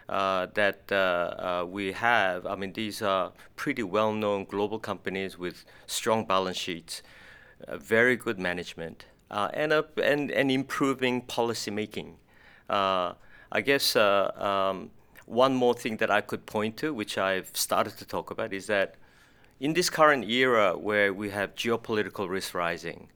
uh, 0.09 0.47
that 0.53 1.67
we 1.69 1.91
have. 1.93 2.45
I 2.45 2.55
mean, 2.55 2.73
these 2.73 3.01
are 3.01 3.31
pretty 3.55 3.83
well-known 3.83 4.45
global 4.45 4.79
companies 4.79 5.37
with 5.37 5.65
strong 5.87 6.25
balance 6.25 6.57
sheets, 6.57 7.01
very 7.69 8.15
good 8.15 8.39
management, 8.39 9.05
and, 9.29 9.71
and, 10.03 10.31
and 10.31 10.51
improving 10.51 11.21
policy 11.21 11.71
making. 11.71 12.17
I 12.69 13.61
guess 13.63 13.95
um, 13.95 14.91
one 15.25 15.55
more 15.55 15.73
thing 15.73 15.97
that 15.97 16.11
I 16.11 16.21
could 16.21 16.45
point 16.45 16.77
to, 16.77 16.93
which 16.93 17.17
I've 17.17 17.49
started 17.53 17.97
to 17.97 18.05
talk 18.05 18.31
about, 18.31 18.53
is 18.53 18.67
that 18.67 18.95
in 19.59 19.73
this 19.73 19.89
current 19.89 20.29
era 20.29 20.77
where 20.77 21.13
we 21.13 21.29
have 21.29 21.55
geopolitical 21.55 22.29
risk 22.29 22.53
rising, 22.53 23.07
uh, 23.07 23.09
uh, 23.09 23.14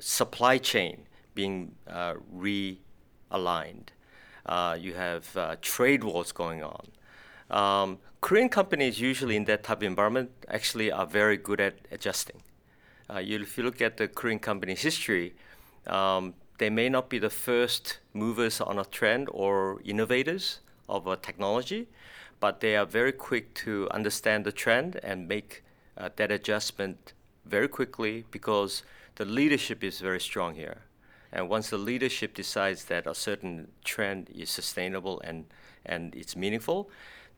supply 0.00 0.58
chain 0.58 1.06
being 1.34 1.74
uh, 1.88 2.14
realigned. 2.34 3.88
you 4.78 4.94
have 4.94 5.60
trade 5.60 6.04
wars 6.04 6.32
going 6.32 6.62
on. 6.62 6.86
Um, 7.50 7.98
Korean 8.20 8.48
companies 8.48 9.00
usually 9.00 9.36
in 9.36 9.44
that 9.44 9.62
type 9.64 9.78
of 9.78 9.82
environment 9.82 10.30
actually 10.48 10.90
are 10.90 11.06
very 11.06 11.36
good 11.36 11.60
at 11.60 11.74
adjusting. 11.90 12.42
Uh, 13.08 13.20
if 13.22 13.58
you 13.58 13.64
look 13.64 13.82
at 13.82 13.98
the 13.98 14.08
Korean 14.08 14.38
company 14.38 14.74
history, 14.74 15.34
um, 15.86 16.34
they 16.58 16.70
may 16.70 16.88
not 16.88 17.10
be 17.10 17.18
the 17.18 17.28
first 17.28 17.98
movers 18.14 18.60
on 18.60 18.78
a 18.78 18.84
trend 18.84 19.28
or 19.30 19.82
innovators 19.84 20.60
of 20.88 21.06
a 21.06 21.16
technology, 21.16 21.88
but 22.40 22.60
they 22.60 22.76
are 22.76 22.86
very 22.86 23.12
quick 23.12 23.54
to 23.54 23.88
understand 23.90 24.44
the 24.44 24.52
trend 24.52 24.98
and 25.02 25.28
make 25.28 25.62
uh, 25.98 26.08
that 26.16 26.32
adjustment 26.32 27.12
very 27.46 27.68
quickly 27.68 28.24
because 28.30 28.82
the 29.16 29.24
leadership 29.24 29.84
is 29.84 30.00
very 30.00 30.20
strong 30.20 30.54
here. 30.54 30.78
And 31.32 31.48
once 31.48 31.70
the 31.70 31.78
leadership 31.78 32.34
decides 32.34 32.84
that 32.84 33.06
a 33.06 33.14
certain 33.14 33.68
trend 33.84 34.30
is 34.34 34.50
sustainable 34.50 35.20
and, 35.22 35.46
and 35.84 36.14
it's 36.14 36.36
meaningful, 36.36 36.90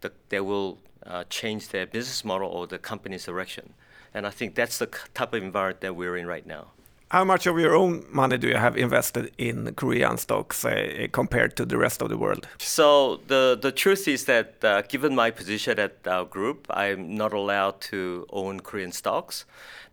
the, 0.02 0.12
they 0.28 0.40
will 0.40 0.78
uh, 1.06 1.24
change 1.30 1.68
their 1.68 1.86
business 1.86 2.24
model 2.24 2.48
or 2.48 2.66
the 2.66 2.78
company's 2.78 3.24
direction. 3.24 3.72
And 4.12 4.26
I 4.26 4.30
think 4.30 4.54
that's 4.54 4.78
the 4.78 4.86
type 5.14 5.32
of 5.34 5.42
environment 5.42 5.80
that 5.80 5.96
we're 5.96 6.16
in 6.16 6.26
right 6.26 6.46
now. 6.46 6.72
How 7.10 7.22
much 7.22 7.46
of 7.46 7.56
your 7.56 7.76
own 7.76 8.04
money 8.10 8.36
do 8.36 8.48
you 8.48 8.56
have 8.56 8.76
invested 8.76 9.30
in 9.38 9.72
Korean 9.76 10.16
stocks 10.16 10.64
uh, 10.64 11.06
compared 11.12 11.56
to 11.56 11.64
the 11.64 11.78
rest 11.78 12.02
of 12.02 12.08
the 12.08 12.18
world? 12.18 12.48
So 12.58 13.20
the 13.28 13.56
the 13.60 13.70
truth 13.70 14.08
is 14.08 14.24
that 14.24 14.64
uh, 14.64 14.82
given 14.82 15.14
my 15.14 15.30
position 15.30 15.78
at 15.78 16.04
our 16.04 16.24
group, 16.24 16.66
I'm 16.68 17.14
not 17.14 17.32
allowed 17.32 17.80
to 17.92 18.26
own 18.30 18.58
Korean 18.58 18.90
stocks 18.90 19.44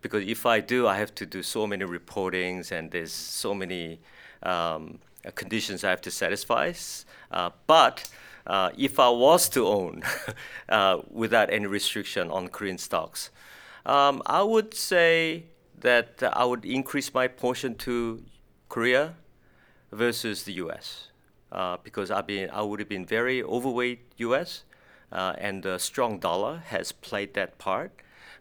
because 0.02 0.24
if 0.26 0.44
I 0.44 0.58
do, 0.58 0.88
I 0.88 0.96
have 0.96 1.14
to 1.14 1.26
do 1.26 1.42
so 1.44 1.68
many 1.68 1.84
reportings 1.84 2.72
and 2.72 2.90
there's 2.90 3.12
so 3.12 3.54
many 3.54 4.00
um, 4.42 4.98
conditions 5.36 5.84
I 5.84 5.90
have 5.90 6.02
to 6.02 6.10
satisfy. 6.10 6.72
Uh, 7.30 7.50
but 7.68 8.10
uh, 8.44 8.70
if 8.76 8.98
I 8.98 9.08
was 9.08 9.48
to 9.50 9.68
own 9.68 10.02
uh, 10.68 10.98
without 11.10 11.48
any 11.52 11.66
restriction 11.66 12.28
on 12.32 12.48
Korean 12.48 12.78
stocks, 12.78 13.30
um, 13.86 14.20
I 14.26 14.42
would 14.42 14.74
say 14.74 15.44
that 15.84 16.22
I 16.32 16.44
would 16.46 16.64
increase 16.64 17.12
my 17.12 17.28
portion 17.28 17.74
to 17.86 18.22
Korea 18.70 19.16
versus 19.92 20.44
the 20.44 20.54
U.S. 20.54 21.08
Uh, 21.52 21.76
because 21.84 22.10
I've 22.10 22.26
been, 22.26 22.48
I 22.50 22.62
would 22.62 22.80
have 22.80 22.88
been 22.88 23.04
very 23.04 23.42
overweight 23.42 24.00
U.S. 24.16 24.64
Uh, 25.12 25.34
and 25.36 25.62
the 25.62 25.78
strong 25.78 26.18
dollar 26.18 26.62
has 26.66 26.90
played 26.90 27.34
that 27.34 27.58
part. 27.58 27.92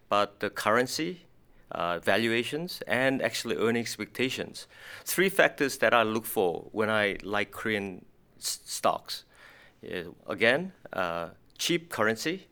But 0.07 0.39
the 0.39 0.49
currency, 0.49 1.25
uh, 1.71 1.99
valuations, 1.99 2.81
and 2.87 3.21
actually 3.21 3.57
earning 3.57 3.81
expectations, 3.81 4.67
three 5.03 5.29
factors 5.29 5.77
that 5.79 5.93
I 5.93 6.03
look 6.03 6.25
for 6.25 6.69
when 6.71 6.89
I 6.89 7.17
like 7.23 7.51
Korean 7.51 8.05
s- 8.39 8.59
stocks. 8.63 9.25
Uh, 9.83 10.11
again, 10.27 10.71
uh, 10.93 11.29
cheap 11.57 11.89
currency, 11.89 12.47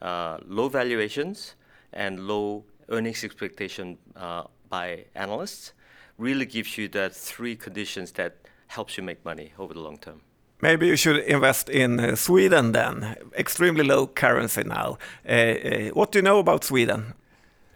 uh, 0.00 0.38
low 0.46 0.68
valuations, 0.68 1.56
and 1.92 2.28
low 2.28 2.64
earnings 2.88 3.24
expectation 3.24 3.98
uh, 4.16 4.44
by 4.68 5.04
analysts 5.14 5.72
really 6.18 6.46
gives 6.46 6.78
you 6.78 6.88
the 6.88 7.10
three 7.10 7.56
conditions 7.56 8.12
that 8.12 8.36
helps 8.68 8.96
you 8.96 9.02
make 9.02 9.24
money 9.24 9.52
over 9.58 9.74
the 9.74 9.80
long 9.80 9.98
term. 9.98 10.20
Maybe 10.60 10.86
you 10.86 10.96
should 10.96 11.16
invest 11.24 11.68
in 11.68 11.98
uh, 11.98 12.14
Sweden 12.14 12.72
then. 12.72 13.16
Extremely 13.36 13.82
low 13.84 14.06
currency 14.06 14.62
now. 14.62 14.98
Uh, 15.28 15.90
what 15.92 16.12
do 16.12 16.18
you 16.18 16.22
know 16.22 16.38
about 16.38 16.64
Sweden? 16.64 17.14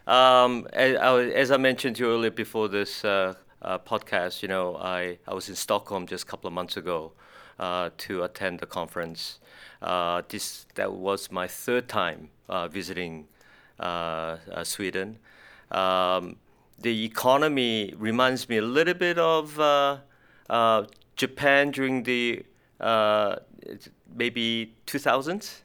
Um, 0.07 0.67
as, 0.71 0.95
as, 0.95 1.51
I 1.51 1.57
mentioned 1.57 1.97
to 1.97 2.05
you 2.05 2.13
earlier 2.13 2.31
before 2.31 2.69
this 2.69 3.03
uh, 3.03 3.33
uh, 3.61 3.77
podcast, 3.79 4.41
you 4.41 4.47
know, 4.47 4.77
I, 4.77 5.19
I 5.27 5.33
was 5.33 5.49
in 5.49 5.55
Stockholm 5.55 6.07
just 6.07 6.23
a 6.23 6.27
couple 6.27 6.47
of 6.47 6.53
months 6.53 6.77
ago 6.77 7.11
uh, 7.59 7.89
to 7.97 8.23
attend 8.23 8.61
the 8.61 8.65
conference. 8.65 9.39
Uh, 9.81 10.21
this 10.29 10.65
that 10.75 10.93
was 10.93 11.29
my 11.29 11.45
third 11.45 11.89
time 11.89 12.29
uh, 12.47 12.67
visiting 12.67 13.27
Sweden. 14.63 15.19
Um, 15.71 16.37
the 16.79 17.05
economy 17.05 17.93
reminds 17.97 18.47
me 18.49 18.57
a 18.57 18.61
little 18.61 18.93
bit 18.93 19.17
of 19.17 19.57
Japan 21.15 21.71
during 21.71 22.03
the 22.03 22.45
maybe 24.15 24.73
2000s, 24.85 25.61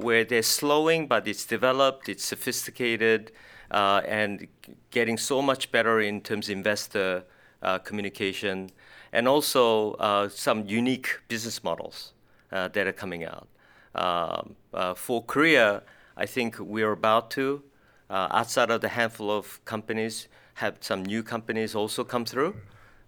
where 0.00 0.24
they're 0.24 0.42
slowing, 0.42 1.06
but 1.06 1.26
it's 1.28 1.44
developed, 1.44 2.08
it's 2.08 2.24
sophisticated 2.24 3.32
uh, 3.70 4.00
and 4.06 4.46
getting 4.90 5.18
so 5.18 5.42
much 5.42 5.70
better 5.70 6.00
in 6.00 6.20
terms 6.20 6.48
of 6.48 6.52
investor 6.56 7.24
uh, 7.62 7.78
communication 7.78 8.70
and 9.12 9.26
also 9.26 9.92
uh, 9.94 10.28
some 10.28 10.64
unique 10.66 11.20
business 11.28 11.62
models 11.64 12.12
uh, 12.52 12.68
that 12.68 12.86
are 12.86 12.92
coming 12.92 13.24
out. 13.24 13.48
Um, 13.94 14.56
uh, 14.74 14.94
for 14.94 15.22
Korea, 15.24 15.82
I 16.16 16.26
think 16.26 16.58
we're 16.58 16.92
about 16.92 17.30
to, 17.32 17.62
uh, 18.08 18.28
outside 18.30 18.70
of 18.70 18.80
the 18.80 18.88
handful 18.88 19.30
of 19.30 19.64
companies, 19.64 20.28
have 20.54 20.78
some 20.80 21.04
new 21.04 21.22
companies 21.22 21.74
also 21.74 22.04
come 22.04 22.24
through. 22.24 22.56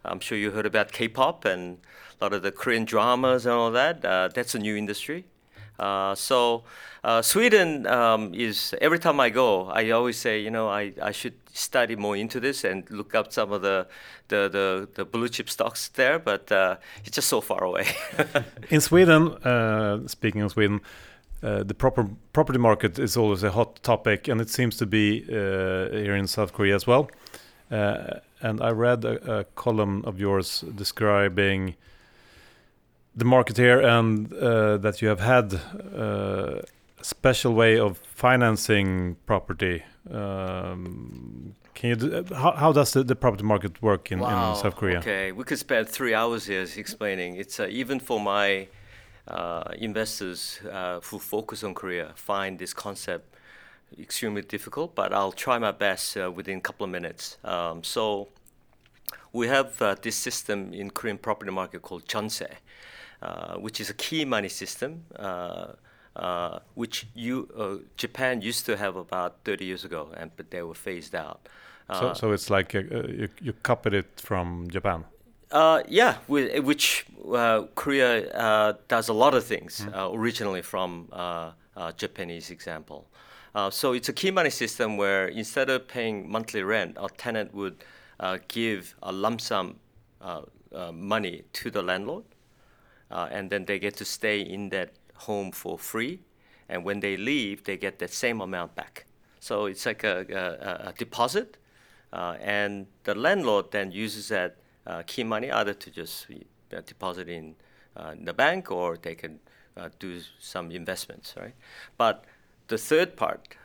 I'm 0.05 0.21
sure 0.21 0.37
you 0.37 0.51
heard 0.51 0.67
about 0.67 0.93
K-pop 0.93 1.45
and 1.45 1.79
a 2.21 2.25
lot 2.25 2.33
of 2.33 2.43
the 2.43 2.53
Korean 2.53 2.85
dramas 2.85 3.47
and 3.47 3.55
all 3.55 3.71
that. 3.71 4.03
that's 4.03 4.55
a 4.55 4.59
new 4.59 4.77
industry. 4.77 5.25
Uh, 5.79 6.15
so 6.15 6.65
uh, 7.05 7.23
Sweden 7.23 7.87
um, 7.87 8.35
is 8.35 8.75
every 8.81 8.99
time 8.99 9.21
I 9.21 9.31
go, 9.31 9.67
I 9.67 9.91
always 9.91 10.17
say, 10.17 10.41
you 10.41 10.51
know, 10.51 10.69
I, 10.69 10.93
I 11.01 11.13
should 11.13 11.35
study 11.53 11.95
more 11.95 12.17
into 12.17 12.41
this 12.41 12.65
and 12.65 12.89
look 12.91 13.15
up 13.15 13.33
some 13.33 13.53
of 13.53 13.63
the 13.63 13.87
the, 14.29 14.49
the, 14.51 14.89
the 14.95 15.05
blue 15.07 15.29
chip 15.29 15.49
stocks 15.49 15.89
there, 15.89 16.19
but 16.19 16.53
uh, 16.53 16.77
it's 17.03 17.15
just 17.15 17.29
so 17.29 17.41
far 17.41 17.65
away. 17.65 17.87
in 18.71 18.81
Sweden, 18.81 19.29
uh, 19.45 20.07
speaking 20.07 20.43
of 20.43 20.51
Sweden. 20.51 20.81
Uh, 21.43 21.63
the 21.63 21.75
proper 21.75 22.09
property 22.33 22.59
market 22.59 22.99
is 22.99 23.17
always 23.17 23.43
a 23.43 23.51
hot 23.51 23.83
topic, 23.83 24.29
and 24.29 24.41
it 24.41 24.51
seems 24.51 24.77
to 24.77 24.87
be 24.87 25.23
here 25.23 26.17
in 26.17 26.27
South 26.27 26.53
Korea 26.53 26.75
as 26.75 26.87
well. 26.87 27.11
and 27.71 28.61
I 28.61 28.71
read 28.71 29.05
a, 29.05 29.41
a 29.41 29.45
column 29.45 30.05
of 30.05 30.19
yours 30.19 30.65
describing 30.75 31.77
the 33.19 33.25
market 33.25 33.57
here 33.57 33.81
and 33.81 34.33
uh, 34.33 34.77
that 34.79 35.03
you 35.03 35.09
have 35.09 35.21
had 35.21 35.53
uh, 35.55 36.61
a 37.01 37.05
special 37.05 37.53
way 37.53 37.79
of 37.79 37.99
financing 37.99 39.17
property. 39.27 39.83
Um, 40.11 41.55
can 41.75 41.91
you? 41.91 41.97
Do, 41.97 42.25
how, 42.35 42.53
how 42.53 42.73
does 42.73 42.93
the, 42.93 43.03
the 43.03 43.17
property 43.17 43.45
market 43.45 43.83
work 43.83 44.13
in, 44.13 44.21
wow. 44.21 44.51
in 44.51 44.57
South 44.57 44.77
Korea? 44.77 44.99
Okay, 44.99 45.33
we 45.33 45.45
could 45.45 45.59
spend 45.59 45.89
three 45.89 46.15
hours 46.15 46.47
here 46.47 46.67
explaining. 46.77 47.37
It's 47.37 47.61
uh, 47.61 47.67
even 47.71 48.01
for 48.01 48.21
my 48.21 48.63
uh, 48.63 48.65
investors 49.79 50.61
uh, 50.71 51.01
who 51.01 51.19
focus 51.19 51.65
on 51.65 51.75
Korea 51.75 52.13
find 52.15 52.59
this 52.59 52.73
concept 52.75 53.37
extremely 53.99 54.43
difficult, 54.43 54.95
but 54.95 55.13
I'll 55.13 55.33
try 55.33 55.59
my 55.59 55.73
best 55.73 56.17
uh, 56.17 56.31
within 56.31 56.59
a 56.59 56.61
couple 56.61 56.85
of 56.85 56.91
minutes. 56.91 57.39
Um, 57.45 57.83
so 57.83 58.29
we 59.33 59.49
have 59.49 59.79
this 60.03 60.17
system 60.17 60.73
in 60.73 60.91
Korean 60.91 61.19
property 61.19 61.51
market 61.51 61.83
called 61.83 62.07
jeonse. 62.07 62.49
Uh, 63.21 63.57
which 63.57 63.81
is 63.81 63.91
a 63.91 63.95
key 63.95 64.25
money 64.25 64.49
system, 64.49 65.03
uh, 65.17 65.73
uh, 66.15 66.61
which 66.75 67.05
you, 67.17 67.83
Japan 67.97 68.41
used 68.41 68.65
to 68.65 68.77
have 68.77 68.95
about 68.95 69.39
30 69.45 69.65
years 69.65 69.85
ago, 69.85 70.11
and 70.17 70.31
but 70.37 70.53
they 70.53 70.63
were 70.63 70.73
phased 70.73 71.17
out. 71.17 71.49
so, 71.93 72.13
so 72.15 72.31
it's 72.31 72.49
like 72.49 72.75
you, 72.75 73.29
you 73.43 73.53
copied 73.65 73.95
it 73.95 74.21
from 74.21 74.69
Japan. 74.71 75.05
Uh, 75.51 75.83
yeah, 75.89 76.17
which 76.27 77.07
uh, 77.33 77.63
Korea 77.75 78.31
uh, 78.33 78.75
does 78.87 79.09
a 79.09 79.15
lot 79.15 79.35
of 79.35 79.45
things 79.45 79.81
mm. 79.81 80.15
originally 80.15 80.63
from 80.63 81.09
Japanese 81.97 82.51
example. 82.51 83.07
so 83.71 83.93
it's 83.93 84.09
a 84.09 84.13
key 84.13 84.31
money 84.31 84.51
system 84.51 84.97
where 84.97 85.29
instead 85.29 85.71
of 85.71 85.89
paying 85.89 86.31
monthly 86.31 86.63
rent, 86.63 86.97
a 87.01 87.09
tenant 87.09 87.55
would 87.55 87.77
give 88.49 88.95
a 89.03 89.13
lump 89.13 89.41
sum 89.41 89.77
money 90.93 91.43
to 91.53 91.71
the 91.71 91.83
landlord, 91.83 92.25
uh, 93.11 93.29
and 93.31 93.51
then 93.51 93.65
they 93.65 93.79
get 93.79 93.97
to 93.97 94.05
stay 94.05 94.41
in 94.41 94.69
that 94.69 94.91
home 95.15 95.51
for 95.51 95.79
free. 95.79 96.21
And 96.69 96.85
when 96.85 97.01
they 97.01 97.17
leave, 97.17 97.65
they 97.65 97.79
get 97.79 97.99
that 98.01 98.11
same 98.11 98.43
amount 98.43 98.75
back. 98.75 99.07
So 99.41 99.67
it's 99.67 99.87
like 99.87 100.05
a, 100.05 100.27
a, 100.29 100.89
a 100.89 100.93
deposit, 100.93 101.57
uh, 102.13 102.37
and 102.41 102.87
the 103.05 103.15
landlord 103.15 103.71
then 103.71 103.93
uses 103.93 104.29
that 104.29 104.51
uh, 104.51 104.55
key 105.07 105.25
money 105.25 105.51
either 105.51 105.75
to 105.75 105.91
just 105.91 106.27
uh, 106.31 106.81
deposit 106.87 107.29
in, 107.29 107.55
uh, 107.97 108.15
the 108.23 108.33
bank 108.33 108.71
or 108.71 108.97
they 108.97 109.15
can 109.15 109.41
uh, 109.77 109.89
do 109.99 110.21
some 110.39 110.71
investments, 110.71 111.35
right? 111.37 111.55
But 111.97 112.25
the 112.69 112.79
third 112.79 113.17
part 113.17 113.57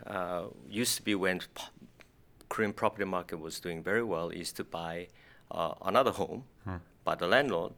used 0.69 0.95
to 0.97 1.01
be 1.03 1.15
when 1.15 1.41
Korean 2.49 2.73
property 2.73 3.05
market 3.05 3.39
was 3.39 3.59
doing 3.59 3.83
very 3.83 4.03
well 4.03 4.29
is 4.29 4.51
to 4.53 4.63
buy 4.63 5.07
another 5.51 6.11
home 6.11 6.43
hmm. 6.63 6.77
by 7.03 7.15
the 7.15 7.27
landlord 7.27 7.73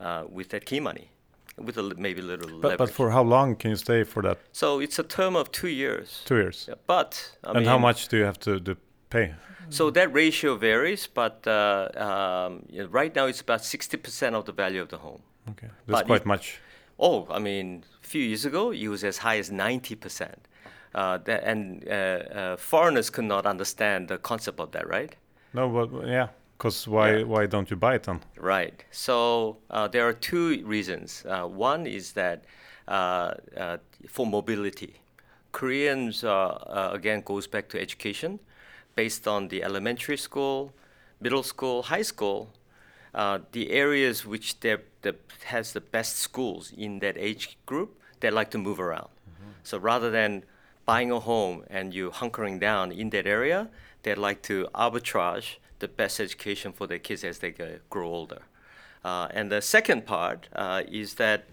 uh, 0.00 0.24
with 0.28 0.48
that 0.48 0.64
key 0.64 0.80
money, 0.80 1.10
with 1.56 1.78
a, 1.78 1.82
maybe 1.96 2.20
a 2.20 2.24
little 2.24 2.48
but, 2.60 2.70
leverage. 2.70 2.78
But 2.78 2.90
for 2.90 3.10
how 3.10 3.22
long 3.22 3.54
can 3.56 3.70
you 3.70 3.76
stay 3.76 4.04
for 4.04 4.22
that? 4.22 4.38
So 4.52 4.80
it's 4.80 4.98
a 4.98 5.04
term 5.04 5.36
of 5.36 5.52
two 5.52 5.68
years. 5.68 6.22
Two 6.24 6.36
years. 6.36 6.66
Yeah, 6.68 6.74
but 6.86 7.36
I 7.44 7.50
and 7.50 7.58
mean, 7.58 7.68
how 7.68 7.78
much 7.78 8.08
do 8.08 8.16
you 8.16 8.24
have 8.24 8.40
to, 8.40 8.58
to 8.60 8.76
pay? 9.12 9.34
So 9.70 9.90
that 9.90 10.12
ratio 10.12 10.56
varies, 10.56 11.06
but 11.06 11.46
uh, 11.46 11.88
um, 11.96 12.66
right 12.90 13.14
now 13.14 13.26
it's 13.26 13.40
about 13.40 13.60
60% 13.60 14.34
of 14.34 14.44
the 14.44 14.52
value 14.52 14.82
of 14.82 14.88
the 14.88 14.98
home. 14.98 15.22
Okay, 15.50 15.68
that's 15.86 16.00
but 16.00 16.06
quite 16.06 16.26
much. 16.26 16.58
Oh, 16.98 17.26
I 17.30 17.38
mean, 17.38 17.84
a 18.04 18.06
few 18.06 18.22
years 18.22 18.44
ago 18.44 18.70
it 18.70 18.88
was 18.88 19.02
as 19.02 19.18
high 19.18 19.38
as 19.38 19.50
90%. 19.50 20.34
Uh, 20.94 21.18
that, 21.24 21.42
and 21.44 21.88
uh, 21.88 21.92
uh, 21.92 22.56
foreigners 22.56 23.08
could 23.08 23.24
not 23.24 23.46
understand 23.46 24.08
the 24.08 24.18
concept 24.18 24.60
of 24.60 24.72
that, 24.72 24.86
right? 24.86 25.16
No, 25.54 25.68
but 25.68 26.06
yeah, 26.06 26.28
because 26.58 26.86
why 26.86 27.16
yeah. 27.16 27.24
why 27.24 27.46
don't 27.46 27.70
you 27.70 27.76
buy 27.76 27.94
it 27.94 28.02
then? 28.02 28.20
Right. 28.38 28.84
So 28.90 29.58
uh, 29.70 29.88
there 29.88 30.06
are 30.06 30.12
two 30.12 30.62
reasons. 30.66 31.24
Uh, 31.26 31.44
one 31.44 31.86
is 31.86 32.12
that 32.12 32.44
uh, 32.88 33.34
uh 33.56 33.78
for 34.08 34.26
mobility, 34.26 35.00
Koreans 35.52 36.24
uh, 36.24 36.90
again 36.92 37.22
goes 37.24 37.46
back 37.46 37.68
to 37.70 37.80
education, 37.80 38.38
based 38.94 39.26
on 39.26 39.48
the 39.48 39.62
elementary 39.62 40.16
school, 40.16 40.72
middle 41.20 41.42
school, 41.42 41.84
high 41.84 42.02
school. 42.02 42.50
the 43.52 43.70
areas 43.70 44.24
which 44.24 44.56
has 45.44 45.72
the 45.72 45.80
best 45.80 46.16
schools 46.18 46.72
in 46.76 47.00
that 47.00 47.16
age 47.18 47.58
group, 47.66 47.90
they 48.20 48.30
like 48.30 48.50
to 48.50 48.58
move 48.58 48.80
around. 48.80 49.10
Mm-hmm. 49.10 49.50
So 49.64 49.78
rather 49.78 50.10
than 50.10 50.44
buying 50.86 51.10
a 51.10 51.20
home 51.20 51.64
and 51.68 51.94
you 51.94 52.10
hunkering 52.10 52.58
down 52.58 52.92
in 52.92 53.10
that 53.10 53.26
area, 53.26 53.68
they 54.02 54.14
like 54.14 54.42
to 54.42 54.68
arbitrage 54.74 55.56
the 55.78 55.88
best 55.88 56.20
education 56.20 56.72
for 56.72 56.86
their 56.86 56.98
kids 56.98 57.24
as 57.24 57.38
they 57.38 57.50
grow 57.90 58.08
older. 58.08 58.42
Uh, 59.04 59.28
and 59.32 59.50
the 59.50 59.60
second 59.60 60.06
part 60.06 60.48
uh, 60.54 60.82
is 60.88 61.14
that 61.14 61.44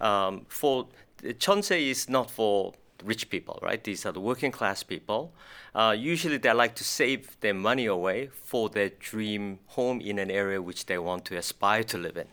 um, 0.00 0.44
for 0.48 0.88
jeonse 1.22 1.70
is 1.70 2.08
not 2.08 2.30
for 2.30 2.74
rich 3.04 3.30
people, 3.30 3.58
right? 3.62 3.82
These 3.82 4.06
are 4.06 4.12
the 4.12 4.20
working 4.20 4.52
class 4.52 4.82
people. 4.82 5.32
Uh, 5.74 5.94
usually 5.96 6.38
they 6.38 6.52
like 6.52 6.74
to 6.76 6.84
save 6.84 7.38
their 7.40 7.54
money 7.54 7.86
away 7.86 8.28
for 8.28 8.68
their 8.68 8.88
dream 8.88 9.58
home 9.66 10.00
in 10.00 10.18
an 10.18 10.30
area 10.30 10.60
which 10.60 10.86
they 10.86 10.98
want 10.98 11.24
to 11.26 11.36
aspire 11.36 11.84
to 11.84 11.98
live 11.98 12.16
in. 12.16 12.28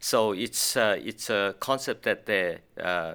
So 0.00 0.32
it's, 0.32 0.76
uh, 0.76 0.98
it's 1.02 1.28
a 1.28 1.54
concept 1.58 2.04
that 2.04 2.26
they, 2.26 2.58
uh, 2.80 3.14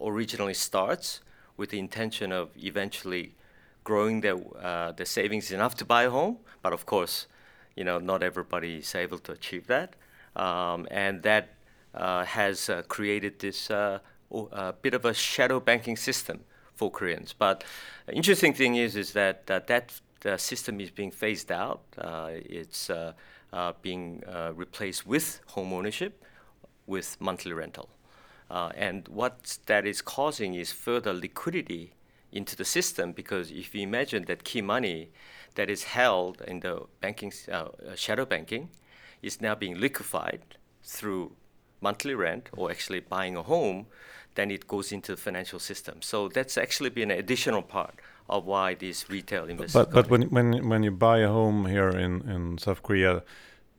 originally 0.00 0.54
starts 0.54 1.20
with 1.56 1.70
the 1.70 1.78
intention 1.78 2.32
of 2.32 2.50
eventually 2.56 3.34
growing 3.84 4.20
their, 4.20 4.36
uh, 4.60 4.92
their 4.92 5.06
savings 5.06 5.52
enough 5.52 5.74
to 5.76 5.84
buy 5.84 6.04
a 6.04 6.10
home. 6.10 6.38
But 6.62 6.72
of 6.72 6.86
course, 6.86 7.26
you 7.76 7.84
know, 7.84 7.98
not 7.98 8.22
everybody 8.22 8.76
is 8.78 8.94
able 8.94 9.18
to 9.18 9.32
achieve 9.32 9.66
that. 9.68 9.94
Um, 10.36 10.86
and 10.90 11.22
that 11.22 11.48
uh, 11.94 12.24
has 12.24 12.68
uh, 12.68 12.82
created 12.88 13.38
this 13.38 13.70
uh, 14.32 14.72
bit 14.82 14.94
of 14.94 15.04
a 15.04 15.14
shadow 15.14 15.60
banking 15.60 15.96
system 15.96 16.40
for 16.74 16.90
Koreans. 16.90 17.34
But 17.36 17.64
interesting 18.12 18.54
thing 18.54 18.76
is, 18.76 18.96
is 18.96 19.12
that 19.12 19.46
that, 19.46 19.68
that 19.68 20.40
system 20.40 20.80
is 20.80 20.90
being 20.90 21.10
phased 21.10 21.52
out. 21.52 21.82
Uh, 21.98 22.30
it's 22.32 22.90
uh, 22.90 23.12
being 23.82 24.22
replaced 24.54 25.06
with 25.06 25.40
home 25.46 25.72
ownership 25.72 26.24
with 26.86 27.16
monthly 27.20 27.52
rental. 27.52 27.88
and 28.50 29.08
what 29.08 29.58
that 29.66 29.86
is 29.86 30.02
causing 30.02 30.54
is 30.54 30.72
further 30.72 31.12
liquidity 31.12 31.94
into 32.32 32.56
the 32.56 32.64
system 32.64 33.12
because 33.12 33.50
if 33.50 33.74
you 33.74 33.82
imagine 33.82 34.24
that 34.26 34.44
key 34.44 34.62
money 34.62 35.10
that 35.54 35.68
is 35.68 35.84
held 35.84 36.40
in 36.42 36.60
the 36.60 36.82
banking 37.00 37.32
uh, 37.50 37.54
uh, 37.54 37.68
shadow 37.94 38.24
banking 38.24 38.68
is 39.22 39.40
now 39.40 39.54
being 39.54 39.78
liquefied 39.78 40.40
through 40.82 41.32
monthly 41.80 42.14
rent 42.14 42.48
or 42.56 42.70
actually 42.70 43.00
buying 43.00 43.36
a 43.36 43.42
home, 43.42 43.86
then 44.34 44.50
it 44.50 44.66
goes 44.66 44.92
into 44.92 45.12
the 45.14 45.20
financial 45.20 45.58
system. 45.58 46.02
So 46.02 46.28
that's 46.28 46.56
actually 46.56 46.90
been 46.90 47.10
an 47.10 47.18
additional 47.18 47.62
part 47.62 47.94
of 48.28 48.46
why 48.46 48.74
these 48.74 49.06
retail 49.08 49.44
investors. 49.48 49.72
But 49.72 49.92
but 49.92 50.10
when 50.10 50.22
when 50.30 50.68
when 50.68 50.82
you 50.82 50.92
buy 50.92 51.18
a 51.18 51.28
home 51.28 51.66
here 51.66 51.90
in 51.90 52.22
in 52.30 52.58
South 52.58 52.82
Korea, 52.82 53.22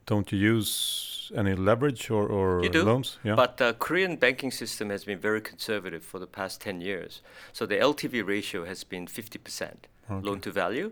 don't 0.05 0.31
you 0.31 0.37
use 0.37 1.31
any 1.35 1.55
leverage 1.55 2.09
or, 2.09 2.27
or 2.27 2.63
You 2.63 2.69
do, 2.69 2.83
loans? 2.83 3.19
Yeah. 3.23 3.35
But 3.35 3.57
the 3.57 3.73
Korean 3.79 4.17
banking 4.17 4.51
system 4.51 4.89
has 4.89 5.05
been 5.05 5.19
very 5.19 5.41
conservative 5.41 6.03
for 6.03 6.19
the 6.19 6.27
past 6.27 6.61
10 6.61 6.81
years. 6.81 7.21
So 7.53 7.65
the 7.65 7.75
LTV 7.75 8.27
ratio 8.27 8.65
has 8.65 8.83
been 8.83 9.07
50% 9.07 9.73
loan 10.09 10.41
to 10.41 10.51
value. 10.51 10.91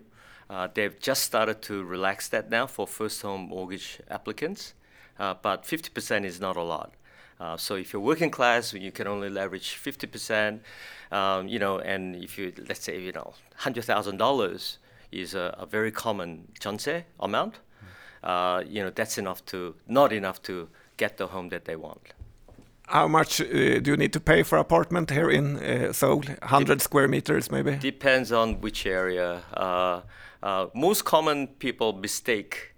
Uh, 0.49 0.67
they've 0.73 0.97
just 0.99 1.23
started 1.23 1.61
to 1.61 1.83
relax 1.83 2.29
that 2.29 2.49
now 2.49 2.65
for 2.67 2.87
first 2.87 3.21
home 3.21 3.49
mortgage 3.49 3.99
applicants. 4.09 4.73
Uh, 5.19 5.33
but 5.41 5.63
50% 5.63 6.23
is 6.23 6.39
not 6.39 6.55
a 6.55 6.63
lot. 6.63 6.93
Uh, 7.39 7.55
so 7.55 7.75
if 7.75 7.93
you're 7.93 8.01
working 8.01 8.29
class, 8.29 8.73
you 8.73 8.91
can 8.91 9.07
only 9.07 9.29
leverage 9.29 9.79
50%. 9.81 10.59
Um, 11.11 11.47
you 11.47 11.57
know, 11.57 11.79
and 11.79 12.15
if 12.15 12.37
you 12.37 12.53
let's 12.67 12.83
say 12.83 12.99
you 13.01 13.11
know 13.11 13.33
$100,000 13.61 14.77
is 15.11 15.33
a, 15.33 15.55
a 15.57 15.65
very 15.65 15.91
common 15.91 16.47
jeonse 16.59 17.03
amount. 17.19 17.59
Uh, 18.23 18.63
you 18.67 18.83
know, 18.83 18.89
that's 18.89 19.17
enough 19.17 19.45
to 19.45 19.75
not 19.87 20.11
enough 20.11 20.41
to 20.43 20.67
get 20.97 21.17
the 21.17 21.27
home 21.27 21.49
that 21.49 21.65
they 21.65 21.75
want. 21.75 22.13
How 22.87 23.07
much 23.07 23.39
uh, 23.39 23.45
do 23.79 23.91
you 23.91 23.97
need 23.97 24.13
to 24.13 24.19
pay 24.19 24.43
for 24.43 24.57
apartment 24.57 25.11
here 25.11 25.29
in 25.29 25.57
uh, 25.57 25.93
Seoul? 25.93 26.23
100 26.41 26.81
square 26.81 27.07
meters, 27.07 27.51
maybe? 27.51 27.75
Depends 27.75 28.31
on 28.31 28.61
which 28.61 28.85
area. 28.85 29.43
Uh, 29.53 30.01
uh, 30.41 30.67
most 30.73 31.05
common 31.05 31.47
people 31.47 31.93
mistake 31.93 32.73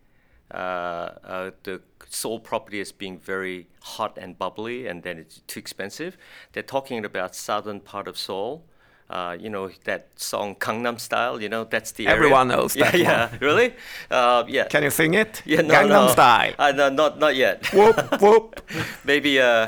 uh, 0.54 0.58
uh, 0.58 1.52
the 1.64 1.82
Seoul 2.14 2.40
property 2.40 2.82
as 2.82 2.92
being 2.92 3.18
very 3.18 3.68
hot 3.82 4.18
and 4.18 4.38
bubbly, 4.38 4.86
and 4.86 5.02
then 5.02 5.18
it's 5.18 5.40
too 5.48 5.60
expensive. 5.60 6.18
They're 6.52 6.62
talking 6.62 7.06
about 7.06 7.36
southern 7.36 7.80
part 7.80 8.08
of 8.08 8.18
Seoul. 8.18 8.64
Uh, 9.10 9.36
you 9.40 9.50
know 9.50 9.70
that 9.86 10.08
song 10.16 10.56
Gangnam 10.56 11.00
Style. 11.00 11.42
You 11.42 11.48
know 11.50 11.64
that's 11.64 11.92
the 11.94 12.08
area. 12.08 12.16
Everyone 12.18 12.48
knows 12.50 12.76
Yeah, 12.78 12.92
that 12.92 13.00
yeah. 13.00 13.38
Really? 13.40 13.74
Uh, 14.10 14.44
yeah. 14.48 14.66
Can 14.66 14.84
you 14.84 14.90
sing 14.90 15.14
it? 15.14 15.42
yeah, 15.46 15.62
no, 15.62 15.74
Gangnam 15.74 16.08
no. 16.08 16.08
Style. 16.10 16.54
Uh, 16.60 16.72
no, 16.74 16.90
not 16.90 17.18
not 17.18 17.36
yet. 17.36 17.66
whoop, 17.74 18.22
whoop. 18.22 18.62
maybe 19.06 19.40
uh, 19.40 19.68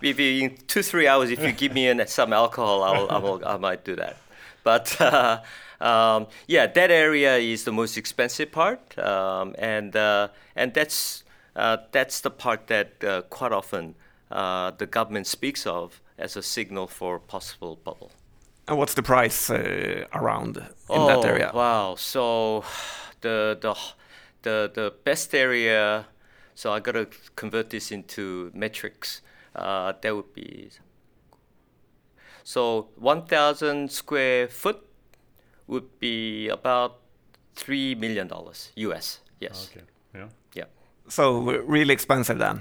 maybe 0.00 0.44
in 0.44 0.56
two 0.68 0.82
three 0.82 1.08
hours 1.08 1.30
if 1.30 1.42
you 1.42 1.52
give 1.52 1.72
me 1.72 1.88
an, 1.88 2.06
some 2.06 2.32
alcohol, 2.32 2.82
I'll, 2.84 3.10
I 3.10 3.18
will 3.18 3.42
I 3.44 3.56
might 3.56 3.84
do 3.84 3.96
that. 3.96 4.16
But 4.62 5.00
uh, 5.00 5.40
um, 5.80 6.28
yeah, 6.46 6.66
that 6.66 6.90
area 6.90 7.36
is 7.36 7.64
the 7.64 7.72
most 7.72 7.96
expensive 7.96 8.52
part, 8.52 8.96
um, 8.98 9.54
and 9.58 9.94
uh, 9.96 10.28
and 10.54 10.72
that's 10.74 11.24
that's 11.54 12.20
the 12.20 12.30
part 12.30 12.66
that 12.68 13.02
uh, 13.04 13.22
quite 13.22 13.52
often 13.52 13.94
uh, 14.30 14.70
the 14.70 14.86
government 14.86 15.26
speaks 15.26 15.66
of 15.66 16.00
as 16.18 16.36
a 16.36 16.42
signal 16.42 16.86
for 16.86 17.18
possible 17.18 17.76
bubble. 17.84 18.12
And 18.68 18.78
what's 18.78 18.94
the 18.94 19.02
price 19.02 19.50
uh, 19.50 20.04
around 20.14 20.58
in 20.90 21.06
that 21.06 21.24
area? 21.24 21.50
Oh, 21.52 21.56
Wow. 21.58 21.94
So 21.96 22.64
the 23.20 23.58
the 23.60 23.74
the 24.42 24.70
the 24.72 24.94
best 25.04 25.34
area. 25.34 26.06
So 26.54 26.72
I 26.72 26.80
gotta 26.80 27.08
convert 27.36 27.70
this 27.70 27.90
into 27.90 28.50
metrics. 28.54 29.22
Uh, 29.56 29.92
that 30.00 30.14
would 30.14 30.32
be. 30.34 30.70
So 32.44 32.88
1,000 32.96 33.90
square 33.90 34.48
foot 34.48 34.84
would 35.66 35.98
be 36.00 36.48
about 36.48 36.98
three 37.54 37.94
million 37.94 38.28
dollars 38.28 38.72
U.S. 38.76 39.20
Yes. 39.40 39.70
okay. 39.70 39.84
Yeah. 40.14 40.28
So 41.10 41.40
really 41.66 41.92
expensive 41.92 42.38
then. 42.38 42.60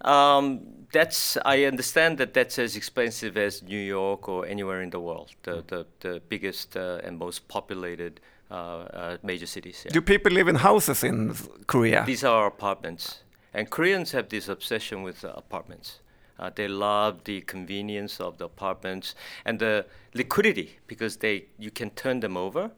Um, 0.00 0.60
that's 0.92 1.36
I 1.44 1.64
understand 1.64 2.18
that 2.18 2.32
that's 2.32 2.58
as 2.58 2.76
expensive 2.76 3.36
as 3.36 3.62
New 3.62 3.80
York 3.80 4.28
or 4.28 4.46
anywhere 4.46 4.80
in 4.80 4.90
the 4.90 5.00
world, 5.00 5.30
the 5.42 5.64
the, 5.66 5.86
the 6.00 6.20
biggest 6.28 6.76
uh, 6.76 7.00
and 7.04 7.18
most 7.18 7.48
populated 7.48 8.20
uh, 8.50 8.54
uh, 8.54 9.16
major 9.22 9.46
cities. 9.46 9.82
yeah. 9.84 9.92
Do 9.92 10.00
people 10.00 10.32
live 10.32 10.48
in 10.48 10.56
houses 10.56 11.04
in 11.04 11.34
Korea? 11.66 12.04
These 12.06 12.24
are 12.24 12.46
apartments, 12.46 13.22
and 13.52 13.68
Koreans 13.68 14.12
have 14.12 14.28
this 14.28 14.48
obsession 14.48 15.02
with 15.02 15.24
uh, 15.24 15.32
apartments. 15.36 16.00
Uh, 16.38 16.50
they 16.54 16.68
love 16.68 17.24
the 17.24 17.40
convenience 17.40 18.20
of 18.20 18.38
the 18.38 18.44
apartments 18.44 19.16
and 19.44 19.58
the 19.58 19.84
liquidity 20.14 20.78
because 20.86 21.16
they 21.16 21.46
you 21.58 21.70
can 21.70 21.90
turn 21.90 22.20
them 22.20 22.36
over 22.36 22.70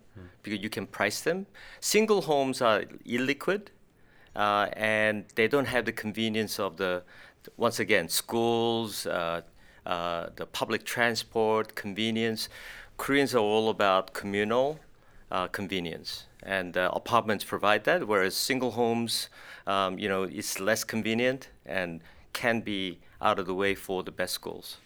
because 0.42 0.60
you 0.60 0.70
can 0.70 0.86
price 0.86 1.20
them. 1.20 1.46
Single 1.80 2.22
homes 2.22 2.62
are 2.62 2.84
illiquid, 3.06 3.68
uh, 4.36 4.68
and 4.72 5.24
they 5.34 5.48
don't 5.48 5.66
have 5.66 5.84
the 5.84 5.92
convenience 5.92 6.58
of 6.58 6.76
the 6.76 7.02
once 7.56 7.80
again 7.80 8.08
schools, 8.08 9.06
uh, 9.06 9.40
uh, 9.86 10.28
the 10.36 10.46
public 10.46 10.84
transport, 10.84 11.74
convenience. 11.74 12.48
Koreans 12.96 13.34
are 13.34 13.38
all 13.38 13.70
about 13.70 14.12
communal 14.12 14.78
uh, 15.30 15.46
convenience, 15.48 16.26
and 16.42 16.76
uh, 16.76 16.90
apartments 16.92 17.44
provide 17.44 17.84
that. 17.84 18.06
Whereas 18.06 18.36
single 18.36 18.72
homes, 18.72 19.28
um, 19.66 19.98
you 19.98 20.08
know, 20.08 20.24
it's 20.24 20.60
less 20.60 20.84
convenient 20.84 21.48
and 21.64 22.00
can 22.32 22.60
be 22.60 23.00
out 23.22 23.38
of 23.38 23.46
the 23.46 23.54
way 23.54 23.74
for 23.74 24.02
the 24.02 24.10
best 24.10 24.34
schools. 24.34 24.78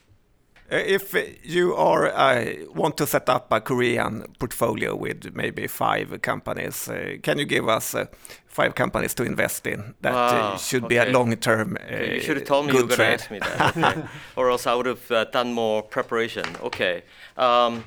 If 0.70 1.14
you 1.44 1.74
are 1.74 2.06
uh, 2.06 2.44
want 2.74 2.96
to 2.96 3.06
set 3.06 3.28
up 3.28 3.52
a 3.52 3.60
Korean 3.60 4.24
portfolio 4.38 4.96
with 4.96 5.34
maybe 5.34 5.66
five 5.66 6.22
companies, 6.22 6.88
uh, 6.88 7.16
can 7.22 7.38
you 7.38 7.44
give 7.44 7.68
us 7.68 7.94
uh, 7.94 8.06
five 8.46 8.74
companies 8.74 9.14
to 9.14 9.24
invest 9.24 9.66
in 9.66 9.94
that 10.00 10.14
uh, 10.14 10.14
Wow, 10.14 10.56
should 10.56 10.88
be 10.88 10.96
a 10.96 11.06
long-term 11.06 11.76
uh, 11.76 11.96
you 12.14 12.20
should 12.20 12.36
have 12.36 12.46
told 12.46 12.66
me 12.66 12.72
you 12.72 12.78
were 12.78 12.86
going 12.86 12.98
to 12.98 13.06
ask 13.06 13.30
me 13.30 13.40
that, 13.40 13.76
okay. 13.76 14.04
or 14.36 14.50
else 14.50 14.66
I 14.66 14.74
would 14.74 14.86
have 14.86 15.10
uh, 15.10 15.24
done 15.24 15.52
more 15.52 15.82
preparation. 15.82 16.44
Okay. 16.62 17.02
Um, 17.36 17.84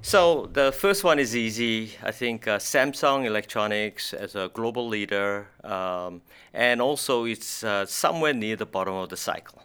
so 0.00 0.48
the 0.52 0.72
first 0.72 1.04
one 1.04 1.18
is 1.18 1.34
easy. 1.36 1.92
I 2.02 2.12
think 2.12 2.46
uh, 2.46 2.58
Samsung 2.58 3.26
Electronics 3.26 4.14
as 4.14 4.34
a 4.36 4.48
global 4.54 4.88
leader, 4.88 5.48
um, 5.64 6.22
and 6.54 6.80
also 6.80 7.24
it's 7.24 7.64
uh, 7.64 7.84
somewhere 7.84 8.32
near 8.32 8.56
the 8.56 8.66
bottom 8.66 8.94
of 8.94 9.08
the 9.08 9.16
cycle. 9.16 9.62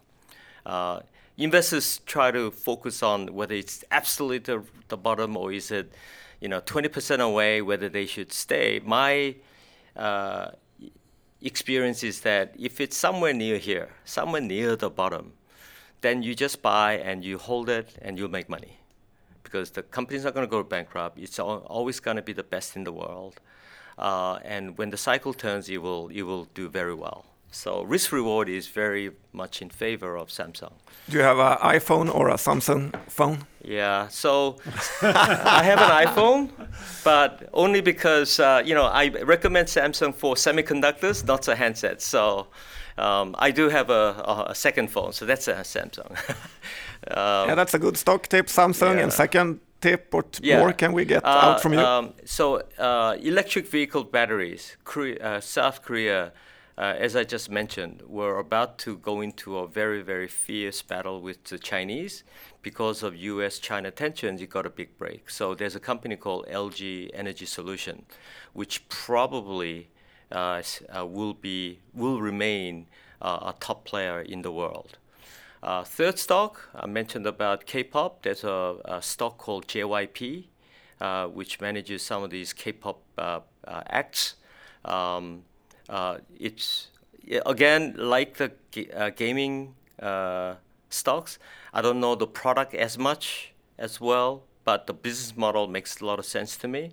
Uh, 0.65 1.01
investors 1.38 1.99
try 2.05 2.31
to 2.31 2.51
focus 2.51 3.01
on 3.01 3.34
whether 3.34 3.55
it's 3.55 3.84
absolutely 3.91 4.39
the, 4.39 4.63
the 4.88 4.97
bottom 4.97 5.36
or 5.36 5.51
is 5.51 5.71
it, 5.71 5.91
you 6.39 6.47
know, 6.47 6.61
20% 6.61 7.19
away, 7.19 7.61
whether 7.61 7.89
they 7.89 8.05
should 8.05 8.31
stay. 8.31 8.81
My 8.84 9.36
uh, 9.95 10.51
experience 11.41 12.03
is 12.03 12.21
that 12.21 12.55
if 12.59 12.79
it's 12.79 12.97
somewhere 12.97 13.34
near 13.34 13.57
here, 13.57 13.89
somewhere 14.05 14.41
near 14.41 14.75
the 14.75 14.89
bottom, 14.89 15.34
then 16.01 16.21
you 16.21 16.36
just 16.36 16.61
buy 16.61 16.97
and 16.97 17.23
you 17.23 17.38
hold 17.38 17.69
it 17.69 17.97
and 18.01 18.17
you'll 18.17 18.29
make 18.29 18.49
money. 18.49 18.77
Because 19.43 19.71
the 19.71 19.84
company's 19.84 20.23
not 20.23 20.34
going 20.34 20.45
to 20.45 20.51
go 20.51 20.63
bankrupt. 20.63 21.17
It's 21.17 21.39
al- 21.39 21.65
always 21.67 21.99
going 21.99 22.17
to 22.17 22.23
be 22.23 22.34
the 22.34 22.43
best 22.43 22.75
in 22.75 22.84
the 22.84 22.91
world. 22.91 23.39
Uh, 23.97 24.39
and 24.43 24.77
when 24.77 24.89
the 24.89 24.97
cycle 24.97 25.34
turns, 25.34 25.69
you 25.69 25.81
will, 25.81 26.11
you 26.11 26.25
will 26.25 26.45
do 26.53 26.67
very 26.69 26.93
well. 26.93 27.25
So 27.54 27.84
risk 27.84 28.12
reward 28.12 28.49
is 28.49 28.68
very 28.68 29.12
much 29.32 29.62
in 29.62 29.70
favor 29.70 30.18
of 30.18 30.30
Samsung. 30.30 30.74
Do 31.10 31.18
you 31.18 31.24
have 31.24 31.38
an 31.38 31.58
iPhone 31.58 32.14
or 32.14 32.30
a 32.30 32.36
Samsung 32.38 32.91
phone? 33.08 33.38
Yeah, 33.64 34.08
so 34.10 34.58
I 35.01 35.64
have 35.64 35.80
an 35.80 36.08
iPhone, 36.08 36.49
but 37.04 37.49
only 37.54 37.82
because 37.82 38.39
uh, 38.39 38.62
you 38.66 38.74
know 38.74 38.86
I 38.86 39.10
recommend 39.24 39.68
Samsung 39.68 40.14
for 40.16 40.36
semiconductors, 40.36 41.24
not 41.25 41.46
for 41.46 41.55
handsets. 41.55 42.01
So 42.01 42.47
um, 42.97 43.36
I 43.38 43.51
do 43.51 43.70
have 43.70 43.89
a, 43.89 44.24
a, 44.25 44.46
a 44.50 44.55
second 44.55 44.89
phone, 44.89 45.13
so 45.13 45.25
that's 45.25 45.47
a 45.47 45.54
Samsung. 45.63 46.09
um, 47.12 47.50
Yeah, 47.50 47.55
that's 47.55 47.74
a 47.75 47.80
good 47.80 47.97
stock 47.97 48.28
tip, 48.28 48.47
Samsung. 48.47 48.96
Yeah. 48.96 49.04
And 49.04 49.13
second 49.13 49.59
tip, 49.80 50.13
what 50.13 50.39
yeah. 50.42 50.59
more 50.59 50.74
can 50.74 50.92
we 50.92 51.05
get 51.05 51.24
Uh, 51.24 51.28
out 51.28 51.62
from 51.62 51.74
you? 51.74 51.80
Um, 51.80 52.13
so 52.25 52.63
uh, 52.80 53.16
electric 53.21 53.67
vehicle 53.67 54.04
batteries, 54.05 54.78
Korea, 54.84 55.17
uh, 55.21 55.39
South 55.39 55.82
Korea. 55.84 56.32
Uh, 56.75 56.95
as 56.97 57.16
I 57.16 57.24
just 57.24 57.51
mentioned, 57.51 58.01
we're 58.08 58.39
about 58.39 58.79
to 58.79 58.97
go 58.97 59.21
into 59.21 59.59
a 59.59 59.67
very, 59.67 60.01
very 60.01 60.28
fierce 60.28 60.82
battle 60.82 61.21
with 61.21 61.43
the 61.43 61.59
Chinese 61.59 62.24
because 62.63 63.04
of 63.04 63.16
U.S.-China 63.16 63.93
tensions. 63.93 64.41
You 64.41 64.47
got 64.47 64.66
a 64.66 64.71
big 64.71 64.97
break. 64.97 65.29
So 65.29 65.54
there's 65.54 65.75
a 65.75 65.79
company 65.79 66.16
called 66.16 66.47
LG 66.47 67.12
Energy 67.13 67.45
Solution, 67.45 68.05
which 68.54 68.87
probably 68.89 69.89
uh, 70.32 70.63
uh, 70.97 71.05
will 71.05 71.36
be 71.36 71.79
will 71.93 72.20
remain 72.20 72.87
uh, 73.21 73.54
a 73.54 73.55
top 73.59 73.86
player 73.86 74.21
in 74.21 74.41
the 74.41 74.51
world. 74.51 74.97
Uh, 75.62 75.83
third 75.83 76.17
stock, 76.17 76.70
I 76.74 76.87
mentioned 76.87 77.28
about 77.28 77.67
K-pop. 77.67 78.24
There's 78.24 78.43
a, 78.43 78.78
a 78.86 79.01
stock 79.01 79.37
called 79.37 79.67
JYP, 79.67 80.45
uh, 81.00 81.28
which 81.28 81.62
manages 81.62 82.01
some 82.01 82.24
of 82.24 82.32
these 82.32 82.51
K-pop 82.51 83.00
acts. 83.67 84.36
Um, 84.83 85.43
uh, 85.89 86.18
it's 86.39 86.88
again 87.46 87.96
like 87.97 88.38
the 88.38 88.51
uh, 88.93 89.10
gaming 89.10 89.76
uh, 90.01 90.55
stocks. 90.89 91.39
I 91.74 91.82
don't 91.82 92.00
know 92.00 92.16
the 92.16 92.28
product 92.28 92.74
as 92.74 92.97
much 92.97 93.54
as 93.78 94.00
well, 94.00 94.43
but 94.64 94.88
the 94.88 94.93
business 94.93 95.36
model 95.36 95.68
makes 95.68 96.01
a 96.01 96.05
lot 96.05 96.20
of 96.20 96.26
sense 96.26 96.55
to 96.58 96.68
me. 96.68 96.92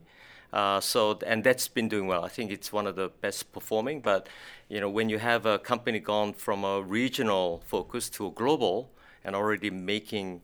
Uh, 0.52 0.80
so 0.80 1.18
and 1.26 1.44
that's 1.44 1.68
been 1.68 1.88
doing 1.88 2.06
well. 2.06 2.24
I 2.24 2.28
think 2.28 2.50
it's 2.50 2.72
one 2.72 2.86
of 2.86 2.96
the 2.96 3.08
best 3.20 3.52
performing. 3.52 4.00
But 4.00 4.28
you 4.68 4.80
know, 4.80 4.90
when 4.90 5.08
you 5.08 5.18
have 5.18 5.46
a 5.46 5.58
company 5.58 6.00
gone 6.00 6.32
from 6.32 6.64
a 6.64 6.82
regional 6.82 7.62
focus 7.66 8.08
to 8.10 8.26
a 8.26 8.30
global 8.30 8.90
and 9.24 9.36
already 9.36 9.70
making 9.70 10.42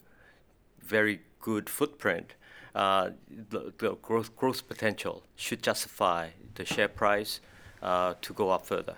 very 0.81 1.21
good 1.41 1.69
footprint, 1.69 2.33
uh, 2.73 3.09
the, 3.49 3.73
the 3.79 3.95
growth 3.95 4.35
growth 4.35 4.67
potential 4.67 5.23
should 5.35 5.61
justify 5.61 6.29
the 6.55 6.65
share 6.65 6.87
price 6.87 7.41
to 7.81 8.33
go 8.33 8.49
up 8.49 8.65
further. 8.65 8.95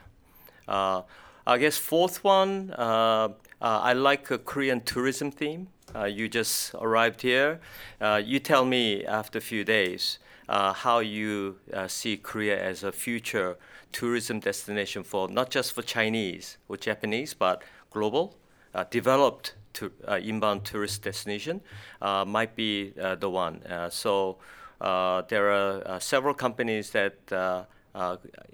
Uh, 0.68 1.02
I 1.48 1.58
guess 1.58 1.78
fourth 1.78 2.24
one, 2.24 2.72
uh, 2.78 2.84
uh, 2.84 3.30
I 3.62 3.94
like 3.94 4.30
a 4.30 4.38
Korean 4.38 4.82
tourism 4.82 5.32
theme. 5.32 5.68
Uh, 5.96 6.06
you 6.06 6.30
just 6.30 6.76
arrived 6.76 7.22
here. 7.24 7.60
Uh, 8.00 8.22
you 8.24 8.40
tell 8.40 8.66
me 8.66 9.04
after 9.06 9.40
a 9.40 9.42
few 9.42 9.64
days 9.64 10.20
uh, 10.48 10.74
how 10.74 11.00
you 11.00 11.58
uh, 11.74 11.88
see 11.88 12.18
Korea 12.18 12.62
as 12.62 12.84
a 12.84 12.92
future 12.92 13.58
tourism 13.92 14.40
destination 14.40 15.04
for 15.04 15.28
not 15.28 15.50
just 15.50 15.74
for 15.74 15.82
Chinese 15.82 16.58
or 16.68 16.78
Japanese, 16.78 17.34
but 17.34 17.64
global, 17.90 18.36
uh, 18.76 18.84
developed 18.92 19.56
to, 19.74 19.92
uh, 20.08 20.20
inbound 20.22 20.66
tourist 20.66 21.02
destination 21.02 21.62
uh, 22.02 22.24
might 22.26 22.56
be 22.56 22.94
uh, 23.02 23.16
the 23.16 23.30
one. 23.30 23.64
Uh, 23.64 23.90
so 23.90 24.38
uh, 24.82 25.24
there 25.28 25.50
are 25.52 25.82
uh, 25.88 26.00
several 26.00 26.36
companies 26.36 26.92
that 26.92 27.18
uh, 27.32 27.36
uh, 27.36 27.66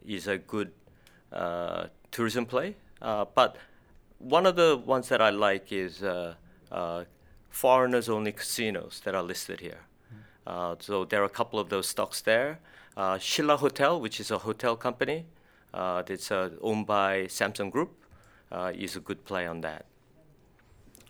is 0.06 0.28
a 0.28 0.38
good 0.38 0.72
uh, 1.32 1.86
tourism 2.12 2.46
play, 2.46 2.76
uh, 3.02 3.26
but 3.36 3.58
one 4.20 4.46
of 4.46 4.56
the 4.56 4.78
ones 4.86 5.10
that 5.10 5.22
I 5.22 5.30
like 5.30 5.72
is 5.72 6.02
uh, 6.04 6.36
uh, 6.72 7.04
foreigners-only 7.50 8.32
casinos 8.32 9.02
that 9.04 9.14
are 9.16 9.24
listed 9.24 9.60
here. 9.60 9.80
Uh, 10.48 10.76
so 10.80 11.06
there 11.06 11.22
are 11.22 11.26
a 11.26 11.30
couple 11.30 11.60
of 11.60 11.70
those 11.70 11.88
stocks 11.88 12.22
there. 12.22 12.60
Uh, 12.96 13.16
Shilla 13.16 13.58
Hotel, 13.58 14.00
which 14.00 14.20
is 14.20 14.32
a 14.32 14.38
hotel 14.38 14.76
company, 14.76 15.26
uh, 15.74 16.02
that's 16.04 16.32
uh, 16.32 16.50
owned 16.62 16.86
by 16.88 17.26
Samsung 17.26 17.72
Group, 17.72 17.92
uh, 18.52 18.72
is 18.74 18.96
a 18.96 19.00
good 19.00 19.26
play 19.26 19.46
on 19.48 19.62
that. 19.62 19.86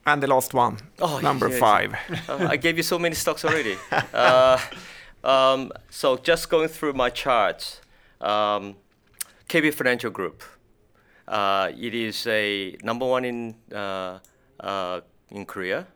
And 0.08 0.22
the 0.22 0.28
last 0.28 0.54
one, 0.54 0.78
Oh, 1.00 1.20
number 1.20 1.50
yes. 1.50 1.60
five. 1.60 1.96
Uh, 2.30 2.48
I 2.50 2.58
gave 2.58 2.78
you 2.78 2.84
so 2.84 2.98
many 3.00 3.16
stocks 3.16 3.44
already. 3.46 3.78
Uh, 4.14 4.58
um, 5.24 5.72
so 5.90 6.18
just 6.18 6.50
going 6.50 6.68
through 6.70 6.94
my 6.94 7.10
charts, 7.10 7.82
um, 8.26 8.76
KB 9.48 9.74
Financial 9.74 10.12
Group. 10.12 10.44
Uh, 11.28 11.72
it 11.78 11.94
is 11.94 12.28
a 12.28 12.78
number 12.84 13.06
one 13.06 13.26
in 13.26 13.56
uh, 13.74 14.20
uh, 14.60 15.02
in 15.30 15.46
Korea. 15.46 15.88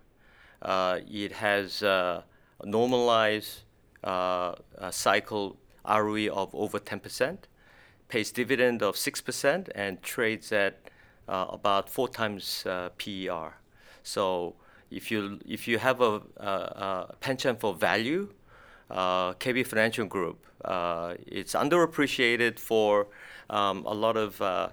Uh, 0.62 1.00
it 1.10 1.32
has 1.32 1.84
uh, 1.84 2.22
a 2.62 2.66
normalized 2.66 3.64
uh, 4.04 4.56
uh, 4.78 4.92
cycle 4.92 5.58
ROE 5.88 6.28
of 6.28 6.54
over 6.54 6.80
10%, 6.80 7.38
pays 8.08 8.32
dividend 8.32 8.84
of 8.84 8.96
6%, 8.96 9.70
and 9.74 10.02
trades 10.02 10.52
at 10.52 10.90
uh, 11.28 11.46
about 11.50 11.90
four 11.90 12.10
times 12.10 12.66
uh, 12.66 12.90
PER. 12.98 13.54
So 14.04 14.56
if 14.92 15.12
you 15.12 15.40
if 15.46 15.68
you 15.68 15.78
have 15.78 16.02
a, 16.02 16.22
a, 16.38 16.48
a 16.48 17.16
penchant 17.20 17.60
for 17.60 17.74
value, 17.74 18.30
uh, 18.90 19.34
KB 19.34 19.66
Financial 19.66 20.06
Group, 20.06 20.46
uh, 20.66 21.16
it's 21.28 21.54
underappreciated 21.54 22.60
for 22.60 23.08
um, 23.50 23.86
a 23.86 23.94
lot 23.94 24.18
of 24.18 24.42
uh, 24.42 24.70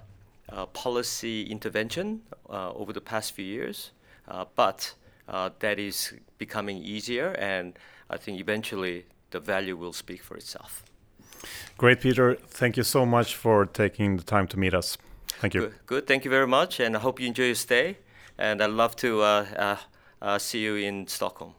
uh, 0.49 0.65
policy 0.67 1.43
intervention 1.43 2.21
uh, 2.49 2.71
over 2.73 2.93
the 2.93 3.01
past 3.01 3.33
few 3.33 3.45
years, 3.45 3.91
uh, 4.27 4.45
but 4.55 4.93
uh, 5.27 5.49
that 5.59 5.79
is 5.79 6.13
becoming 6.37 6.77
easier, 6.77 7.35
and 7.39 7.77
I 8.09 8.17
think 8.17 8.39
eventually 8.39 9.05
the 9.31 9.39
value 9.39 9.75
will 9.75 9.93
speak 9.93 10.21
for 10.21 10.37
itself. 10.37 10.83
Great, 11.77 12.01
Peter. 12.01 12.35
Thank 12.35 12.77
you 12.77 12.83
so 12.83 13.05
much 13.05 13.35
for 13.35 13.65
taking 13.65 14.17
the 14.17 14.23
time 14.23 14.47
to 14.47 14.57
meet 14.57 14.73
us. 14.73 14.97
Thank 15.39 15.53
you. 15.53 15.61
Good, 15.61 15.73
good. 15.85 16.07
Thank 16.07 16.25
you 16.25 16.31
very 16.31 16.47
much, 16.47 16.79
and 16.79 16.95
I 16.95 16.99
hope 16.99 17.19
you 17.19 17.27
enjoy 17.27 17.45
your 17.45 17.55
stay. 17.55 17.97
And 18.37 18.61
I'd 18.61 18.69
love 18.69 18.95
to 18.97 19.21
uh, 19.21 19.45
uh, 19.55 19.75
uh, 20.21 20.37
see 20.37 20.59
you 20.59 20.75
in 20.75 21.07
Stockholm. 21.07 21.53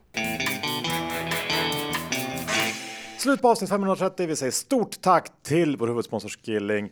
Slut 3.19 3.43
på 3.43 3.49
avsnitt 3.49 3.70
530. 3.70 4.27
Vi 4.27 4.36
säger 4.36 4.53
stort 4.53 5.01
tack 5.01 5.43
till 5.43 5.77
vår 5.77 5.86
huvudsponsor 5.86 6.28
Skilling. 6.28 6.90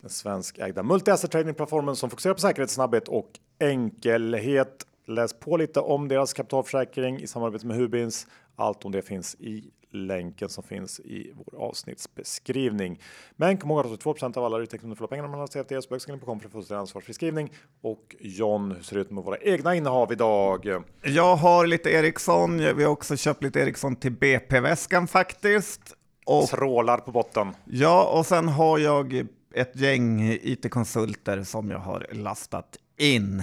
Den 0.00 0.10
svenskägda 0.10 0.82
multi-asset 0.82 1.30
trading-plattformen 1.30 1.96
som 1.96 2.10
fokuserar 2.10 2.34
på 2.34 2.40
säkerhet, 2.40 2.70
snabbhet 2.70 3.08
och 3.08 3.30
enkelhet. 3.60 4.86
Läs 5.06 5.32
på 5.32 5.56
lite 5.56 5.80
om 5.80 6.08
deras 6.08 6.32
kapitalförsäkring 6.32 7.20
i 7.20 7.26
samarbete 7.26 7.66
med 7.66 7.76
Hubins. 7.76 8.26
Allt 8.56 8.84
om 8.84 8.92
det 8.92 9.02
finns 9.02 9.34
i 9.34 9.70
länken 9.96 10.48
som 10.48 10.64
finns 10.64 11.00
i 11.00 11.32
vår 11.36 11.60
avsnittsbeskrivning. 11.64 13.00
Men 13.36 13.56
kom 13.58 13.70
ihåg 13.70 13.80
att 13.86 14.06
82 14.06 14.26
av 14.40 14.44
alla 14.44 14.60
retail 14.60 14.80
förlorar 14.80 15.06
pengarna 15.06 15.28
man 15.28 15.40
har 15.40 15.46
CFDs 15.46 15.86
på 15.86 15.98
Skilling.com 15.98 16.40
för 16.40 16.48
fullständig 16.48 16.80
ansvarsfriskrivning. 16.80 17.52
Och 17.80 18.16
John, 18.20 18.70
hur 18.72 18.82
ser 18.82 18.96
det 18.96 19.02
ut 19.02 19.10
med 19.10 19.24
våra 19.24 19.38
egna 19.38 19.74
innehav 19.74 20.12
idag? 20.12 20.82
Jag 21.02 21.36
har 21.36 21.66
lite 21.66 21.90
Ericsson, 21.90 22.56
vi 22.58 22.84
har 22.84 22.90
också 22.92 23.16
köpt 23.16 23.42
lite 23.42 23.60
Ericsson 23.60 23.96
till 23.96 24.12
BP-väskan 24.12 25.08
faktiskt. 25.08 25.96
Och, 26.26 26.46
Trålar 26.48 26.98
på 26.98 27.10
botten. 27.12 27.54
ja, 27.64 28.18
och 28.18 28.26
sen 28.26 28.48
har 28.48 28.78
jag 28.78 29.26
ett 29.54 29.76
gäng 29.76 30.22
IT-konsulter 30.42 31.42
som 31.42 31.70
jag 31.70 31.78
har 31.78 32.06
lastat 32.12 32.76
in. 32.98 33.42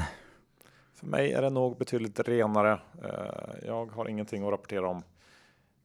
För 0.96 1.06
mig 1.06 1.32
är 1.34 1.42
det 1.42 1.50
nog 1.50 1.78
betydligt 1.78 2.20
renare. 2.20 2.72
Eh, 3.04 3.68
Jag 3.68 3.92
har 3.92 4.08
ingenting 4.10 4.44
att 4.46 4.52
rapportera 4.52 4.88
om 4.88 5.04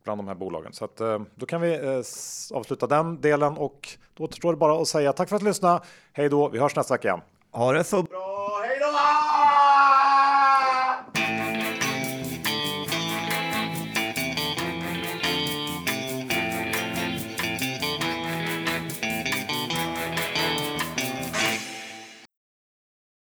bland 0.08 0.18
de 0.18 0.28
här 0.28 0.34
bolagen. 0.34 0.72
Så 0.72 0.84
att, 0.84 1.00
eh, 1.00 1.20
då 1.34 1.46
kan 1.46 1.60
vi 1.60 1.74
eh, 1.74 2.56
avsluta 2.56 2.86
den 2.86 3.20
delen 3.20 3.56
och 3.56 3.88
då 4.14 4.24
återstår 4.24 4.52
det 4.52 4.58
bara 4.58 4.82
att 4.82 4.88
säga 4.88 5.12
tack 5.12 5.28
för 5.28 5.36
att 5.36 5.42
du 5.42 5.48
lyssnade. 5.48 5.80
Hej 6.12 6.28
då, 6.28 6.48
vi 6.48 6.58
hörs 6.58 6.76
nästa 6.76 6.94
vecka 6.94 7.08
igen. 7.08 7.20
Ha 7.52 7.72
det 7.72 7.84
så 7.84 8.02
bra! 8.02 8.37